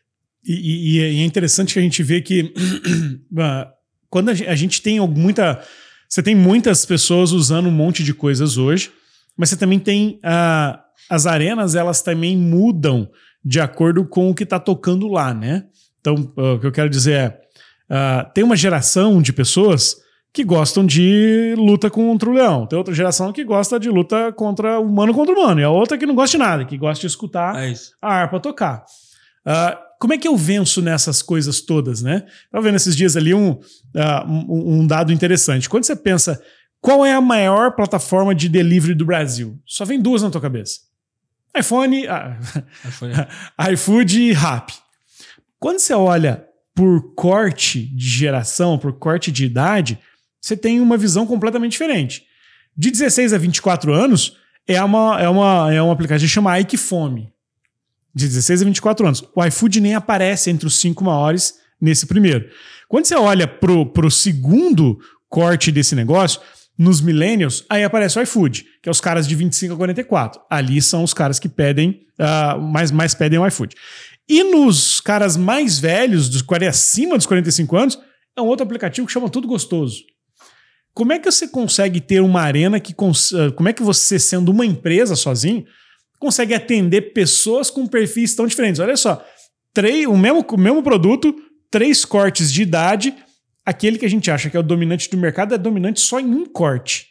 e, 0.45 0.55
e, 0.55 0.99
e 0.99 1.23
é 1.23 1.25
interessante 1.25 1.75
que 1.75 1.79
a 1.79 1.83
gente 1.83 2.03
vê 2.03 2.21
que 2.21 2.53
ah, 3.39 3.73
quando 4.09 4.29
a 4.29 4.55
gente 4.55 4.81
tem 4.81 5.01
muita 5.09 5.63
você 6.09 6.23
tem 6.23 6.35
muitas 6.35 6.85
pessoas 6.85 7.33
usando 7.33 7.69
um 7.69 7.73
monte 7.73 8.03
de 8.03 8.15
coisas 8.15 8.57
hoje, 8.57 8.91
mas 9.37 9.51
você 9.51 9.57
também 9.57 9.79
tem 9.79 10.21
uh, 10.25 10.79
as 11.11 11.27
arenas, 11.27 11.75
elas 11.75 12.03
também 12.03 12.37
mudam 12.37 13.09
de 13.45 13.61
acordo 13.61 14.05
com 14.05 14.31
o 14.31 14.35
que 14.35 14.43
está 14.43 14.59
tocando 14.59 15.09
lá, 15.09 15.33
né? 15.33 15.65
Então, 16.01 16.15
uh, 16.37 16.55
o 16.55 16.61
que 16.61 16.67
eu 16.67 16.73
quero 16.73 16.91
dizer 16.91 17.13
é, 17.13 18.25
uh, 18.29 18.33
tem 18.33 18.43
uma 18.43 18.57
geração 18.57 19.21
de 19.21 19.33
pessoas 19.33 19.97
que 20.33 20.45
gostam 20.45 20.85
de 20.85 21.55
luta 21.57 21.89
contra 21.89 22.29
o 22.29 22.33
leão. 22.33 22.67
Tem 22.67 22.77
outra 22.77 22.95
geração 22.95 23.33
que 23.33 23.43
gosta 23.43 23.81
de 23.81 23.89
luta 23.89 24.33
contra 24.33 24.79
humano 24.79 25.15
contra 25.15 25.35
humano. 25.35 25.61
E 25.61 25.65
a 25.65 25.71
outra 25.71 25.97
que 25.97 26.05
não 26.05 26.15
gosta 26.15 26.37
de 26.37 26.45
nada, 26.45 26.65
que 26.65 26.77
gosta 26.77 27.01
de 27.01 27.07
escutar 27.07 27.57
é 27.57 27.73
a 28.03 28.13
harpa 28.13 28.39
tocar. 28.39 28.85
Uh, 29.47 29.86
como 29.99 30.13
é 30.13 30.19
que 30.19 30.29
eu 30.29 30.37
venço 30.37 30.83
nessas 30.83 31.23
coisas 31.23 31.61
todas, 31.61 32.03
né? 32.03 32.27
Estava 32.45 32.65
vendo 32.65 32.77
esses 32.77 32.97
dias 32.97 33.17
ali 33.17 33.33
um, 33.33 33.53
uh, 33.53 34.27
um, 34.29 34.81
um, 34.81 34.87
dado 34.87 35.13
interessante. 35.13 35.69
Quando 35.69 35.85
você 35.85 35.97
pensa 35.97 36.43
qual 36.81 37.05
é 37.05 37.13
a 37.13 37.21
maior 37.21 37.75
plataforma 37.75 38.35
de 38.35 38.49
delivery 38.49 38.95
do 38.95 39.07
Brasil, 39.07 39.59
só 39.65 39.85
vem 39.85 40.01
duas 40.01 40.23
na 40.23 40.31
tua 40.31 40.41
cabeça: 40.41 40.81
iPhone, 41.57 42.07
ah, 42.07 42.39
iPhone. 42.85 43.13
iFood 43.73 44.21
e 44.21 44.33
Rap. 44.33 44.73
Quando 45.59 45.79
você 45.79 45.95
olha 45.95 46.45
por 46.75 47.15
corte 47.15 47.83
de 47.83 48.07
geração, 48.07 48.79
por 48.79 48.93
corte 48.99 49.33
de 49.33 49.47
idade, 49.47 49.99
você 50.41 50.57
tem 50.57 50.79
uma 50.81 50.99
visão 50.99 51.27
completamente 51.27 51.73
diferente. 51.73 52.25
De 52.77 52.91
16 52.91 53.33
a 53.33 53.39
24 53.39 53.95
anos, 53.95 54.37
é 54.69 54.83
uma, 54.85 55.19
é 55.19 55.29
uma, 55.29 55.73
é 55.73 55.83
um 55.83 55.91
aplicativo 55.91 56.29
que 56.29 56.35
chama 56.35 56.61
Ike 56.61 56.77
Fome 56.77 57.33
de 58.17 58.27
16 58.27 58.63
a 58.63 58.65
24 58.65 59.07
anos. 59.07 59.25
O 59.37 59.45
iFood 59.45 59.79
nem 59.79 59.95
aparece 59.95 60.49
entre 60.49 60.67
os 60.67 60.81
cinco 60.81 61.05
maiores 61.05 61.57
nesse 61.79 62.07
primeiro. 62.07 62.49
Quando 62.89 63.05
você 63.05 63.15
olha 63.15 63.47
pro, 63.47 63.85
pro 63.85 64.11
segundo 64.11 64.99
corte 65.29 65.71
desse 65.71 65.95
negócio, 65.95 66.41
nos 66.79 67.03
millennials, 67.03 67.65
aí 67.69 67.85
aparece 67.85 68.19
o 68.19 68.23
iFood, 68.23 68.65
que 68.83 68.89
é 68.89 68.91
os 68.91 69.03
caras 69.03 69.29
de 69.29 69.35
25 69.35 69.75
a 69.75 69.77
44. 69.77 70.41
Ali 70.49 70.81
são 70.81 71.05
os 71.05 71.13
caras 71.13 71.39
que 71.39 71.49
pedem, 71.49 72.07
uh, 72.19 72.59
mais, 72.59 72.91
mais 72.91 73.15
pedem 73.15 73.39
o 73.39 73.47
iFood. 73.47 73.77
E 74.27 74.43
nos 74.45 74.99
caras 74.99 75.37
mais 75.37 75.79
velhos, 75.79 76.31
dos 76.31 76.43
acima 76.67 77.19
dos 77.19 77.27
45 77.27 77.77
anos, 77.77 77.99
é 78.35 78.41
um 78.41 78.47
outro 78.47 78.65
aplicativo 78.65 79.07
que 79.07 79.13
chama 79.13 79.29
Tudo 79.29 79.47
Gostoso. 79.47 80.03
Como 80.95 81.13
é 81.13 81.19
que 81.19 81.31
você 81.31 81.47
consegue 81.49 82.01
ter 82.01 82.23
uma 82.23 82.41
arena 82.41 82.81
que. 82.81 82.95
Ah, 82.95 83.53
como 83.55 83.69
é 83.69 83.75
que 83.75 83.83
você, 83.83 84.19
sendo 84.19 84.51
uma 84.51 84.65
empresa 84.65 85.15
sozinho, 85.15 85.67
consegue 86.19 86.55
atender 86.55 87.13
pessoas 87.13 87.71
com 87.71 87.87
perfis 87.87 88.35
tão 88.35 88.47
diferentes. 88.47 88.81
Olha 88.81 88.97
só, 88.97 89.25
três, 89.73 90.07
o, 90.07 90.17
mesmo, 90.17 90.45
o 90.49 90.59
mesmo 90.59 90.83
produto, 90.83 91.35
três 91.71 92.05
cortes 92.05 92.53
de 92.53 92.63
idade. 92.63 93.15
Aquele 93.65 93.99
que 93.99 94.07
a 94.07 94.11
gente 94.11 94.31
acha 94.31 94.49
que 94.49 94.57
é 94.57 94.61
o 94.61 94.63
dominante 94.63 95.11
do 95.11 95.17
mercado 95.17 95.55
é 95.55 95.59
dominante 95.59 96.01
só 96.01 96.21
em 96.21 96.27
um 96.27 96.47
corte. 96.47 97.09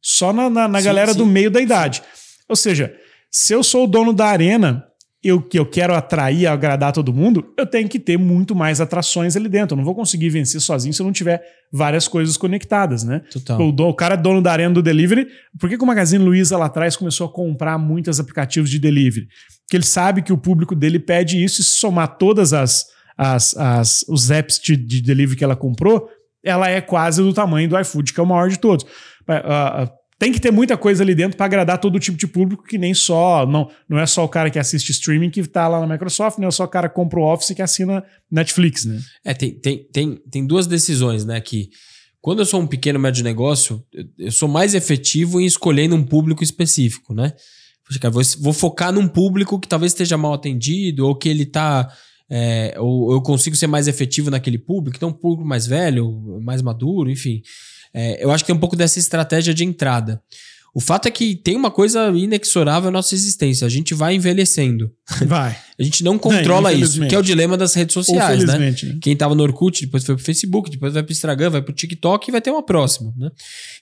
Só 0.00 0.32
na, 0.32 0.48
na, 0.48 0.66
na 0.66 0.78
sim, 0.78 0.84
galera 0.84 1.12
sim. 1.12 1.18
do 1.18 1.26
meio 1.26 1.50
da 1.50 1.60
idade. 1.60 2.02
Ou 2.48 2.56
seja, 2.56 2.96
se 3.30 3.52
eu 3.52 3.62
sou 3.62 3.84
o 3.84 3.86
dono 3.86 4.12
da 4.12 4.26
arena 4.26 4.87
eu, 5.22 5.42
que 5.42 5.58
eu 5.58 5.66
quero 5.66 5.94
atrair, 5.94 6.46
agradar 6.46 6.92
todo 6.92 7.12
mundo, 7.12 7.52
eu 7.56 7.66
tenho 7.66 7.88
que 7.88 7.98
ter 7.98 8.16
muito 8.16 8.54
mais 8.54 8.80
atrações 8.80 9.36
ali 9.36 9.48
dentro. 9.48 9.74
Eu 9.74 9.78
não 9.78 9.84
vou 9.84 9.94
conseguir 9.94 10.28
vencer 10.28 10.60
sozinho 10.60 10.94
se 10.94 11.02
eu 11.02 11.06
não 11.06 11.12
tiver 11.12 11.42
várias 11.72 12.06
coisas 12.06 12.36
conectadas, 12.36 13.02
né? 13.02 13.22
Total. 13.32 13.60
O, 13.60 13.88
o 13.88 13.94
cara 13.94 14.14
é 14.14 14.16
dono 14.16 14.40
da 14.40 14.52
arena 14.52 14.72
do 14.72 14.82
delivery. 14.82 15.26
Por 15.58 15.68
que, 15.68 15.76
que 15.76 15.82
o 15.82 15.86
Magazine 15.86 16.22
Luiza 16.24 16.56
lá 16.56 16.66
atrás 16.66 16.96
começou 16.96 17.26
a 17.26 17.32
comprar 17.32 17.76
muitos 17.78 18.20
aplicativos 18.20 18.70
de 18.70 18.78
delivery? 18.78 19.26
Porque 19.66 19.76
ele 19.76 19.84
sabe 19.84 20.22
que 20.22 20.32
o 20.32 20.38
público 20.38 20.74
dele 20.74 21.00
pede 21.00 21.42
isso 21.42 21.60
e 21.60 21.64
se 21.64 21.70
somar 21.70 22.16
todas 22.16 22.52
as, 22.52 22.86
as, 23.16 23.56
as 23.56 24.04
os 24.08 24.30
apps 24.30 24.60
de, 24.60 24.76
de 24.76 25.02
delivery 25.02 25.36
que 25.36 25.44
ela 25.44 25.56
comprou, 25.56 26.08
ela 26.44 26.70
é 26.70 26.80
quase 26.80 27.22
do 27.22 27.34
tamanho 27.34 27.68
do 27.68 27.78
iFood, 27.78 28.12
que 28.12 28.20
é 28.20 28.22
o 28.22 28.26
maior 28.26 28.48
de 28.48 28.58
todos. 28.58 28.84
Uh, 29.28 29.97
tem 30.18 30.32
que 30.32 30.40
ter 30.40 30.50
muita 30.50 30.76
coisa 30.76 31.04
ali 31.04 31.14
dentro 31.14 31.36
para 31.36 31.46
agradar 31.46 31.78
todo 31.78 32.00
tipo 32.00 32.18
de 32.18 32.26
público, 32.26 32.64
que 32.64 32.76
nem 32.76 32.92
só. 32.92 33.46
Não, 33.46 33.70
não 33.88 33.98
é 33.98 34.06
só 34.06 34.24
o 34.24 34.28
cara 34.28 34.50
que 34.50 34.58
assiste 34.58 34.90
streaming 34.90 35.30
que 35.30 35.40
está 35.40 35.68
lá 35.68 35.80
na 35.80 35.86
Microsoft, 35.86 36.38
não 36.38 36.48
é 36.48 36.50
só 36.50 36.64
o 36.64 36.68
cara 36.68 36.88
que 36.88 36.94
compra 36.94 37.20
o 37.20 37.22
Office 37.22 37.54
que 37.54 37.62
assina 37.62 38.02
Netflix, 38.30 38.84
né? 38.84 39.00
É, 39.24 39.32
tem, 39.32 39.52
tem, 39.52 39.84
tem, 39.92 40.16
tem 40.30 40.46
duas 40.46 40.66
decisões, 40.66 41.24
né? 41.24 41.40
Que 41.40 41.68
quando 42.20 42.40
eu 42.40 42.46
sou 42.46 42.60
um 42.60 42.66
pequeno 42.66 42.98
médio 42.98 43.22
negócio, 43.22 43.80
eu, 44.18 44.32
sou 44.32 44.48
mais 44.48 44.74
efetivo 44.74 45.40
em 45.40 45.46
escolhendo 45.46 45.94
um 45.94 46.02
público 46.02 46.42
específico, 46.42 47.14
né? 47.14 47.32
Vou, 48.12 48.22
vou 48.40 48.52
focar 48.52 48.92
num 48.92 49.06
público 49.06 49.58
que 49.58 49.68
talvez 49.68 49.92
esteja 49.92 50.18
mal 50.18 50.34
atendido 50.34 51.06
ou 51.06 51.14
que 51.14 51.28
ele 51.28 51.44
está 51.44 51.88
É, 52.30 52.74
ou 52.78 53.12
eu 53.12 53.22
consigo 53.22 53.56
ser 53.56 53.66
mais 53.66 53.88
efetivo 53.88 54.30
naquele 54.30 54.58
público, 54.58 54.96
então 54.96 55.08
um 55.08 55.12
público 55.12 55.48
mais 55.48 55.66
velho, 55.66 56.38
mais 56.42 56.60
maduro, 56.60 57.08
enfim. 57.08 57.40
É, 57.92 58.22
eu 58.22 58.30
acho 58.30 58.44
que 58.44 58.48
tem 58.48 58.56
um 58.56 58.60
pouco 58.60 58.76
dessa 58.76 58.98
estratégia 58.98 59.52
de 59.52 59.64
entrada. 59.64 60.22
O 60.74 60.80
fato 60.80 61.08
é 61.08 61.10
que 61.10 61.34
tem 61.34 61.56
uma 61.56 61.70
coisa 61.70 62.08
inexorável 62.10 62.90
na 62.90 62.98
nossa 62.98 63.14
existência. 63.14 63.66
A 63.66 63.70
gente 63.70 63.94
vai 63.94 64.14
envelhecendo. 64.14 64.92
Vai. 65.26 65.56
A 65.78 65.82
gente 65.82 66.04
não 66.04 66.18
controla 66.18 66.72
É, 66.72 66.76
isso, 66.76 67.04
que 67.06 67.14
é 67.14 67.18
o 67.18 67.22
dilema 67.22 67.56
das 67.56 67.74
redes 67.74 67.94
sociais, 67.94 68.44
né? 68.44 68.58
Né? 68.58 68.98
Quem 69.00 69.16
tava 69.16 69.34
no 69.34 69.42
Orkut, 69.42 69.84
depois 69.84 70.04
foi 70.04 70.14
pro 70.14 70.24
Facebook, 70.24 70.70
depois 70.70 70.92
vai 70.92 71.02
pro 71.02 71.12
Instagram, 71.12 71.50
vai 71.50 71.62
pro 71.62 71.72
TikTok 71.72 72.28
e 72.28 72.32
vai 72.32 72.40
ter 72.40 72.50
uma 72.50 72.62
próxima, 72.62 73.12
né? 73.16 73.30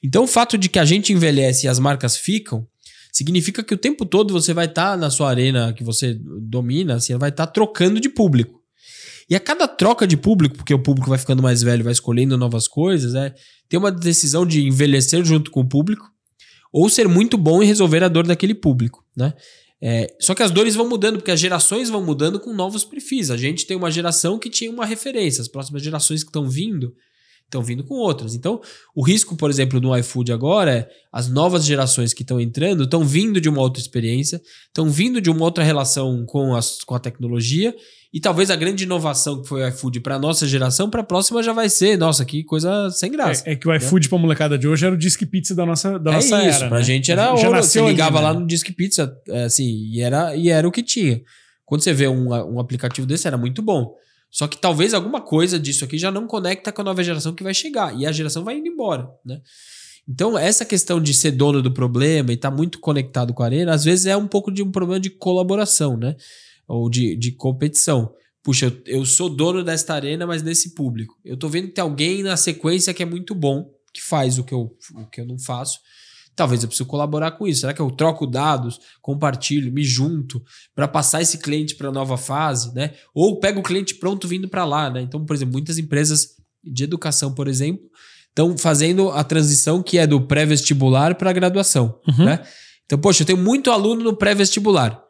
Então 0.02 0.24
o 0.24 0.26
fato 0.26 0.56
de 0.56 0.68
que 0.68 0.78
a 0.78 0.84
gente 0.84 1.12
envelhece 1.12 1.66
e 1.66 1.68
as 1.68 1.78
marcas 1.78 2.16
ficam, 2.16 2.66
significa 3.12 3.62
que 3.62 3.74
o 3.74 3.78
tempo 3.78 4.06
todo 4.06 4.32
você 4.32 4.54
vai 4.54 4.66
estar 4.66 4.96
na 4.96 5.10
sua 5.10 5.28
arena 5.28 5.72
que 5.72 5.82
você 5.82 6.18
domina, 6.40 6.94
assim, 6.94 7.14
vai 7.16 7.30
estar 7.30 7.46
trocando 7.48 8.00
de 8.00 8.08
público. 8.08 8.60
E 9.28 9.34
a 9.34 9.40
cada 9.40 9.66
troca 9.66 10.06
de 10.06 10.16
público, 10.16 10.56
porque 10.56 10.72
o 10.72 10.82
público 10.82 11.08
vai 11.08 11.18
ficando 11.18 11.42
mais 11.42 11.62
velho, 11.62 11.82
vai 11.82 11.92
escolhendo 11.92 12.36
novas 12.36 12.68
coisas, 12.68 13.14
é 13.14 13.34
ter 13.68 13.76
uma 13.76 13.90
decisão 13.90 14.46
de 14.46 14.64
envelhecer 14.64 15.24
junto 15.24 15.50
com 15.50 15.60
o 15.60 15.68
público 15.68 16.08
ou 16.72 16.88
ser 16.88 17.08
muito 17.08 17.36
bom 17.36 17.62
em 17.62 17.66
resolver 17.66 18.04
a 18.04 18.08
dor 18.08 18.26
daquele 18.26 18.54
público, 18.54 19.04
né? 19.16 19.34
É, 19.80 20.06
só 20.20 20.34
que 20.34 20.42
as 20.42 20.50
dores 20.50 20.74
vão 20.74 20.88
mudando, 20.88 21.16
porque 21.16 21.30
as 21.30 21.40
gerações 21.40 21.90
vão 21.90 22.02
mudando 22.02 22.40
com 22.40 22.54
novos 22.54 22.84
perfis. 22.84 23.30
A 23.30 23.36
gente 23.36 23.66
tem 23.66 23.76
uma 23.76 23.90
geração 23.90 24.38
que 24.38 24.48
tinha 24.48 24.70
uma 24.70 24.86
referência, 24.86 25.42
as 25.42 25.48
próximas 25.48 25.82
gerações 25.82 26.22
que 26.22 26.30
estão 26.30 26.48
vindo 26.48 26.94
estão 27.46 27.62
vindo 27.62 27.84
com 27.84 27.94
outras. 27.94 28.34
Então, 28.34 28.60
o 28.94 29.02
risco, 29.02 29.36
por 29.36 29.48
exemplo, 29.48 29.80
no 29.80 29.96
iFood 29.96 30.32
agora 30.32 30.72
é 30.72 30.88
as 31.12 31.28
novas 31.28 31.64
gerações 31.64 32.12
que 32.12 32.22
estão 32.22 32.40
entrando 32.40 32.84
estão 32.84 33.04
vindo 33.04 33.40
de 33.40 33.48
uma 33.48 33.60
outra 33.60 33.80
experiência, 33.80 34.40
estão 34.66 34.90
vindo 34.90 35.20
de 35.20 35.30
uma 35.30 35.44
outra 35.44 35.64
relação 35.64 36.24
com, 36.26 36.54
as, 36.54 36.82
com 36.84 36.94
a 36.94 36.98
tecnologia 36.98 37.74
e 38.12 38.20
talvez 38.20 38.50
a 38.50 38.56
grande 38.56 38.84
inovação 38.84 39.42
que 39.42 39.48
foi 39.48 39.62
o 39.62 39.68
iFood 39.68 40.00
para 40.00 40.16
a 40.16 40.18
nossa 40.18 40.46
geração, 40.46 40.90
para 40.90 41.02
a 41.02 41.04
próxima 41.04 41.42
já 41.42 41.52
vai 41.52 41.68
ser, 41.68 41.96
nossa, 41.96 42.24
que 42.24 42.42
coisa 42.42 42.90
sem 42.90 43.10
graça. 43.10 43.42
É, 43.46 43.52
é 43.52 43.56
que 43.56 43.68
o 43.68 43.74
iFood 43.74 44.08
pra 44.08 44.18
molecada 44.18 44.58
de 44.58 44.66
hoje 44.66 44.84
era 44.84 44.94
o 44.94 44.98
Disque 44.98 45.26
Pizza 45.26 45.54
da 45.54 45.64
nossa, 45.64 45.98
da 45.98 46.10
É 46.10 46.14
nossa 46.14 46.44
isso, 46.44 46.58
era. 46.58 46.68
pra 46.68 46.78
né? 46.78 46.84
gente 46.84 47.12
era 47.12 47.32
ouro, 47.32 47.50
você 47.62 47.78
ali, 47.78 47.88
ligava 47.88 48.18
né? 48.18 48.24
lá 48.24 48.34
no 48.34 48.46
Disque 48.46 48.72
Pizza, 48.72 49.14
é, 49.28 49.44
assim, 49.44 49.90
e 49.92 50.00
era, 50.00 50.34
e 50.34 50.48
era 50.48 50.66
o 50.66 50.72
que 50.72 50.82
tinha. 50.82 51.20
Quando 51.64 51.82
você 51.82 51.92
vê 51.92 52.08
um, 52.08 52.28
um 52.28 52.60
aplicativo 52.60 53.06
desse, 53.06 53.26
era 53.26 53.36
muito 53.36 53.60
bom. 53.60 53.94
Só 54.36 54.46
que 54.46 54.58
talvez 54.58 54.92
alguma 54.92 55.22
coisa 55.22 55.58
disso 55.58 55.82
aqui 55.82 55.96
já 55.96 56.10
não 56.10 56.26
conecta 56.26 56.70
com 56.70 56.82
a 56.82 56.84
nova 56.84 57.02
geração 57.02 57.34
que 57.34 57.42
vai 57.42 57.54
chegar. 57.54 57.98
E 57.98 58.04
a 58.04 58.12
geração 58.12 58.44
vai 58.44 58.58
indo 58.58 58.68
embora, 58.68 59.08
né? 59.24 59.40
Então, 60.06 60.36
essa 60.36 60.62
questão 60.62 61.00
de 61.00 61.14
ser 61.14 61.30
dono 61.30 61.62
do 61.62 61.72
problema 61.72 62.30
e 62.30 62.34
estar 62.34 62.50
muito 62.50 62.78
conectado 62.78 63.32
com 63.32 63.42
a 63.42 63.46
arena, 63.46 63.72
às 63.72 63.82
vezes 63.82 64.04
é 64.04 64.14
um 64.14 64.28
pouco 64.28 64.52
de 64.52 64.62
um 64.62 64.70
problema 64.70 65.00
de 65.00 65.08
colaboração, 65.08 65.96
né? 65.96 66.16
Ou 66.68 66.90
de, 66.90 67.16
de 67.16 67.32
competição. 67.32 68.12
Puxa, 68.42 68.66
eu, 68.66 68.98
eu 68.98 69.06
sou 69.06 69.30
dono 69.30 69.64
desta 69.64 69.94
arena, 69.94 70.26
mas 70.26 70.42
nesse 70.42 70.74
público. 70.74 71.18
Eu 71.24 71.38
tô 71.38 71.48
vendo 71.48 71.68
que 71.68 71.72
tem 71.72 71.82
alguém 71.82 72.22
na 72.22 72.36
sequência 72.36 72.92
que 72.92 73.02
é 73.02 73.06
muito 73.06 73.34
bom, 73.34 73.72
que 73.90 74.02
faz 74.02 74.38
o 74.38 74.44
que 74.44 74.52
eu, 74.52 74.70
o 74.96 75.06
que 75.06 75.22
eu 75.22 75.26
não 75.26 75.38
faço. 75.38 75.78
Talvez 76.36 76.62
eu 76.62 76.68
preciso 76.68 76.86
colaborar 76.86 77.30
com 77.32 77.48
isso. 77.48 77.62
Será 77.62 77.72
que 77.72 77.80
eu 77.80 77.90
troco 77.90 78.26
dados, 78.26 78.78
compartilho, 79.00 79.72
me 79.72 79.82
junto 79.82 80.42
para 80.74 80.86
passar 80.86 81.22
esse 81.22 81.38
cliente 81.38 81.74
para 81.74 81.88
a 81.88 81.92
nova 81.92 82.18
fase, 82.18 82.74
né? 82.74 82.92
Ou 83.14 83.40
pego 83.40 83.60
o 83.60 83.62
cliente 83.62 83.94
pronto 83.94 84.28
vindo 84.28 84.46
para 84.46 84.64
lá, 84.66 84.90
né? 84.90 85.00
Então, 85.00 85.24
por 85.24 85.34
exemplo, 85.34 85.52
muitas 85.54 85.78
empresas 85.78 86.36
de 86.62 86.84
educação, 86.84 87.32
por 87.32 87.48
exemplo, 87.48 87.86
estão 88.28 88.56
fazendo 88.58 89.08
a 89.10 89.24
transição 89.24 89.82
que 89.82 89.96
é 89.96 90.06
do 90.06 90.20
pré-vestibular 90.20 91.14
para 91.14 91.30
a 91.30 91.32
graduação, 91.32 91.98
Uhum. 92.06 92.26
né? 92.26 92.40
Então, 92.84 92.98
poxa, 92.98 93.22
eu 93.22 93.26
tenho 93.26 93.38
muito 93.38 93.70
aluno 93.70 94.04
no 94.04 94.14
pré-vestibular. 94.14 95.02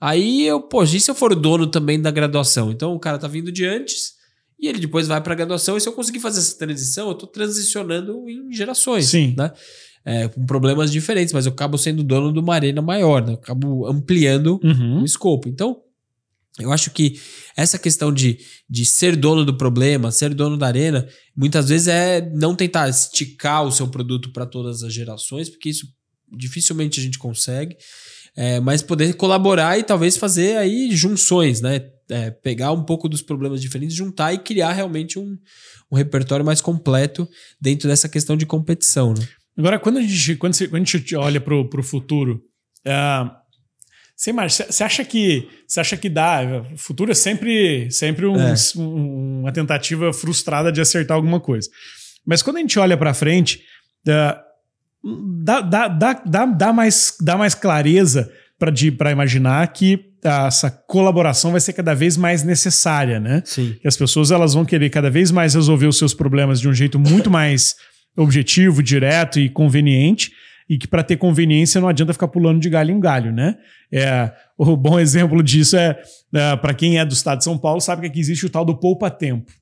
Aí 0.00 0.44
eu, 0.46 0.60
poxa, 0.60 0.96
e 0.96 1.00
se 1.00 1.10
eu 1.10 1.14
for 1.14 1.32
o 1.32 1.36
dono 1.36 1.66
também 1.66 1.98
da 2.00 2.10
graduação? 2.10 2.70
Então 2.70 2.94
o 2.94 3.00
cara 3.00 3.16
tá 3.18 3.26
vindo 3.26 3.50
de 3.50 3.64
antes 3.64 4.12
e 4.60 4.68
ele 4.68 4.78
depois 4.78 5.06
vai 5.08 5.20
para 5.20 5.32
a 5.32 5.36
graduação. 5.36 5.76
E 5.76 5.80
se 5.80 5.88
eu 5.88 5.92
conseguir 5.94 6.20
fazer 6.20 6.40
essa 6.40 6.58
transição, 6.58 7.08
eu 7.08 7.14
tô 7.14 7.26
transicionando 7.26 8.28
em 8.28 8.52
gerações, 8.52 9.06
Sim. 9.06 9.34
né? 9.36 9.50
É, 10.06 10.28
com 10.28 10.44
problemas 10.44 10.92
diferentes, 10.92 11.32
mas 11.32 11.46
eu 11.46 11.52
acabo 11.52 11.78
sendo 11.78 12.02
dono 12.04 12.30
de 12.32 12.38
uma 12.38 12.54
arena 12.54 12.82
maior, 12.82 13.24
né? 13.24 13.32
Eu 13.32 13.36
acabo 13.36 13.86
ampliando 13.86 14.60
Uhum. 14.62 15.00
o 15.00 15.04
escopo. 15.04 15.48
Então, 15.48 15.78
eu 16.60 16.70
acho 16.70 16.90
que 16.90 17.18
essa 17.56 17.78
questão 17.78 18.12
de, 18.12 18.38
de 18.68 18.84
ser 18.84 19.16
dono 19.16 19.44
do 19.44 19.56
problema, 19.56 20.12
ser 20.12 20.34
dono 20.34 20.56
da 20.58 20.66
arena, 20.66 21.08
muitas 21.34 21.68
vezes 21.70 21.88
é 21.88 22.20
não 22.34 22.54
tentar 22.54 22.88
esticar 22.88 23.64
o 23.64 23.72
seu 23.72 23.88
produto 23.88 24.30
para 24.30 24.44
todas 24.46 24.82
as 24.82 24.92
gerações, 24.92 25.48
porque 25.48 25.70
isso 25.70 25.86
dificilmente 26.36 27.00
a 27.00 27.02
gente 27.02 27.18
consegue, 27.18 27.76
é, 28.36 28.60
mas 28.60 28.82
poder 28.82 29.14
colaborar 29.14 29.78
e 29.78 29.82
talvez 29.84 30.16
fazer 30.16 30.56
aí 30.58 30.90
junções, 30.94 31.60
né? 31.60 31.80
É, 32.10 32.30
pegar 32.30 32.72
um 32.72 32.84
pouco 32.84 33.08
dos 33.08 33.22
problemas 33.22 33.62
diferentes, 33.62 33.96
juntar 33.96 34.34
e 34.34 34.38
criar 34.38 34.72
realmente 34.72 35.18
um, 35.18 35.38
um 35.90 35.96
repertório 35.96 36.44
mais 36.44 36.60
completo 36.60 37.26
dentro 37.58 37.88
dessa 37.88 38.08
questão 38.08 38.36
de 38.36 38.44
competição, 38.44 39.14
né? 39.14 39.26
Agora, 39.56 39.78
quando 39.78 39.98
a 39.98 40.02
gente, 40.02 40.36
quando 40.36 40.54
você- 40.54 40.66
quando 40.68 40.82
a 40.82 40.84
gente 40.84 41.14
olha 41.16 41.40
pro, 41.40 41.68
pro 41.68 41.82
futuro, 41.82 42.42
ah, 42.86 43.36
você, 44.16 44.30
imagina- 44.30 44.70
você 44.70 44.82
acha 44.84 45.04
que 45.04 45.48
você 45.66 45.80
acha 45.80 45.96
que 45.96 46.08
dá? 46.08 46.40
O 46.72 46.76
futuro 46.76 47.10
é 47.10 47.14
sempre, 47.14 47.90
sempre 47.90 48.26
um- 48.26 48.36
É. 48.40 48.54
um- 48.76 49.40
uma 49.42 49.52
tentativa 49.52 50.12
frustrada 50.12 50.70
de 50.72 50.80
acertar 50.80 51.16
alguma 51.16 51.38
coisa. 51.40 51.68
Mas 52.26 52.42
quando 52.42 52.56
a 52.56 52.60
gente 52.60 52.78
olha 52.78 52.96
para 52.96 53.12
frente, 53.14 53.60
ah, 54.08 54.40
dá, 55.42 55.60
dá, 55.60 55.88
dá, 55.88 56.12
dá, 56.14 56.46
dá, 56.46 56.72
mais, 56.72 57.16
dá 57.20 57.36
mais 57.36 57.54
clareza 57.54 58.30
para 58.98 59.10
imaginar 59.10 59.66
que 59.72 60.12
essa 60.24 60.70
colaboração 60.70 61.50
vai 61.52 61.60
ser 61.60 61.74
cada 61.74 61.92
vez 61.94 62.16
mais 62.16 62.42
necessária, 62.42 63.20
né? 63.20 63.42
Sim. 63.44 63.76
que 63.80 63.86
as 63.86 63.94
pessoas 63.96 64.30
elas 64.30 64.54
vão 64.54 64.64
querer 64.64 64.88
cada 64.88 65.10
vez 65.10 65.30
mais 65.30 65.54
resolver 65.54 65.86
os 65.86 65.98
seus 65.98 66.14
problemas 66.14 66.60
de 66.60 66.68
um 66.68 66.72
jeito 66.72 66.98
muito 66.98 67.30
mais 67.30 67.76
objetivo, 68.16 68.82
direto 68.82 69.38
e 69.38 69.48
conveniente, 69.48 70.32
e 70.68 70.78
que 70.78 70.88
para 70.88 71.02
ter 71.02 71.16
conveniência 71.16 71.80
não 71.80 71.88
adianta 71.88 72.12
ficar 72.12 72.28
pulando 72.28 72.60
de 72.60 72.70
galho 72.70 72.90
em 72.90 73.00
galho, 73.00 73.32
né? 73.32 73.56
É, 73.92 74.32
o 74.56 74.76
bom 74.76 74.98
exemplo 75.00 75.42
disso 75.42 75.76
é, 75.76 75.98
para 76.60 76.74
quem 76.74 76.98
é 76.98 77.04
do 77.04 77.12
estado 77.12 77.38
de 77.38 77.44
São 77.44 77.58
Paulo, 77.58 77.80
sabe 77.80 78.02
que 78.02 78.06
aqui 78.08 78.20
existe 78.20 78.46
o 78.46 78.50
tal 78.50 78.64
do 78.64 78.76
poupa-tempo. 78.76 79.52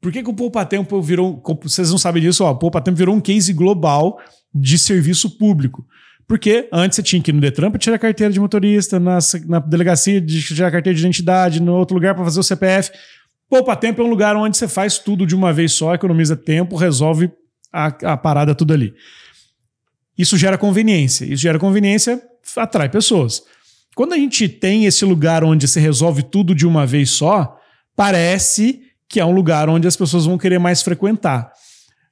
Por 0.00 0.12
que, 0.12 0.22
que 0.22 0.28
o 0.28 0.34
poupa-tempo 0.34 1.00
virou. 1.00 1.42
Vocês 1.62 1.90
não 1.90 1.96
sabem 1.96 2.22
disso, 2.22 2.44
ó, 2.44 2.50
o 2.50 2.58
poupa-tempo 2.58 2.96
virou 2.96 3.14
um 3.14 3.20
case 3.20 3.52
global 3.54 4.18
de 4.54 4.76
serviço 4.76 5.38
público. 5.38 5.86
Porque 6.26 6.68
antes 6.72 6.96
você 6.96 7.02
tinha 7.02 7.22
que 7.22 7.30
ir 7.30 7.34
no 7.34 7.40
Detran 7.40 7.70
para 7.70 7.78
tirar 7.78 7.96
a 7.96 7.98
carteira 7.98 8.32
de 8.32 8.40
motorista, 8.40 8.98
na, 8.98 9.18
na 9.46 9.58
delegacia 9.58 10.20
de 10.20 10.42
tirar 10.42 10.68
a 10.68 10.70
carteira 10.70 10.94
de 10.94 11.02
identidade, 11.02 11.60
no 11.60 11.74
outro 11.74 11.94
lugar 11.94 12.14
para 12.14 12.24
fazer 12.24 12.40
o 12.40 12.42
CPF. 12.42 12.90
Poupa 13.48 13.76
Tempo 13.76 14.00
é 14.00 14.04
um 14.04 14.08
lugar 14.08 14.34
onde 14.36 14.56
você 14.56 14.66
faz 14.66 14.98
tudo 14.98 15.26
de 15.26 15.34
uma 15.34 15.52
vez 15.52 15.72
só, 15.72 15.94
economiza 15.94 16.36
tempo, 16.36 16.76
resolve 16.76 17.30
a, 17.74 17.86
a 18.12 18.16
parada 18.16 18.54
tudo 18.54 18.72
ali. 18.72 18.94
Isso 20.16 20.38
gera 20.38 20.56
conveniência. 20.56 21.24
Isso 21.24 21.42
gera 21.42 21.58
conveniência, 21.58 22.22
atrai 22.56 22.88
pessoas. 22.88 23.42
Quando 23.96 24.12
a 24.12 24.16
gente 24.16 24.48
tem 24.48 24.86
esse 24.86 25.04
lugar 25.04 25.42
onde 25.42 25.66
você 25.66 25.80
resolve 25.80 26.22
tudo 26.22 26.54
de 26.54 26.66
uma 26.66 26.86
vez 26.86 27.10
só, 27.10 27.56
parece 27.96 28.80
que 29.08 29.18
é 29.18 29.24
um 29.24 29.32
lugar 29.32 29.68
onde 29.68 29.88
as 29.88 29.96
pessoas 29.96 30.24
vão 30.24 30.38
querer 30.38 30.58
mais 30.58 30.82
frequentar. 30.82 31.52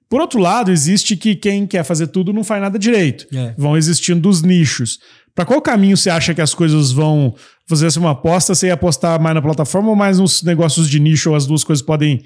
Por 0.09 0.21
outro 0.21 0.39
lado, 0.39 0.71
existe 0.71 1.17
que 1.17 1.35
quem 1.35 1.67
quer 1.67 1.85
fazer 1.85 2.09
tudo 2.09 2.33
não 2.33 2.45
faz 2.45 2.61
nada 2.61 2.79
direito. 2.79 3.27
É. 3.35 3.55
Vão 3.57 3.77
existindo 3.77 4.29
os 4.29 4.43
nichos. 4.43 4.99
Para 5.35 5.47
qual 5.47 5.63
caminho 5.63 5.97
você 5.97 6.11
acha 6.11 6.35
que 6.35 6.41
as 6.43 6.53
coisas 6.53 6.93
vão 6.93 7.35
fazer 7.67 7.87
assim, 7.87 7.99
uma 7.99 8.11
aposta? 8.11 8.55
Você 8.55 8.67
ia 8.67 8.75
apostar 8.75 9.21
mais 9.21 9.35
na 9.35 9.41
plataforma 9.41 9.89
ou 9.89 9.97
mais 9.97 10.19
nos 10.19 10.43
negócios 10.43 10.89
de 10.89 11.01
nicho 11.01 11.31
ou 11.31 11.37
as 11.37 11.47
duas 11.47 11.65
coisas 11.65 11.85
podem 11.85 12.23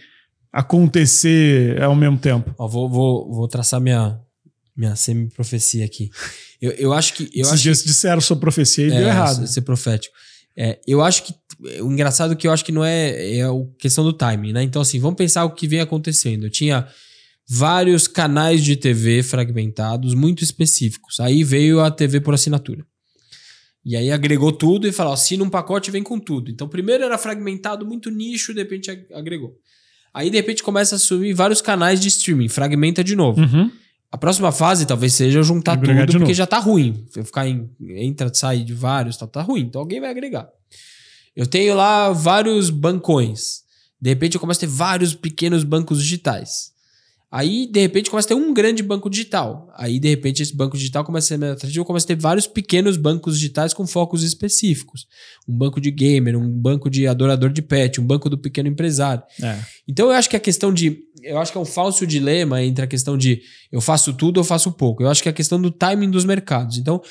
acontecer 0.61 1.81
ao 1.83 1.95
mesmo 1.95 2.19
tempo? 2.19 2.55
Ó, 2.59 2.67
vou, 2.67 2.89
vou, 2.89 3.33
vou 3.33 3.49
traçar 3.49 3.81
minha, 3.81 4.19
minha 4.77 4.97
semi-profecia 4.97 5.85
aqui. 5.85 6.11
Eu, 6.61 6.73
eu 6.73 6.93
acho 6.93 7.15
que. 7.15 7.25
Eu 7.25 7.43
Esses 7.43 7.53
acho 7.55 7.63
dias 7.63 7.85
disseram 7.85 8.21
sua 8.21 8.37
profecia 8.37 8.87
e 8.87 8.91
que, 8.91 8.97
deu 8.97 9.07
é, 9.07 9.11
errado. 9.11 9.47
Ser 9.47 9.63
profético. 9.63 10.15
É, 10.57 10.81
eu 10.87 11.03
acho 11.03 11.25
que. 11.25 11.35
O 11.83 11.91
engraçado 11.93 12.33
é 12.33 12.37
que 12.37 12.47
eu 12.47 12.53
acho 12.53 12.65
que 12.65 12.73
não 12.73 12.85
é, 12.85 13.37
é 13.39 13.43
a 13.43 13.51
questão 13.79 14.05
do 14.05 14.13
timing, 14.13 14.53
né? 14.53 14.63
Então, 14.63 14.83
assim, 14.83 14.99
vamos 14.99 15.17
pensar 15.17 15.45
o 15.45 15.55
que 15.55 15.67
vem 15.69 15.81
acontecendo. 15.81 16.45
Eu 16.47 16.51
tinha 16.51 16.87
vários 17.49 18.07
canais 18.09 18.63
de 18.63 18.77
TV 18.77 19.23
fragmentados, 19.23 20.15
muito 20.15 20.43
específicos. 20.43 21.21
Aí 21.21 21.45
veio 21.45 21.81
a 21.81 21.91
TV 21.91 22.21
por 22.21 22.35
assinatura. 22.35 22.85
E 23.85 23.97
aí 23.97 24.11
agregou 24.11 24.51
tudo 24.53 24.89
e 24.89 24.93
falou: 24.93 25.13
assina 25.13 25.45
um 25.45 25.49
pacote 25.51 25.91
vem 25.91 26.03
com 26.03 26.19
tudo. 26.19 26.51
Então, 26.51 26.69
primeiro 26.69 27.05
era 27.05 27.17
fragmentado, 27.17 27.87
muito 27.87 28.11
nicho, 28.11 28.53
de 28.53 28.61
repente 28.61 28.91
ag- 28.91 29.07
agregou. 29.15 29.55
Aí, 30.17 30.31
de 30.31 30.37
repente, 30.39 30.63
começa 30.63 30.97
a 30.97 30.99
subir 30.99 31.35
vários 31.35 31.61
canais 31.61 32.01
de 32.01 32.09
streaming, 32.09 32.49
fragmenta 32.49 33.05
de 33.05 33.15
novo. 33.15 33.39
Uhum. 33.39 33.71
A 34.11 34.17
próxima 34.17 34.51
fase 34.51 34.87
talvez 34.87 35.13
seja 35.13 35.43
juntar 35.43 35.73
Agregar 35.73 36.07
tudo, 36.07 36.21
porque 36.21 36.33
já 36.33 36.47
tá 36.47 36.59
ruim. 36.59 37.07
Eu 37.15 37.23
ficar 37.23 37.47
em 37.47 37.69
entra, 37.81 38.33
sai 38.33 38.61
de 38.61 38.73
vários, 38.73 39.19
tá, 39.19 39.27
tá 39.27 39.43
ruim. 39.43 39.61
Então 39.61 39.79
alguém 39.79 40.01
vai 40.01 40.09
agregar. 40.09 40.49
Eu 41.37 41.47
tenho 41.47 41.75
lá 41.75 42.13
vários 42.13 42.71
bancões. 42.71 43.61
De 44.01 44.09
repente 44.09 44.37
eu 44.37 44.41
começo 44.41 44.57
a 44.57 44.67
ter 44.67 44.73
vários 44.73 45.15
pequenos 45.15 45.65
bancos 45.65 46.03
digitais. 46.03 46.73
Aí, 47.31 47.67
de 47.67 47.81
repente, 47.81 48.09
começa 48.09 48.27
a 48.27 48.31
ter 48.31 48.35
um 48.35 48.55
grande 48.55 48.83
banco 48.83 49.11
digital. 49.11 49.69
Aí, 49.77 49.99
de 49.99 50.09
repente, 50.09 50.43
esse 50.43 50.57
banco 50.57 50.77
digital 50.77 51.05
começa 51.05 51.27
a 51.27 51.29
ser 51.29 51.39
mais 51.39 51.53
atrativo, 51.53 51.85
começa 51.85 52.07
a 52.07 52.09
ter 52.09 52.17
vários 52.17 52.47
pequenos 52.47 52.97
bancos 52.97 53.37
digitais 53.37 53.75
com 53.75 53.85
focos 53.87 54.23
específicos. 54.23 55.07
Um 55.49 55.57
banco 55.57 55.81
de 55.81 55.91
gamer, 55.91 56.39
um 56.39 56.49
banco 56.49 56.89
de 56.89 57.07
adorador 57.07 57.51
de 57.51 57.63
pet, 57.63 58.01
um 58.01 58.07
banco 58.07 58.31
do 58.31 58.39
pequeno 58.39 58.69
empresário. 58.69 59.25
É. 59.43 59.59
Então, 59.89 60.07
eu 60.07 60.13
acho 60.13 60.31
que 60.31 60.37
a 60.37 60.41
questão 60.41 60.73
de. 60.73 60.99
Eu 61.23 61.39
acho 61.39 61.51
que 61.51 61.59
é 61.59 61.61
um 61.61 61.65
falso 61.65 62.07
dilema 62.07 62.63
entre 62.63 62.85
a 62.85 62.87
questão 62.89 63.19
de 63.19 63.43
eu 63.73 63.81
faço 63.81 64.13
tudo 64.13 64.39
ou 64.39 64.45
faço 64.45 64.71
pouco. 64.71 65.03
Eu 65.03 65.09
acho 65.09 65.21
que 65.21 65.29
é 65.29 65.31
a 65.31 65.35
questão 65.35 65.61
do 65.61 65.73
timing 65.73 66.11
dos 66.11 66.25
mercados. 66.25 66.79
Então, 66.79 67.03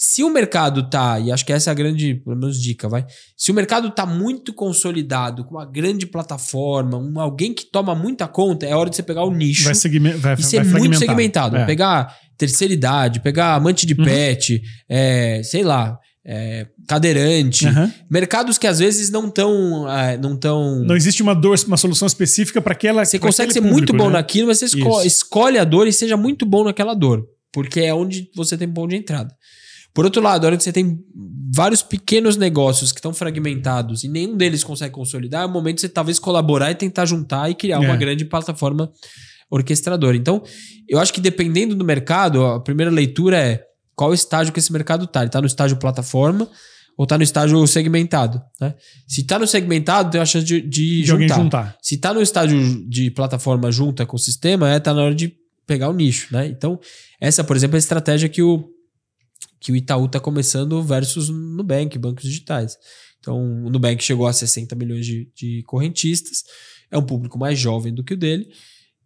se 0.00 0.22
o 0.22 0.30
mercado 0.30 0.88
tá, 0.88 1.18
e 1.18 1.32
acho 1.32 1.44
que 1.44 1.52
essa 1.52 1.70
é 1.70 1.72
a 1.72 1.74
grande, 1.74 2.14
pelo 2.24 2.36
menos, 2.36 2.62
dica, 2.62 2.88
vai. 2.88 3.04
Se 3.36 3.50
o 3.50 3.54
mercado 3.54 3.90
tá 3.90 4.06
muito 4.06 4.52
consolidado, 4.52 5.44
com 5.44 5.56
uma 5.56 5.66
grande 5.66 6.06
plataforma, 6.06 6.96
um, 6.96 7.18
alguém 7.18 7.52
que 7.52 7.64
toma 7.64 7.96
muita 7.96 8.28
conta, 8.28 8.64
é 8.64 8.76
hora 8.76 8.88
de 8.88 8.94
você 8.94 9.02
pegar 9.02 9.24
o 9.24 9.30
nicho 9.34 9.64
Vai, 9.64 9.74
segme- 9.74 10.12
vai, 10.12 10.34
e 10.38 10.42
ser 10.44 10.62
vai 10.62 10.80
muito 10.80 10.96
segmentado. 10.98 11.56
É. 11.56 11.66
Pegar 11.66 12.14
terceira 12.36 12.72
idade, 12.72 13.18
pegar 13.18 13.56
amante 13.56 13.84
de 13.86 13.94
Uhum. 13.94 14.04
pet, 14.04 14.62
é, 14.88 15.42
sei 15.42 15.64
lá, 15.64 15.98
é, 16.24 16.68
cadeirante. 16.86 17.66
Aham. 17.66 17.92
Mercados 18.08 18.56
que 18.56 18.68
às 18.68 18.78
vezes 18.78 19.10
não 19.10 19.26
estão. 19.26 19.84
não 20.22 20.36
tão 20.38 20.84
Não 20.84 20.94
existe 20.94 21.24
uma 21.24 21.34
dor, 21.34 21.58
uma 21.66 21.76
solução 21.76 22.06
específica 22.06 22.60
para 22.62 22.72
aquela. 22.72 23.04
você 23.04 23.18
consegue 23.18 23.52
ser 23.52 23.58
aquele 23.58 23.72
muito 23.72 23.86
público, 23.88 24.04
bom 24.04 24.10
né? 24.10 24.18
naquilo, 24.18 24.46
mas 24.46 24.58
você 24.60 24.66
esco- 24.66 24.98
Isso. 24.98 25.06
escolhe 25.08 25.58
a 25.58 25.64
dor 25.64 25.88
e 25.88 25.92
seja 25.92 26.16
muito 26.16 26.46
bom 26.46 26.62
naquela 26.62 26.94
dor. 26.94 27.24
Porque 27.52 27.80
é 27.80 27.92
onde 27.92 28.30
você 28.36 28.56
tem 28.56 28.68
ponto 28.72 28.90
de 28.90 28.96
entrada. 28.96 29.34
Por 29.98 30.04
outro 30.04 30.22
lado, 30.22 30.44
a 30.44 30.46
hora 30.46 30.56
que 30.56 30.62
você 30.62 30.72
tem 30.72 30.96
vários 31.52 31.82
pequenos 31.82 32.36
negócios 32.36 32.92
que 32.92 33.00
estão 33.00 33.12
fragmentados 33.12 34.04
e 34.04 34.08
nenhum 34.08 34.36
deles 34.36 34.62
consegue 34.62 34.94
consolidar, 34.94 35.42
é 35.42 35.46
o 35.46 35.48
momento 35.48 35.74
de 35.74 35.80
você 35.80 35.88
talvez 35.88 36.20
colaborar 36.20 36.70
e 36.70 36.76
tentar 36.76 37.04
juntar 37.04 37.50
e 37.50 37.54
criar 37.56 37.80
uma 37.80 37.94
É. 37.94 37.96
grande 37.96 38.24
plataforma 38.24 38.92
orquestradora. 39.50 40.16
Então, 40.16 40.40
eu 40.88 41.00
acho 41.00 41.12
que 41.12 41.20
dependendo 41.20 41.74
do 41.74 41.84
mercado, 41.84 42.44
a 42.46 42.60
primeira 42.60 42.92
leitura 42.92 43.38
é 43.38 43.64
qual 43.96 44.14
estágio 44.14 44.52
que 44.52 44.60
esse 44.60 44.72
mercado 44.72 45.04
está. 45.04 45.18
Ele 45.18 45.30
está 45.30 45.40
no 45.40 45.48
estágio 45.48 45.76
plataforma 45.78 46.48
ou 46.96 47.02
está 47.02 47.16
no 47.16 47.24
estágio 47.24 47.66
segmentado. 47.66 48.40
Né? 48.60 48.76
Se 49.04 49.22
está 49.22 49.36
no 49.36 49.48
segmentado, 49.48 50.12
tem 50.12 50.20
a 50.20 50.24
chance 50.24 50.46
de, 50.46 50.60
de, 50.60 51.00
De 51.00 51.04
juntar. 51.06 51.34
juntar. 51.34 51.76
Se 51.82 51.96
tá 51.96 52.14
no 52.14 52.22
estágio 52.22 52.88
de 52.88 53.10
plataforma 53.10 53.72
junta 53.72 54.06
com 54.06 54.14
o 54.14 54.20
sistema, 54.20 54.70
é 54.70 54.78
tá 54.78 54.94
na 54.94 55.02
hora 55.02 55.14
de 55.14 55.32
pegar 55.66 55.88
o 55.88 55.92
nicho, 55.92 56.28
né? 56.32 56.46
Então, 56.46 56.78
essa, 57.20 57.42
por 57.42 57.56
exemplo, 57.56 57.74
é 57.74 57.78
a 57.78 57.80
estratégia 57.80 58.28
que 58.28 58.42
o, 58.42 58.77
que 59.60 59.72
o 59.72 59.76
Itaú 59.76 60.08
tá 60.08 60.20
começando 60.20 60.82
versus 60.82 61.28
Nubank, 61.28 61.98
bancos 61.98 62.24
digitais. 62.24 62.76
Então, 63.20 63.36
o 63.64 63.70
Nubank 63.70 64.02
chegou 64.02 64.26
a 64.26 64.32
60 64.32 64.74
milhões 64.76 65.04
de, 65.04 65.28
de 65.34 65.62
correntistas, 65.64 66.44
é 66.90 66.96
um 66.96 67.02
público 67.02 67.38
mais 67.38 67.58
jovem 67.58 67.92
do 67.92 68.04
que 68.04 68.14
o 68.14 68.16
dele, 68.16 68.46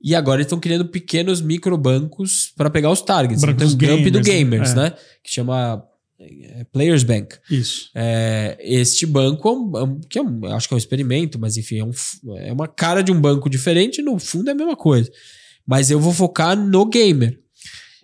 e 0.05 0.15
agora 0.15 0.37
eles 0.39 0.47
estão 0.47 0.61
criando 0.61 0.87
pequenos 0.89 1.41
microbancos 1.41 2.53
para 2.57 2.69
pegar 2.71 2.91
os 2.91 3.01
targets. 3.03 3.43
Então, 3.43 3.67
o 3.69 3.71
Gump 3.77 4.07
do 4.11 4.21
gamers, 4.21 4.27
né? 4.27 4.33
Gamers, 4.33 4.71
É. 4.71 4.75
né? 4.75 4.91
Que 5.25 5.31
chama 5.31 5.83
é, 6.25 6.63
Players 6.73 7.03
Bank. 7.03 7.35
Isso. 7.51 7.91
É, 7.95 8.57
este 8.61 9.05
banco, 9.07 9.49
é 9.49 9.53
um- 9.53 9.77
é 9.79 9.83
um- 9.83 10.01
que 10.01 10.19
é 10.19 10.23
um- 10.23 10.45
acho 10.55 10.69
que 10.69 10.75
é 10.75 10.77
um 10.77 10.79
experimento, 10.79 11.37
mas 11.37 11.57
enfim, 11.57 11.79
é, 11.81 11.85
um 11.85 11.91
é 12.37 12.53
uma 12.53 12.69
cara 12.69 13.03
de 13.03 13.11
um 13.11 13.21
banco 13.21 13.51
diferente, 13.51 14.01
no 14.03 14.17
fundo 14.21 14.49
é 14.49 14.53
a 14.53 14.55
mesma 14.55 14.77
coisa. 14.77 15.11
Mas 15.67 15.91
eu 15.91 15.99
vou 15.99 16.13
focar 16.13 16.57
no 16.57 16.85
gamer. 16.87 17.41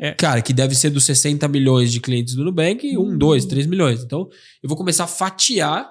É. 0.01 0.12
Cara, 0.12 0.40
que 0.40 0.53
deve 0.53 0.74
ser 0.74 0.90
dos 0.90 1.05
60 1.05 1.49
milhões 1.49 1.90
de 1.92 2.01
clientes 2.01 2.34
do 2.34 2.44
Nubank, 2.44 2.96
um, 2.96 3.16
dois, 3.18 3.44
três 3.44 3.66
milhões. 3.66 4.03
Então, 4.05 4.28
eu 4.62 4.68
vou 4.68 4.76
começar 4.76 5.05
a 5.05 5.09
fatiar 5.09 5.88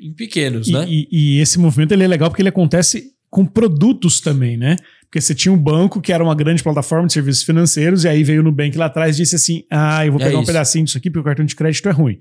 em 0.00 0.12
pequenos, 0.12 0.68
E, 0.68 0.72
né? 0.72 0.86
e- 0.88 1.08
e 1.10 1.40
esse 1.40 1.58
movimento 1.58 1.92
ele 1.92 2.04
é 2.04 2.06
legal 2.08 2.30
porque 2.30 2.42
ele 2.42 2.48
acontece 2.48 3.12
com 3.30 3.44
produtos 3.44 4.20
também, 4.20 4.56
né? 4.56 4.76
Porque 5.04 5.20
você 5.20 5.34
tinha 5.34 5.52
um 5.52 5.56
banco 5.58 6.00
que 6.00 6.12
era 6.12 6.22
uma 6.22 6.34
grande 6.34 6.62
plataforma 6.62 7.06
de 7.06 7.12
serviços 7.12 7.42
financeiros, 7.42 8.04
e 8.04 8.08
aí 8.08 8.22
veio 8.22 8.40
o 8.40 8.44
Nubank 8.44 8.76
lá 8.78 8.86
atrás 8.86 9.16
e 9.16 9.22
disse 9.22 9.36
assim: 9.36 9.64
Ah, 9.70 10.04
eu 10.06 10.12
vou 10.12 10.20
É 10.20 10.24
pegar 10.24 10.38
um 10.38 10.42
isso. 10.42 10.46
pedacinho 10.52 10.84
disso 10.84 10.98
aqui 10.98 11.10
porque 11.10 11.20
o 11.20 11.24
cartão 11.24 11.44
de 11.44 11.54
crédito 11.56 11.88
é 11.88 11.92
ruim. 11.92 12.18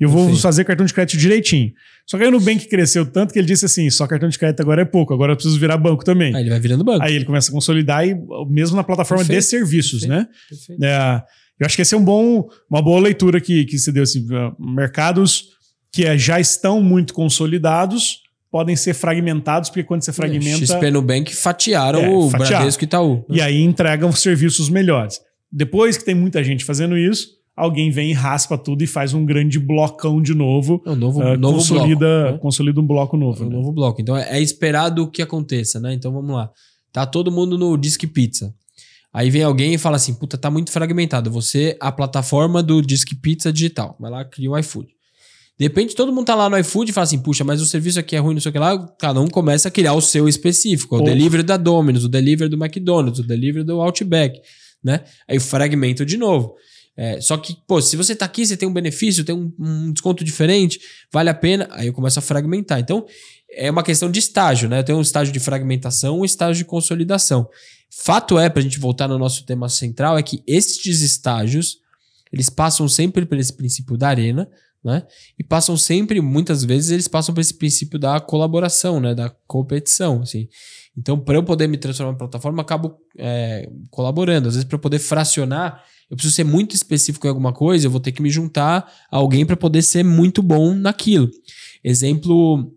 E 0.00 0.04
eu 0.04 0.08
vou 0.08 0.22
Perfeito. 0.22 0.42
fazer 0.42 0.64
cartão 0.64 0.86
de 0.86 0.94
crédito 0.94 1.18
direitinho. 1.18 1.72
Só 2.06 2.16
que 2.16 2.22
aí 2.24 2.28
o 2.28 2.32
Nubank 2.32 2.66
cresceu 2.68 3.04
tanto 3.04 3.32
que 3.32 3.38
ele 3.38 3.46
disse 3.46 3.66
assim: 3.66 3.90
só 3.90 4.06
cartão 4.06 4.28
de 4.28 4.38
crédito 4.38 4.60
agora 4.60 4.82
é 4.82 4.84
pouco, 4.84 5.12
agora 5.12 5.32
eu 5.32 5.36
preciso 5.36 5.58
virar 5.60 5.76
banco 5.76 6.04
também. 6.04 6.34
Aí 6.34 6.42
ele 6.42 6.50
vai 6.50 6.58
virando 6.58 6.82
banco. 6.82 7.04
Aí 7.04 7.14
ele 7.14 7.24
começa 7.26 7.50
a 7.50 7.52
consolidar 7.52 8.06
e 8.06 8.16
mesmo 8.48 8.76
na 8.76 8.82
plataforma 8.82 9.22
Perfeito, 9.22 9.42
de 9.42 9.48
serviços, 9.48 10.00
perfeito. 10.00 10.20
né? 10.20 10.28
Perfeito. 10.48 10.84
É, 10.84 11.22
eu 11.60 11.66
acho 11.66 11.76
que 11.76 11.82
esse 11.82 11.94
é 11.94 11.98
um 11.98 12.04
bom, 12.04 12.48
uma 12.70 12.80
boa 12.80 12.98
leitura 13.00 13.40
que, 13.40 13.66
que 13.66 13.78
se 13.78 13.92
deu. 13.92 14.02
Assim, 14.04 14.26
uh, 14.32 14.56
mercados 14.58 15.48
que 15.92 16.06
eh, 16.06 16.16
já 16.16 16.40
estão 16.40 16.80
muito 16.82 17.12
consolidados 17.12 18.22
podem 18.50 18.74
ser 18.74 18.94
fragmentados, 18.94 19.70
porque 19.70 19.84
quando 19.84 20.02
você 20.02 20.12
fragmenta. 20.12 20.66
XP 20.66 20.90
Nubank 20.90 21.34
fatiaram 21.34 22.00
É, 22.00 22.08
o 22.08 22.30
fatiaram. 22.30 22.56
Bradesco 22.56 22.82
e 22.82 22.86
Itaú. 22.86 23.24
E 23.28 23.40
aí 23.40 23.60
entregam 23.60 24.10
serviços 24.10 24.68
melhores. 24.68 25.20
Depois 25.52 25.96
que 25.96 26.04
tem 26.04 26.14
muita 26.14 26.42
gente 26.42 26.64
fazendo 26.64 26.96
isso, 26.98 27.28
alguém 27.60 27.90
vem 27.90 28.10
e 28.10 28.12
raspa 28.12 28.56
tudo 28.56 28.82
e 28.82 28.86
faz 28.86 29.12
um 29.12 29.24
grande 29.24 29.58
blocão 29.58 30.22
de 30.22 30.34
novo. 30.34 30.82
É 30.86 30.90
um 30.90 30.96
novo, 30.96 31.20
uh, 31.20 31.36
novo 31.36 31.58
consolida, 31.58 32.20
bloco. 32.22 32.32
né? 32.32 32.38
consolida 32.38 32.80
um 32.80 32.86
bloco 32.86 33.16
novo. 33.16 33.42
É 33.42 33.46
um 33.46 33.50
né? 33.50 33.56
novo 33.56 33.72
bloco. 33.72 34.00
Então 34.00 34.16
é 34.16 34.38
é 34.38 34.40
esperado 34.40 35.10
que 35.10 35.20
aconteça, 35.22 35.78
né? 35.78 35.92
Então 35.92 36.12
vamos 36.12 36.34
lá. 36.34 36.50
Tá 36.92 37.06
todo 37.06 37.30
mundo 37.30 37.58
no 37.58 37.76
Disque 37.76 38.06
Pizza. 38.06 38.54
Aí 39.12 39.28
vem 39.28 39.42
alguém 39.42 39.74
e 39.74 39.78
fala 39.78 39.96
assim: 39.96 40.14
puta, 40.14 40.38
tá 40.38 40.50
muito 40.50 40.70
fragmentado. 40.70 41.30
Você, 41.30 41.76
a 41.80 41.90
plataforma 41.90 42.62
do 42.62 42.80
Disque 42.80 43.14
Pizza 43.14 43.52
digital. 43.52 43.96
Vai 43.98 44.10
lá, 44.10 44.24
cria 44.24 44.50
o 44.50 44.58
iFood. 44.58 44.88
De 45.58 45.64
repente 45.64 45.94
todo 45.94 46.10
mundo 46.10 46.24
tá 46.24 46.34
lá 46.34 46.48
no 46.48 46.56
iFood 46.58 46.90
e 46.90 46.94
fala 46.94 47.04
assim: 47.04 47.18
puxa, 47.18 47.44
mas 47.44 47.60
o 47.60 47.66
serviço 47.66 48.00
aqui 48.00 48.16
é 48.16 48.18
ruim, 48.18 48.34
não 48.34 48.40
sei 48.40 48.50
o 48.50 48.52
que 48.52 48.58
lá. 48.58 48.78
Cada 48.98 49.20
um 49.20 49.28
começa 49.28 49.68
a 49.68 49.70
criar 49.70 49.92
o 49.92 50.00
seu 50.00 50.28
específico. 50.28 50.96
O 50.96 50.98
Ou- 51.00 51.04
delivery 51.04 51.42
da 51.42 51.56
Domino's, 51.56 52.04
o 52.04 52.08
delivery 52.08 52.48
do 52.48 52.56
McDonald's, 52.56 53.20
o 53.20 53.26
delivery 53.26 53.64
do 53.64 53.80
Outback, 53.80 54.40
né? 54.82 55.02
Aí 55.28 55.38
fragmenta 55.38 56.06
de 56.06 56.16
novo. 56.16 56.54
É, 56.96 57.20
só 57.20 57.36
que, 57.36 57.56
pô, 57.66 57.80
se 57.80 57.96
você 57.96 58.14
tá 58.14 58.26
aqui, 58.26 58.44
você 58.44 58.56
tem 58.56 58.68
um 58.68 58.72
benefício, 58.72 59.24
tem 59.24 59.34
um, 59.34 59.52
um 59.58 59.92
desconto 59.92 60.22
diferente, 60.22 60.78
vale 61.12 61.30
a 61.30 61.34
pena. 61.34 61.68
Aí 61.70 61.86
eu 61.86 61.92
começo 61.92 62.18
a 62.18 62.22
fragmentar. 62.22 62.78
Então, 62.78 63.06
é 63.52 63.70
uma 63.70 63.82
questão 63.82 64.10
de 64.10 64.18
estágio, 64.18 64.68
né? 64.68 64.82
Tem 64.82 64.94
um 64.94 65.00
estágio 65.00 65.32
de 65.32 65.40
fragmentação 65.40 66.20
um 66.20 66.24
estágio 66.24 66.62
de 66.62 66.64
consolidação. 66.64 67.48
Fato 67.90 68.38
é, 68.38 68.48
para 68.48 68.60
a 68.60 68.62
gente 68.62 68.78
voltar 68.78 69.08
no 69.08 69.18
nosso 69.18 69.44
tema 69.44 69.68
central, 69.68 70.16
é 70.16 70.22
que 70.22 70.42
estes 70.46 71.00
estágios, 71.00 71.78
eles 72.32 72.48
passam 72.48 72.88
sempre 72.88 73.26
por 73.26 73.36
esse 73.38 73.52
princípio 73.52 73.96
da 73.96 74.08
arena, 74.08 74.48
né? 74.82 75.04
E 75.38 75.44
passam 75.44 75.76
sempre, 75.76 76.20
muitas 76.20 76.64
vezes, 76.64 76.90
eles 76.90 77.08
passam 77.08 77.34
por 77.34 77.40
esse 77.40 77.54
princípio 77.54 77.98
da 77.98 78.20
colaboração, 78.20 79.00
né? 79.00 79.14
Da 79.14 79.28
competição, 79.46 80.22
assim. 80.22 80.48
Então, 80.96 81.18
para 81.18 81.36
eu 81.36 81.42
poder 81.42 81.66
me 81.66 81.78
transformar 81.78 82.12
em 82.12 82.18
plataforma, 82.18 82.58
eu 82.58 82.62
acabo 82.62 82.96
é, 83.16 83.68
colaborando. 83.90 84.48
Às 84.48 84.54
vezes, 84.54 84.68
para 84.68 84.74
eu 84.76 84.80
poder 84.80 84.98
fracionar, 84.98 85.82
eu 86.10 86.16
preciso 86.16 86.34
ser 86.34 86.44
muito 86.44 86.74
específico 86.74 87.26
em 87.26 87.30
alguma 87.30 87.52
coisa, 87.52 87.86
eu 87.86 87.90
vou 87.90 88.00
ter 88.00 88.12
que 88.12 88.20
me 88.20 88.30
juntar 88.30 88.90
a 89.10 89.16
alguém 89.16 89.46
para 89.46 89.56
poder 89.56 89.82
ser 89.82 90.02
muito 90.02 90.42
bom 90.42 90.74
naquilo. 90.74 91.30
Exemplo, 91.82 92.72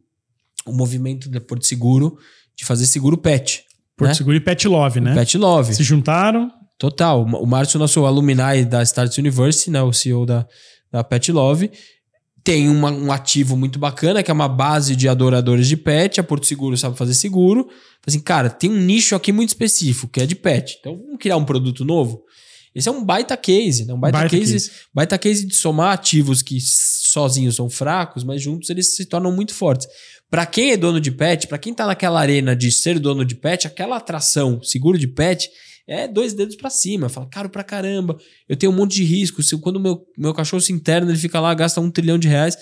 o 0.66 0.72
movimento 0.72 1.30
da 1.30 1.42
Porto 1.42 1.66
Seguro 1.66 2.18
de 2.56 2.64
fazer 2.64 2.86
seguro 2.86 3.18
pet. 3.18 3.64
Porto 3.98 4.10
né? 4.10 4.14
Seguro 4.16 4.36
e 4.36 4.40
Pet 4.40 4.68
Love, 4.68 5.00
né? 5.00 5.14
Pet 5.14 5.38
Love. 5.38 5.74
Se 5.74 5.84
juntaram. 5.84 6.52
Total. 6.78 7.24
O 7.24 7.46
Márcio, 7.46 7.80
nosso 7.80 8.06
alumni 8.06 8.66
da 8.66 8.82
Starts 8.84 9.18
University, 9.18 9.72
né, 9.72 9.82
o 9.82 9.94
CEO 9.94 10.26
da, 10.26 10.46
da 10.92 11.04
Pet 11.04 11.32
Love, 11.32 11.72
tem 12.44 12.70
uma- 12.70 12.92
um 12.92 13.12
ativo 13.12 13.56
muito 13.56 13.80
bacana, 13.80 14.22
que 14.22 14.30
é 14.30 14.34
uma 14.34 14.50
base 14.50 14.96
de 14.96 15.08
adoradores 15.08 15.68
de 15.68 15.78
pet. 15.78 16.20
A 16.20 16.24
Porto 16.24 16.46
Seguro 16.46 16.76
sabe 16.78 16.98
fazer 16.98 17.14
seguro. 17.14 17.68
Assim, 18.06 18.20
cara, 18.20 18.50
tem 18.50 18.70
um 18.70 18.78
nicho 18.80 19.16
aqui 19.16 19.32
muito 19.32 19.50
específico, 19.50 20.08
que 20.12 20.20
é 20.22 20.26
de 20.26 20.36
pet. 20.36 20.78
Então, 20.80 20.98
vamos 20.98 21.18
criar 21.20 21.38
um 21.38 21.46
produto 21.46 21.86
novo? 21.86 22.22
Esse 22.76 22.90
é 22.90 22.92
um 22.92 23.04
baita 23.04 23.38
case, 23.38 23.86
né? 23.86 23.94
Um 23.94 24.00
baita, 24.00 24.18
Baita 24.18 24.36
case, 24.38 24.54
case. 24.54 24.72
baita 24.94 25.18
case 25.18 25.46
de 25.46 25.56
somar 25.56 25.94
ativos 25.94 26.42
que 26.42 26.58
sozinhos 26.60 27.56
são 27.56 27.70
fracos, 27.70 28.24
mas 28.24 28.42
juntos 28.42 28.70
eles 28.70 28.96
se 28.96 29.06
tornam 29.06 29.32
muito 29.32 29.54
fortes. 29.54 29.88
Para 30.30 30.46
quem 30.48 30.72
é 30.72 30.78
dono 30.78 31.00
de 31.00 31.12
pet, 31.12 31.48
para 31.48 31.60
quem 31.60 31.74
tá 31.74 31.86
naquela 31.86 32.20
arena 32.20 32.56
de 32.56 32.72
ser 32.72 32.98
dono 33.00 33.24
de 33.24 33.36
pet, 33.36 33.68
aquela 33.68 33.98
atração, 33.98 34.60
seguro 34.64 34.98
de 34.98 35.08
pet, 35.08 35.48
é 35.88 36.08
dois 36.08 36.34
dedos 36.34 36.56
para 36.56 36.70
cima. 36.70 37.10
Fala, 37.10 37.28
caro 37.28 37.50
pra 37.50 37.64
caramba, 37.64 38.18
eu 38.48 38.56
tenho 38.56 38.72
um 38.72 38.76
monte 38.76 38.96
de 38.96 39.04
risco. 39.04 39.42
Se, 39.44 39.58
quando 39.60 39.80
meu, 39.80 40.06
meu 40.18 40.34
cachorro 40.34 40.62
se 40.62 40.72
interna, 40.74 41.12
ele 41.12 41.20
fica 41.20 41.40
lá, 41.40 41.54
gasta 41.54 41.82
um 41.82 41.92
trilhão 41.92 42.18
de 42.18 42.28
reais. 42.28 42.58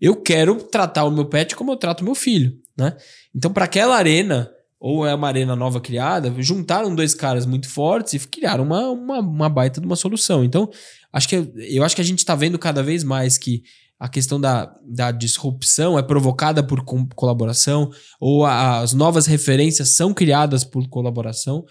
Eu 0.00 0.16
quero 0.16 0.56
tratar 0.56 1.04
o 1.04 1.10
meu 1.10 1.24
pet 1.26 1.54
como 1.56 1.72
eu 1.72 1.76
trato 1.76 2.00
o 2.02 2.04
meu 2.04 2.14
filho, 2.14 2.52
né? 2.76 2.96
Então, 3.34 3.52
para 3.52 3.64
aquela 3.64 3.96
arena, 3.96 4.50
ou 4.80 5.04
é 5.06 5.14
uma 5.14 5.26
arena 5.28 5.56
nova 5.56 5.80
criada, 5.80 6.32
juntaram 6.38 6.94
dois 6.94 7.14
caras 7.14 7.44
muito 7.44 7.68
fortes 7.68 8.14
e 8.14 8.28
criaram 8.28 8.64
uma, 8.64 8.90
uma, 8.90 9.18
uma 9.18 9.48
baita 9.48 9.80
de 9.80 9.86
uma 9.86 9.96
solução. 9.96 10.44
Então, 10.44 10.70
acho 11.12 11.28
que 11.28 11.34
eu 11.56 11.82
acho 11.84 11.96
que 11.96 12.00
a 12.00 12.04
gente 12.04 12.20
está 12.20 12.34
vendo 12.34 12.58
cada 12.58 12.82
vez 12.82 13.02
mais 13.02 13.36
que 13.36 13.62
a 13.98 14.08
questão 14.08 14.40
da, 14.40 14.72
da 14.86 15.10
disrupção 15.10 15.98
é 15.98 16.02
provocada 16.02 16.62
por 16.62 16.84
colaboração, 17.16 17.90
ou 18.20 18.46
a- 18.46 18.78
as 18.78 18.92
novas 18.92 19.26
referências 19.26 19.88
são 19.96 20.14
criadas 20.14 20.62
por 20.62 20.88
colaboração, 20.88 21.64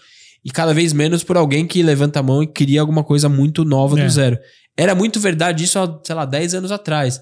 e 0.48 0.50
cada 0.50 0.72
vez 0.72 0.94
menos 0.94 1.22
por 1.22 1.36
alguém 1.36 1.66
que 1.66 1.82
levanta 1.82 2.20
a 2.20 2.22
mão 2.22 2.42
e 2.42 2.46
cria 2.46 2.80
alguma 2.80 3.04
coisa 3.04 3.28
muito 3.28 3.64
nova 3.66 4.00
É. 4.00 4.04
do 4.04 4.10
zero. 4.10 4.38
Era 4.76 4.94
muito 4.94 5.20
verdade 5.20 5.64
isso 5.64 5.78
há, 5.78 6.00
sei 6.02 6.14
lá, 6.14 6.24
10 6.24 6.54
anos 6.54 6.72
atrás. 6.72 7.20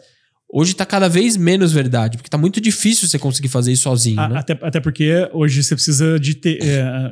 hoje 0.49 0.71
está 0.73 0.87
cada 0.87 1.09
vez 1.09 1.37
menos 1.37 1.73
verdade, 1.73 2.17
porque 2.17 2.29
está 2.29 2.39
muito 2.39 2.61
difícil 2.61 3.09
você 3.09 3.19
conseguir 3.19 3.49
fazer 3.49 3.73
isso 3.73 3.83
sozinho. 3.83 4.21
A, 4.21 4.29
né? 4.29 4.39
até, 4.39 4.57
até 4.63 4.79
porque 4.81 5.29
hoje 5.33 5.61
você 5.61 5.75
precisa 5.75 6.21
de 6.21 6.35
ter. 6.37 6.59
É, 6.63 7.11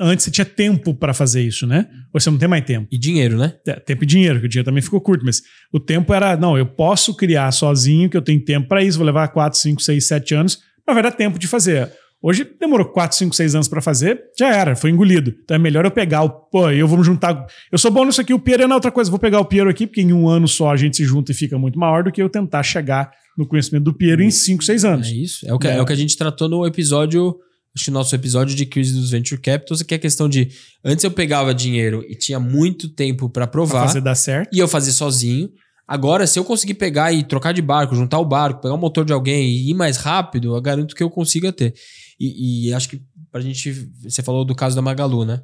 antes 0.00 0.24
você 0.24 0.30
tinha 0.30 0.44
tempo 0.44 0.94
para 0.94 1.12
fazer 1.12 1.42
isso, 1.42 1.66
né? 1.66 1.88
Hoje 2.14 2.24
você 2.24 2.30
não 2.30 2.38
tem 2.38 2.48
mais 2.48 2.64
tempo. 2.64 2.86
E 2.92 2.96
dinheiro, 2.96 3.36
né? 3.36 3.54
É, 3.66 3.72
tempo 3.80 4.04
e 4.04 4.06
dinheiro, 4.06 4.38
que 4.38 4.46
o 4.46 4.48
dinheiro 4.48 4.64
também 4.64 4.82
ficou 4.82 5.00
curto, 5.00 5.24
mas 5.24 5.42
o 5.72 5.80
tempo 5.80 6.14
era, 6.14 6.36
não, 6.36 6.56
eu 6.56 6.64
posso 6.66 7.12
criar 7.16 7.50
sozinho, 7.50 8.08
que 8.08 8.16
eu 8.16 8.22
tenho 8.22 8.42
tempo 8.44 8.68
para 8.68 8.84
isso, 8.84 8.98
vou 8.98 9.06
levar 9.06 9.26
4, 9.28 9.58
5, 9.58 9.82
6, 9.82 10.06
7 10.06 10.34
anos, 10.36 10.58
mas 10.86 10.94
vai 10.94 11.02
dar 11.02 11.10
tempo 11.12 11.38
de 11.40 11.48
fazer. 11.48 11.90
Hoje 12.22 12.46
demorou 12.60 12.86
4, 12.86 13.16
5, 13.16 13.34
6 13.34 13.54
anos 13.54 13.68
para 13.68 13.80
fazer, 13.80 14.20
já 14.38 14.54
era, 14.54 14.76
foi 14.76 14.90
engolido. 14.90 15.34
Então 15.42 15.54
é 15.54 15.58
melhor 15.58 15.86
eu 15.86 15.90
pegar 15.90 16.22
o. 16.22 16.28
Pô, 16.28 16.70
eu 16.70 16.86
vou 16.86 17.02
juntar. 17.02 17.46
Eu 17.72 17.78
sou 17.78 17.90
bom 17.90 18.04
nisso 18.04 18.20
aqui, 18.20 18.34
o 18.34 18.38
Piero 18.38 18.64
é 18.64 18.66
na 18.66 18.74
outra 18.74 18.90
coisa. 18.90 19.10
Vou 19.10 19.18
pegar 19.18 19.40
o 19.40 19.44
Piero 19.44 19.70
aqui, 19.70 19.86
porque 19.86 20.02
em 20.02 20.12
um 20.12 20.28
ano 20.28 20.46
só 20.46 20.70
a 20.70 20.76
gente 20.76 20.98
se 20.98 21.04
junta 21.04 21.32
e 21.32 21.34
fica 21.34 21.58
muito 21.58 21.78
maior 21.78 22.04
do 22.04 22.12
que 22.12 22.20
eu 22.20 22.28
tentar 22.28 22.62
chegar 22.62 23.10
no 23.38 23.46
conhecimento 23.46 23.84
do 23.84 23.94
Piero 23.94 24.22
em 24.22 24.30
5, 24.30 24.62
6 24.62 24.84
anos. 24.84 25.08
É 25.08 25.12
isso. 25.12 25.48
É 25.48 25.54
o, 25.54 25.58
que, 25.58 25.66
é. 25.66 25.76
é 25.76 25.80
o 25.80 25.86
que 25.86 25.92
a 25.94 25.96
gente 25.96 26.14
tratou 26.16 26.46
no 26.46 26.66
episódio. 26.66 27.36
Acho 27.74 27.84
que 27.84 27.90
o 27.90 27.94
nosso 27.94 28.14
episódio 28.14 28.54
de 28.54 28.66
crise 28.66 28.92
dos 28.92 29.10
venture 29.10 29.40
capitals, 29.40 29.82
que 29.82 29.94
é 29.94 29.96
a 29.96 30.00
questão 30.00 30.28
de 30.28 30.48
antes 30.84 31.04
eu 31.04 31.10
pegava 31.10 31.54
dinheiro 31.54 32.04
e 32.06 32.16
tinha 32.16 32.38
muito 32.38 32.88
tempo 32.88 33.30
para 33.30 33.46
provar. 33.46 33.78
Pra 33.78 33.88
fazer 33.88 34.00
dar 34.02 34.14
certo. 34.14 34.54
E 34.54 34.58
eu 34.58 34.68
fazia 34.68 34.92
sozinho. 34.92 35.48
Agora, 35.90 36.26
se 36.26 36.38
eu 36.38 36.44
conseguir 36.44 36.74
pegar 36.74 37.12
e 37.12 37.24
trocar 37.24 37.52
de 37.52 37.62
barco, 37.62 37.96
juntar 37.96 38.18
o 38.18 38.24
barco, 38.24 38.60
pegar 38.60 38.74
o 38.74 38.78
motor 38.78 39.04
de 39.04 39.12
alguém 39.12 39.48
e 39.48 39.70
ir 39.70 39.74
mais 39.74 39.96
rápido, 39.96 40.54
eu 40.54 40.60
garanto 40.60 40.94
que 40.94 41.02
eu 41.02 41.10
consiga 41.10 41.52
ter. 41.52 41.74
E, 42.20 42.68
e, 42.68 42.74
acho 42.74 42.90
que 42.90 43.02
pra 43.32 43.40
gente. 43.40 43.90
Você 44.02 44.22
falou 44.22 44.44
do 44.44 44.54
caso 44.54 44.76
da 44.76 44.82
Magalu, 44.82 45.24
né? 45.24 45.42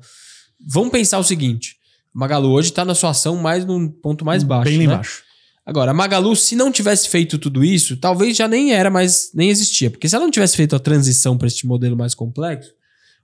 Vamos 0.60 0.90
pensar 0.90 1.18
o 1.18 1.24
seguinte: 1.24 1.76
Magalu 2.12 2.50
hoje 2.50 2.70
tá 2.70 2.84
na 2.84 2.94
sua 2.94 3.10
ação 3.10 3.36
mais 3.36 3.64
num 3.64 3.88
ponto 3.88 4.24
mais 4.24 4.42
baixo. 4.42 4.70
Bem 4.70 4.86
né? 4.86 4.96
baixo. 4.96 5.24
Agora, 5.64 5.90
a 5.90 5.94
Magalu, 5.94 6.36
se 6.36 6.54
não 6.54 6.70
tivesse 6.70 7.08
feito 7.08 7.38
tudo 7.38 7.64
isso, 7.64 7.96
talvez 7.96 8.36
já 8.36 8.46
nem 8.46 8.72
era 8.72 8.88
mais, 8.88 9.30
nem 9.34 9.50
existia. 9.50 9.90
Porque 9.90 10.08
se 10.08 10.14
ela 10.14 10.24
não 10.24 10.30
tivesse 10.30 10.56
feito 10.56 10.76
a 10.76 10.78
transição 10.78 11.36
para 11.36 11.48
este 11.48 11.66
modelo 11.66 11.96
mais 11.96 12.14
complexo, 12.14 12.72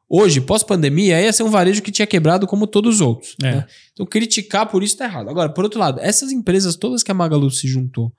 hoje, 0.09 0.41
pós-pandemia, 0.41 1.21
ia 1.23 1.33
ser 1.33 1.45
um 1.45 1.51
varejo 1.51 1.83
que 1.83 1.93
tinha 1.93 2.07
quebrado 2.07 2.45
como 2.47 2.67
todos 2.67 2.97
os 2.97 3.01
outros. 3.01 3.37
É. 3.41 3.57
Né? 3.57 3.67
Então, 3.93 4.05
criticar 4.05 4.67
por 4.67 4.83
isso 4.83 4.97
tá 4.97 5.05
errado. 5.05 5.29
Agora, 5.29 5.51
por 5.51 5.63
outro 5.63 5.79
lado, 5.79 6.01
essas 6.01 6.33
empresas 6.33 6.75
todas 6.75 7.05
que 7.05 7.13
a 7.13 7.15
Magalu 7.15 7.49
se 7.49 7.69
juntou, 7.69 8.13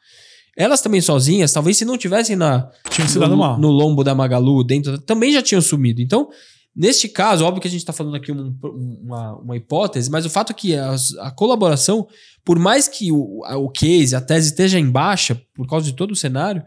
elas 0.56 0.82
também 0.82 1.02
sozinhas, 1.02 1.52
talvez 1.52 1.78
se 1.78 1.86
não 1.86 1.98
tivessem 1.98 2.36
na, 2.36 2.70
Tinha 2.90 3.08
se 3.08 3.18
dado 3.18 3.32
no, 3.32 3.38
mal. 3.38 3.60
no 3.60 3.70
lombo 3.70 4.04
da 4.04 4.14
Magalu, 4.14 4.64
dentro, 4.64 4.98
também 5.00 5.32
já 5.32 5.42
tinham 5.42 5.62
sumido. 5.62 6.02
Então, 6.02 6.30
neste 6.76 7.08
caso, 7.08 7.44
óbvio 7.44 7.62
que 7.62 7.68
a 7.68 7.72
gente 7.72 7.82
está 7.82 7.94
falando 7.94 8.16
aqui 8.16 8.32
um, 8.32 8.56
uma, 9.04 9.36
uma 9.38 9.58
hipótese, 9.58 10.12
mas 10.12 10.26
o 10.26 10.30
fato 10.30 10.52
é 10.52 10.54
que 10.54 10.76
a, 10.76 10.96
a 11.20 11.32
colaboração, 11.32 12.08
por 12.46 12.60
mais 12.60 12.88
que 12.88 13.12
o, 13.12 13.44
a, 13.46 13.58
o 13.58 13.70
case, 13.70 14.16
a 14.16 14.22
tese 14.22 14.50
esteja 14.50 14.80
em 14.80 14.90
baixa, 14.90 15.42
por 15.56 15.68
causa 15.68 15.86
de 15.86 15.94
todo 15.94 16.12
o 16.12 16.16
cenário, 16.16 16.64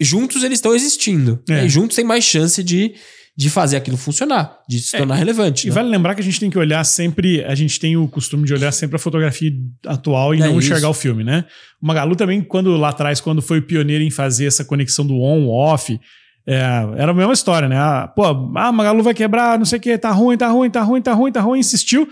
juntos 0.00 0.42
eles 0.42 0.58
estão 0.58 0.74
existindo. 0.74 1.40
É. 1.48 1.52
Né? 1.52 1.66
E 1.66 1.68
juntos 1.68 1.94
tem 1.94 2.04
mais 2.04 2.24
chance 2.24 2.62
de, 2.64 2.94
de 3.36 3.48
fazer 3.48 3.76
aquilo 3.76 3.96
funcionar, 3.96 4.58
de 4.68 4.80
se 4.80 4.96
É, 4.96 4.98
tornar 4.98 5.14
relevante. 5.14 5.66
E 5.66 5.70
né? 5.70 5.74
vale 5.74 5.88
lembrar 5.88 6.14
que 6.14 6.20
a 6.20 6.24
gente 6.24 6.38
tem 6.38 6.50
que 6.50 6.58
olhar 6.58 6.84
sempre, 6.84 7.42
a 7.44 7.54
gente 7.54 7.78
tem 7.80 7.96
o 7.96 8.06
costume 8.06 8.44
de 8.44 8.52
olhar 8.52 8.70
sempre 8.72 8.96
a 8.96 8.98
fotografia 8.98 9.50
atual 9.86 10.34
e 10.34 10.38
É 10.38 10.46
não 10.46 10.58
isso. 10.58 10.68
enxergar 10.68 10.88
o 10.90 10.94
filme, 10.94 11.24
né? 11.24 11.44
O 11.80 11.86
Magalu 11.86 12.16
também, 12.16 12.42
quando 12.42 12.76
lá 12.76 12.90
atrás, 12.90 13.20
quando 13.20 13.40
foi 13.40 13.60
o 13.60 13.62
pioneiro 13.62 14.04
em 14.04 14.10
fazer 14.10 14.46
essa 14.46 14.64
conexão 14.64 15.06
do 15.06 15.14
on, 15.14 15.48
off, 15.48 15.98
é, 16.46 16.56
era 16.96 17.12
a 17.12 17.14
mesma 17.14 17.32
história, 17.32 17.68
né? 17.68 17.76
Ah, 17.78 18.12
pô, 18.14 18.24
ah, 18.56 18.72
Magalu 18.72 19.02
vai 19.02 19.14
quebrar, 19.14 19.58
não 19.58 19.64
sei 19.64 19.78
o 19.78 19.82
que, 19.82 19.96
tá 19.96 20.10
ruim, 20.10 20.36
tá 20.36 20.48
ruim, 20.48 20.68
tá 20.70 20.82
ruim, 20.82 21.00
tá 21.00 21.12
ruim, 21.12 21.32
tá 21.32 21.40
ruim, 21.40 21.60
insistiu 21.60 22.08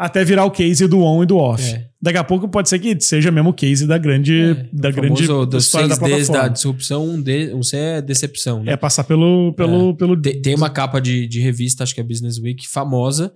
até 0.00 0.24
virar 0.24 0.46
o 0.46 0.50
case 0.50 0.86
do 0.86 1.02
on 1.02 1.22
e 1.22 1.26
do 1.26 1.36
off. 1.36 1.62
É. 1.62 1.90
Daqui 2.00 2.16
a 2.16 2.24
pouco 2.24 2.48
pode 2.48 2.70
ser 2.70 2.78
que 2.78 2.98
seja 3.02 3.30
mesmo 3.30 3.50
o 3.50 3.52
case 3.52 3.86
da 3.86 3.98
grande, 3.98 4.54
da 4.72 4.88
O 4.88 4.92
grande 4.92 5.26
famoso 5.26 5.44
dos 5.44 5.66
história 5.66 5.88
da 5.88 5.96
plataforma. 5.98 6.42
da 6.42 6.48
disrupção, 6.48 7.06
um, 7.06 7.20
D, 7.20 7.52
um 7.52 7.62
C 7.62 7.76
é 7.76 8.00
decepção. 8.00 8.62
Né? 8.62 8.72
É 8.72 8.76
passar 8.78 9.04
pelo, 9.04 9.52
pelo, 9.52 9.94
pelo 9.94 10.18
Tem, 10.18 10.40
tem 10.40 10.54
uma 10.54 10.70
capa 10.70 11.02
de, 11.02 11.26
de 11.26 11.38
revista, 11.38 11.82
acho 11.82 11.94
que 11.94 12.00
é 12.00 12.02
Business 12.02 12.38
Week, 12.38 12.66
famosa, 12.66 13.30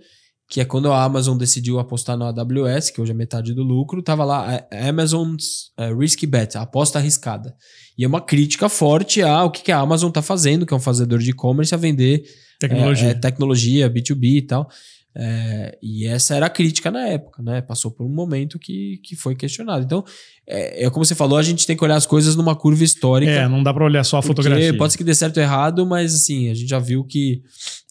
que 0.48 0.58
é 0.58 0.64
quando 0.64 0.90
a 0.90 1.04
Amazon 1.04 1.36
decidiu 1.36 1.78
apostar 1.78 2.16
no 2.16 2.24
AWS, 2.24 2.88
que 2.88 2.98
hoje 2.98 3.10
é 3.10 3.14
metade 3.14 3.52
do 3.52 3.62
lucro, 3.62 4.00
tava 4.02 4.24
lá 4.24 4.66
a 4.72 4.88
Amazon's 4.88 5.70
eh, 5.78 5.92
Risky 5.92 6.26
Bet, 6.26 6.56
aposta 6.56 6.98
arriscada. 6.98 7.54
E 7.98 8.04
é 8.04 8.08
uma 8.08 8.22
crítica 8.22 8.70
forte 8.70 9.20
ao 9.20 9.50
que, 9.50 9.62
que 9.64 9.72
a 9.72 9.78
Amazon 9.78 10.08
está 10.08 10.22
fazendo, 10.22 10.64
que 10.64 10.72
é 10.72 10.76
um 10.76 10.80
fazedor 10.80 11.18
de 11.18 11.28
e-commerce, 11.28 11.74
a 11.74 11.78
vender 11.78 12.24
tecnologia. 12.58 13.08
é, 13.08 13.10
é, 13.10 13.14
tecnologia, 13.14 13.90
B2B 13.90 14.24
e 14.36 14.42
tal. 14.42 14.68
É, 15.16 15.78
e 15.80 16.06
essa 16.06 16.34
era 16.34 16.46
a 16.46 16.50
crítica 16.50 16.90
na 16.90 17.06
época, 17.06 17.40
né? 17.40 17.62
Passou 17.62 17.90
por 17.90 18.04
um 18.04 18.08
momento 18.08 18.58
que, 18.58 18.98
que 19.04 19.14
foi 19.14 19.36
questionado. 19.36 19.84
Então, 19.84 20.04
é, 20.46 20.84
é 20.84 20.90
como 20.90 21.04
você 21.04 21.14
falou, 21.14 21.38
a 21.38 21.42
gente 21.42 21.66
tem 21.66 21.76
que 21.76 21.84
olhar 21.84 21.94
as 21.94 22.06
coisas 22.06 22.34
numa 22.34 22.56
curva 22.56 22.82
histórica. 22.82 23.30
É, 23.30 23.48
não 23.48 23.62
dá 23.62 23.72
pra 23.72 23.84
olhar 23.84 24.02
só 24.02 24.18
a 24.18 24.22
fotografia. 24.22 24.76
Pode 24.76 24.92
ser 24.92 24.98
que 24.98 25.04
dê 25.04 25.14
certo 25.14 25.36
ou 25.36 25.42
errado, 25.42 25.86
mas 25.86 26.14
assim, 26.14 26.50
a 26.50 26.54
gente 26.54 26.68
já 26.68 26.80
viu 26.80 27.04
que 27.04 27.42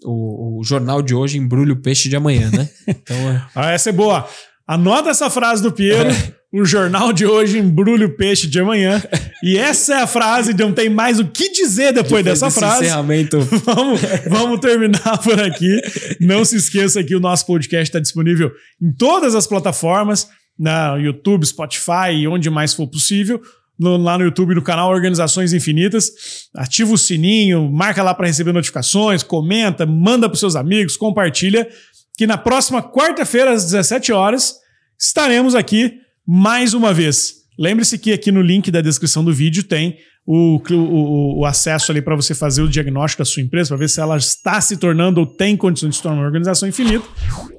o, 0.04 0.60
o 0.60 0.64
jornal 0.64 1.02
de 1.02 1.16
hoje 1.16 1.38
embrulha 1.38 1.74
o 1.74 1.82
peixe 1.82 2.10
de 2.10 2.16
amanhã, 2.16 2.52
né? 2.52 2.70
Então, 2.88 3.16
é, 3.16 3.48
Ah, 3.56 3.72
essa 3.72 3.90
é 3.90 3.94
boa. 3.94 4.28
Anota 4.68 5.10
essa 5.10 5.30
frase 5.30 5.64
do 5.64 5.72
Piero. 5.72 6.10
O 6.54 6.64
jornal 6.64 7.12
de 7.12 7.26
hoje 7.26 7.58
embrulha 7.58 8.06
o 8.06 8.16
peixe 8.16 8.46
de 8.48 8.60
amanhã. 8.60 9.02
E 9.42 9.58
essa 9.58 9.96
é 9.96 10.02
a 10.04 10.08
frase, 10.08 10.54
não 10.54 10.72
tem 10.72 10.88
mais 10.88 11.20
o 11.20 11.26
que 11.26 11.50
dizer 11.52 11.92
depois, 11.92 12.24
dessa 12.24 12.46
desse 12.46 12.60
frase. 12.60 12.84
encerramento. 12.86 13.40
Vamos, 13.66 14.00
vamos 14.30 14.60
terminar 14.60 15.18
por 15.24 15.40
aqui. 15.42 15.82
Não 16.22 16.46
se 16.46 16.56
esqueça 16.58 17.04
que 17.04 17.16
o 17.16 17.20
nosso 17.20 17.46
podcast 17.48 17.90
está 17.90 18.00
disponível 18.00 18.52
em 18.82 18.92
todas 18.94 19.34
as 19.34 19.48
plataformas, 19.48 20.28
na 20.58 20.96
YouTube, 20.98 21.44
Spotify 21.46 22.12
e 22.14 22.28
onde 22.28 22.50
mais 22.52 22.74
for 22.76 22.88
possível. 22.88 23.42
No- 23.80 23.98
lá 23.98 24.20
no 24.20 24.24
YouTube, 24.26 24.54
no 24.54 24.62
canal 24.62 24.92
Organizações 24.92 25.54
Infinitas. 25.54 26.12
Ativa 26.56 26.94
o 26.94 26.98
sininho, 27.00 27.68
marca 27.72 28.04
lá 28.04 28.14
para 28.14 28.28
receber 28.28 28.54
notificações, 28.54 29.24
comenta, 29.24 29.88
manda 29.88 30.30
para 30.30 30.38
seus 30.38 30.56
amigos, 30.56 30.96
compartilha. 30.96 31.68
Que 32.16 32.28
na 32.28 32.38
próxima 32.38 32.84
quarta-feira, 32.84 33.52
às 33.52 33.64
17 33.66 34.12
horas, 34.14 34.54
estaremos 35.02 35.56
aqui 35.56 35.94
mais 36.28 36.74
uma 36.74 36.94
vez. 36.94 37.44
Lembre-se 37.58 37.98
que 37.98 38.12
aqui 38.12 38.32
no 38.32 38.42
link 38.42 38.72
da 38.72 38.82
descrição 38.82 39.24
do 39.24 39.34
vídeo 39.34 39.64
tem 39.64 39.98
o, 40.26 40.62
o, 40.72 41.40
o 41.40 41.46
acesso 41.46 41.92
ali 41.92 42.02
para 42.02 42.16
você 42.16 42.34
fazer 42.34 42.62
o 42.62 42.70
diagnóstico 42.70 43.22
da 43.22 43.26
sua 43.26 43.44
empresa, 43.44 43.70
para 43.70 43.78
ver 43.78 43.90
se 43.90 44.00
ela 44.00 44.16
está 44.16 44.60
se 44.62 44.78
tornando 44.78 45.20
ou 45.20 45.26
tem 45.26 45.58
condições 45.58 45.90
de 45.90 45.96
se 45.98 46.02
tornar 46.02 46.20
uma 46.20 46.26
organização 46.26 46.68
infinita. 46.68 47.06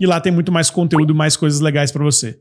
E 0.00 0.06
lá 0.06 0.18
tem 0.18 0.32
muito 0.32 0.50
mais 0.50 0.70
conteúdo 0.70 1.12
e 1.12 1.16
mais 1.16 1.36
coisas 1.36 1.60
legais 1.60 1.92
para 1.92 2.02
você. 2.02 2.38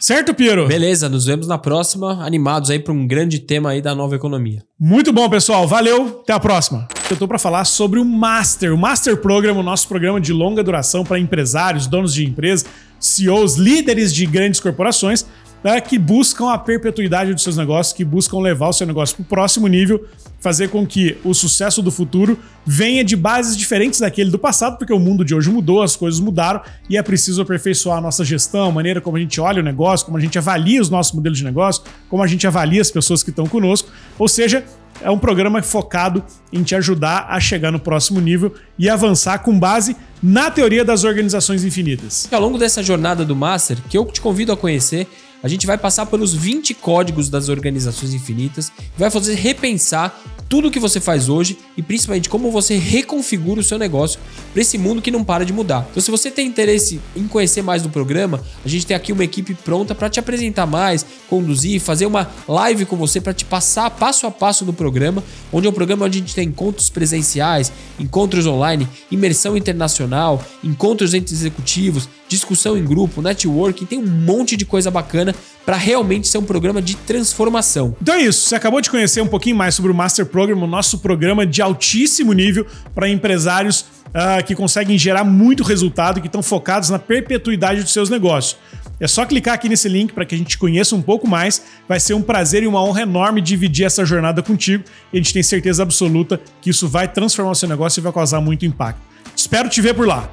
Certo, 0.00 0.32
Piero? 0.32 0.66
Beleza, 0.66 1.08
nos 1.08 1.26
vemos 1.26 1.46
na 1.46 1.58
próxima, 1.58 2.24
animados 2.24 2.70
aí 2.70 2.78
para 2.78 2.92
um 2.92 3.06
grande 3.06 3.40
tema 3.40 3.70
aí 3.70 3.82
da 3.82 3.94
nova 3.94 4.16
economia. 4.16 4.62
Muito 4.78 5.12
bom, 5.12 5.28
pessoal. 5.28 5.66
Valeu. 5.66 6.20
Até 6.22 6.32
a 6.32 6.40
próxima. 6.40 6.88
Eu 7.10 7.14
estou 7.14 7.28
para 7.28 7.38
falar 7.38 7.64
sobre 7.64 7.98
o 7.98 8.04
Master, 8.04 8.72
o 8.72 8.78
Master 8.78 9.16
Program, 9.16 9.58
o 9.58 9.62
nosso 9.62 9.88
programa 9.88 10.20
de 10.20 10.32
longa 10.32 10.62
duração 10.62 11.04
para 11.04 11.18
empresários, 11.18 11.86
donos 11.86 12.14
de 12.14 12.24
empresas, 12.24 12.66
CEOs, 12.98 13.56
líderes 13.56 14.14
de 14.14 14.24
grandes 14.24 14.60
corporações, 14.60 15.26
né, 15.62 15.80
que 15.80 15.98
buscam 15.98 16.50
a 16.50 16.58
perpetuidade 16.58 17.34
dos 17.34 17.42
seus 17.42 17.56
negócios, 17.56 17.92
que 17.92 18.04
buscam 18.04 18.38
levar 18.38 18.68
o 18.68 18.72
seu 18.72 18.86
negócio 18.86 19.16
para 19.16 19.22
o 19.22 19.26
próximo 19.26 19.66
nível, 19.66 20.06
fazer 20.40 20.68
com 20.68 20.86
que 20.86 21.16
o 21.24 21.34
sucesso 21.34 21.82
do 21.82 21.90
futuro 21.90 22.38
venha 22.64 23.04
de 23.04 23.16
bases 23.16 23.56
diferentes 23.56 24.00
daquele 24.00 24.30
do 24.30 24.38
passado, 24.38 24.78
porque 24.78 24.92
o 24.92 24.98
mundo 24.98 25.24
de 25.24 25.34
hoje 25.34 25.50
mudou, 25.50 25.82
as 25.82 25.96
coisas 25.96 26.20
mudaram 26.20 26.60
e 26.88 26.96
é 26.96 27.02
preciso 27.02 27.42
aperfeiçoar 27.42 27.98
a 27.98 28.00
nossa 28.00 28.24
gestão, 28.24 28.68
a 28.68 28.72
maneira 28.72 29.00
como 29.00 29.16
a 29.16 29.20
gente 29.20 29.40
olha 29.40 29.60
o 29.60 29.64
negócio, 29.64 30.06
como 30.06 30.16
a 30.16 30.20
gente 30.20 30.38
avalia 30.38 30.80
os 30.80 30.88
nossos 30.90 31.12
modelos 31.12 31.38
de 31.38 31.44
negócio, 31.44 31.82
como 32.08 32.22
a 32.22 32.26
gente 32.26 32.46
avalia 32.46 32.80
as 32.80 32.90
pessoas 32.90 33.22
que 33.22 33.30
estão 33.30 33.46
conosco. 33.46 33.90
Ou 34.18 34.28
seja, 34.28 34.64
é 35.00 35.10
um 35.10 35.18
programa 35.18 35.62
focado 35.62 36.24
em 36.52 36.62
te 36.62 36.74
ajudar 36.74 37.26
a 37.28 37.38
chegar 37.40 37.70
no 37.70 37.78
próximo 37.78 38.20
nível 38.20 38.54
e 38.78 38.88
avançar 38.88 39.38
com 39.38 39.58
base 39.58 39.96
na 40.22 40.50
teoria 40.50 40.84
das 40.84 41.04
organizações 41.04 41.64
infinitas. 41.64 42.28
E 42.30 42.34
ao 42.34 42.40
longo 42.40 42.58
dessa 42.58 42.82
jornada 42.82 43.24
do 43.24 43.34
Master, 43.34 43.78
que 43.88 43.96
eu 43.96 44.04
te 44.06 44.20
convido 44.20 44.52
a 44.52 44.56
conhecer, 44.56 45.06
a 45.42 45.48
gente 45.48 45.66
vai 45.66 45.78
passar 45.78 46.06
pelos 46.06 46.34
20 46.34 46.74
códigos 46.74 47.28
das 47.28 47.48
organizações 47.48 48.14
infinitas, 48.14 48.72
vai 48.96 49.10
fazer 49.10 49.34
repensar 49.34 50.20
tudo 50.48 50.68
o 50.68 50.70
que 50.70 50.80
você 50.80 50.98
faz 50.98 51.28
hoje 51.28 51.58
e 51.76 51.82
principalmente 51.82 52.28
como 52.28 52.50
você 52.50 52.76
reconfigura 52.76 53.60
o 53.60 53.64
seu 53.64 53.78
negócio 53.78 54.18
para 54.52 54.62
esse 54.62 54.78
mundo 54.78 55.02
que 55.02 55.10
não 55.10 55.22
para 55.22 55.44
de 55.44 55.52
mudar. 55.52 55.86
Então, 55.90 56.02
se 56.02 56.10
você 56.10 56.30
tem 56.30 56.46
interesse 56.46 57.00
em 57.14 57.28
conhecer 57.28 57.62
mais 57.62 57.82
do 57.82 57.90
programa, 57.90 58.42
a 58.64 58.68
gente 58.68 58.86
tem 58.86 58.96
aqui 58.96 59.12
uma 59.12 59.24
equipe 59.24 59.54
pronta 59.54 59.94
para 59.94 60.08
te 60.08 60.18
apresentar 60.18 60.66
mais, 60.66 61.04
conduzir, 61.28 61.80
fazer 61.80 62.06
uma 62.06 62.30
live 62.48 62.86
com 62.86 62.96
você 62.96 63.20
para 63.20 63.34
te 63.34 63.44
passar 63.44 63.90
passo 63.90 64.26
a 64.26 64.30
passo 64.30 64.64
do 64.64 64.72
programa, 64.72 65.22
onde 65.52 65.66
é 65.66 65.70
um 65.70 65.74
programa 65.74 66.06
onde 66.06 66.18
a 66.18 66.20
gente 66.20 66.34
tem 66.34 66.48
encontros 66.48 66.88
presenciais, 66.88 67.70
encontros 67.98 68.46
online, 68.46 68.88
imersão 69.10 69.56
internacional, 69.56 70.42
encontros 70.64 71.12
entre 71.12 71.34
executivos, 71.34 72.08
discussão 72.28 72.76
em 72.76 72.84
grupo, 72.84 73.22
networking, 73.22 73.86
tem 73.86 73.98
um 73.98 74.06
monte 74.06 74.56
de 74.56 74.64
coisa 74.64 74.90
bacana 74.90 75.34
para 75.64 75.76
realmente 75.76 76.28
ser 76.28 76.38
um 76.38 76.44
programa 76.44 76.80
de 76.80 76.96
transformação. 76.96 77.96
Então 78.00 78.14
é 78.14 78.22
isso, 78.22 78.48
você 78.48 78.54
acabou 78.54 78.80
de 78.80 78.90
conhecer 78.90 79.20
um 79.20 79.26
pouquinho 79.26 79.56
mais 79.56 79.74
sobre 79.74 79.90
o 79.90 79.94
Master 79.94 80.26
Program, 80.26 80.56
o 80.56 80.66
nosso 80.66 80.98
programa 80.98 81.46
de 81.46 81.60
altíssimo 81.62 82.32
nível 82.32 82.66
para 82.94 83.08
empresários 83.08 83.86
ah, 84.14 84.42
que 84.42 84.54
conseguem 84.54 84.96
gerar 84.96 85.24
muito 85.24 85.62
resultado, 85.62 86.20
que 86.20 86.26
estão 86.26 86.42
focados 86.42 86.90
na 86.90 86.98
perpetuidade 86.98 87.82
dos 87.82 87.92
seus 87.92 88.08
negócios. 88.08 88.56
É 89.00 89.06
só 89.06 89.24
clicar 89.24 89.54
aqui 89.54 89.68
nesse 89.68 89.88
link 89.88 90.12
para 90.12 90.24
que 90.24 90.34
a 90.34 90.38
gente 90.38 90.48
te 90.48 90.58
conheça 90.58 90.96
um 90.96 91.02
pouco 91.02 91.28
mais. 91.28 91.62
Vai 91.88 92.00
ser 92.00 92.14
um 92.14 92.22
prazer 92.22 92.62
e 92.62 92.66
uma 92.66 92.82
honra 92.82 93.02
enorme 93.02 93.40
dividir 93.40 93.86
essa 93.86 94.04
jornada 94.04 94.42
contigo. 94.42 94.84
E 95.12 95.18
a 95.18 95.20
gente 95.20 95.32
tem 95.32 95.42
certeza 95.42 95.82
absoluta 95.82 96.40
que 96.60 96.70
isso 96.70 96.88
vai 96.88 97.06
transformar 97.06 97.52
o 97.52 97.54
seu 97.54 97.68
negócio 97.68 98.00
e 98.00 98.02
vai 98.02 98.12
causar 98.12 98.40
muito 98.40 98.66
impacto. 98.66 99.00
Espero 99.36 99.68
te 99.68 99.80
ver 99.80 99.94
por 99.94 100.06
lá. 100.06 100.28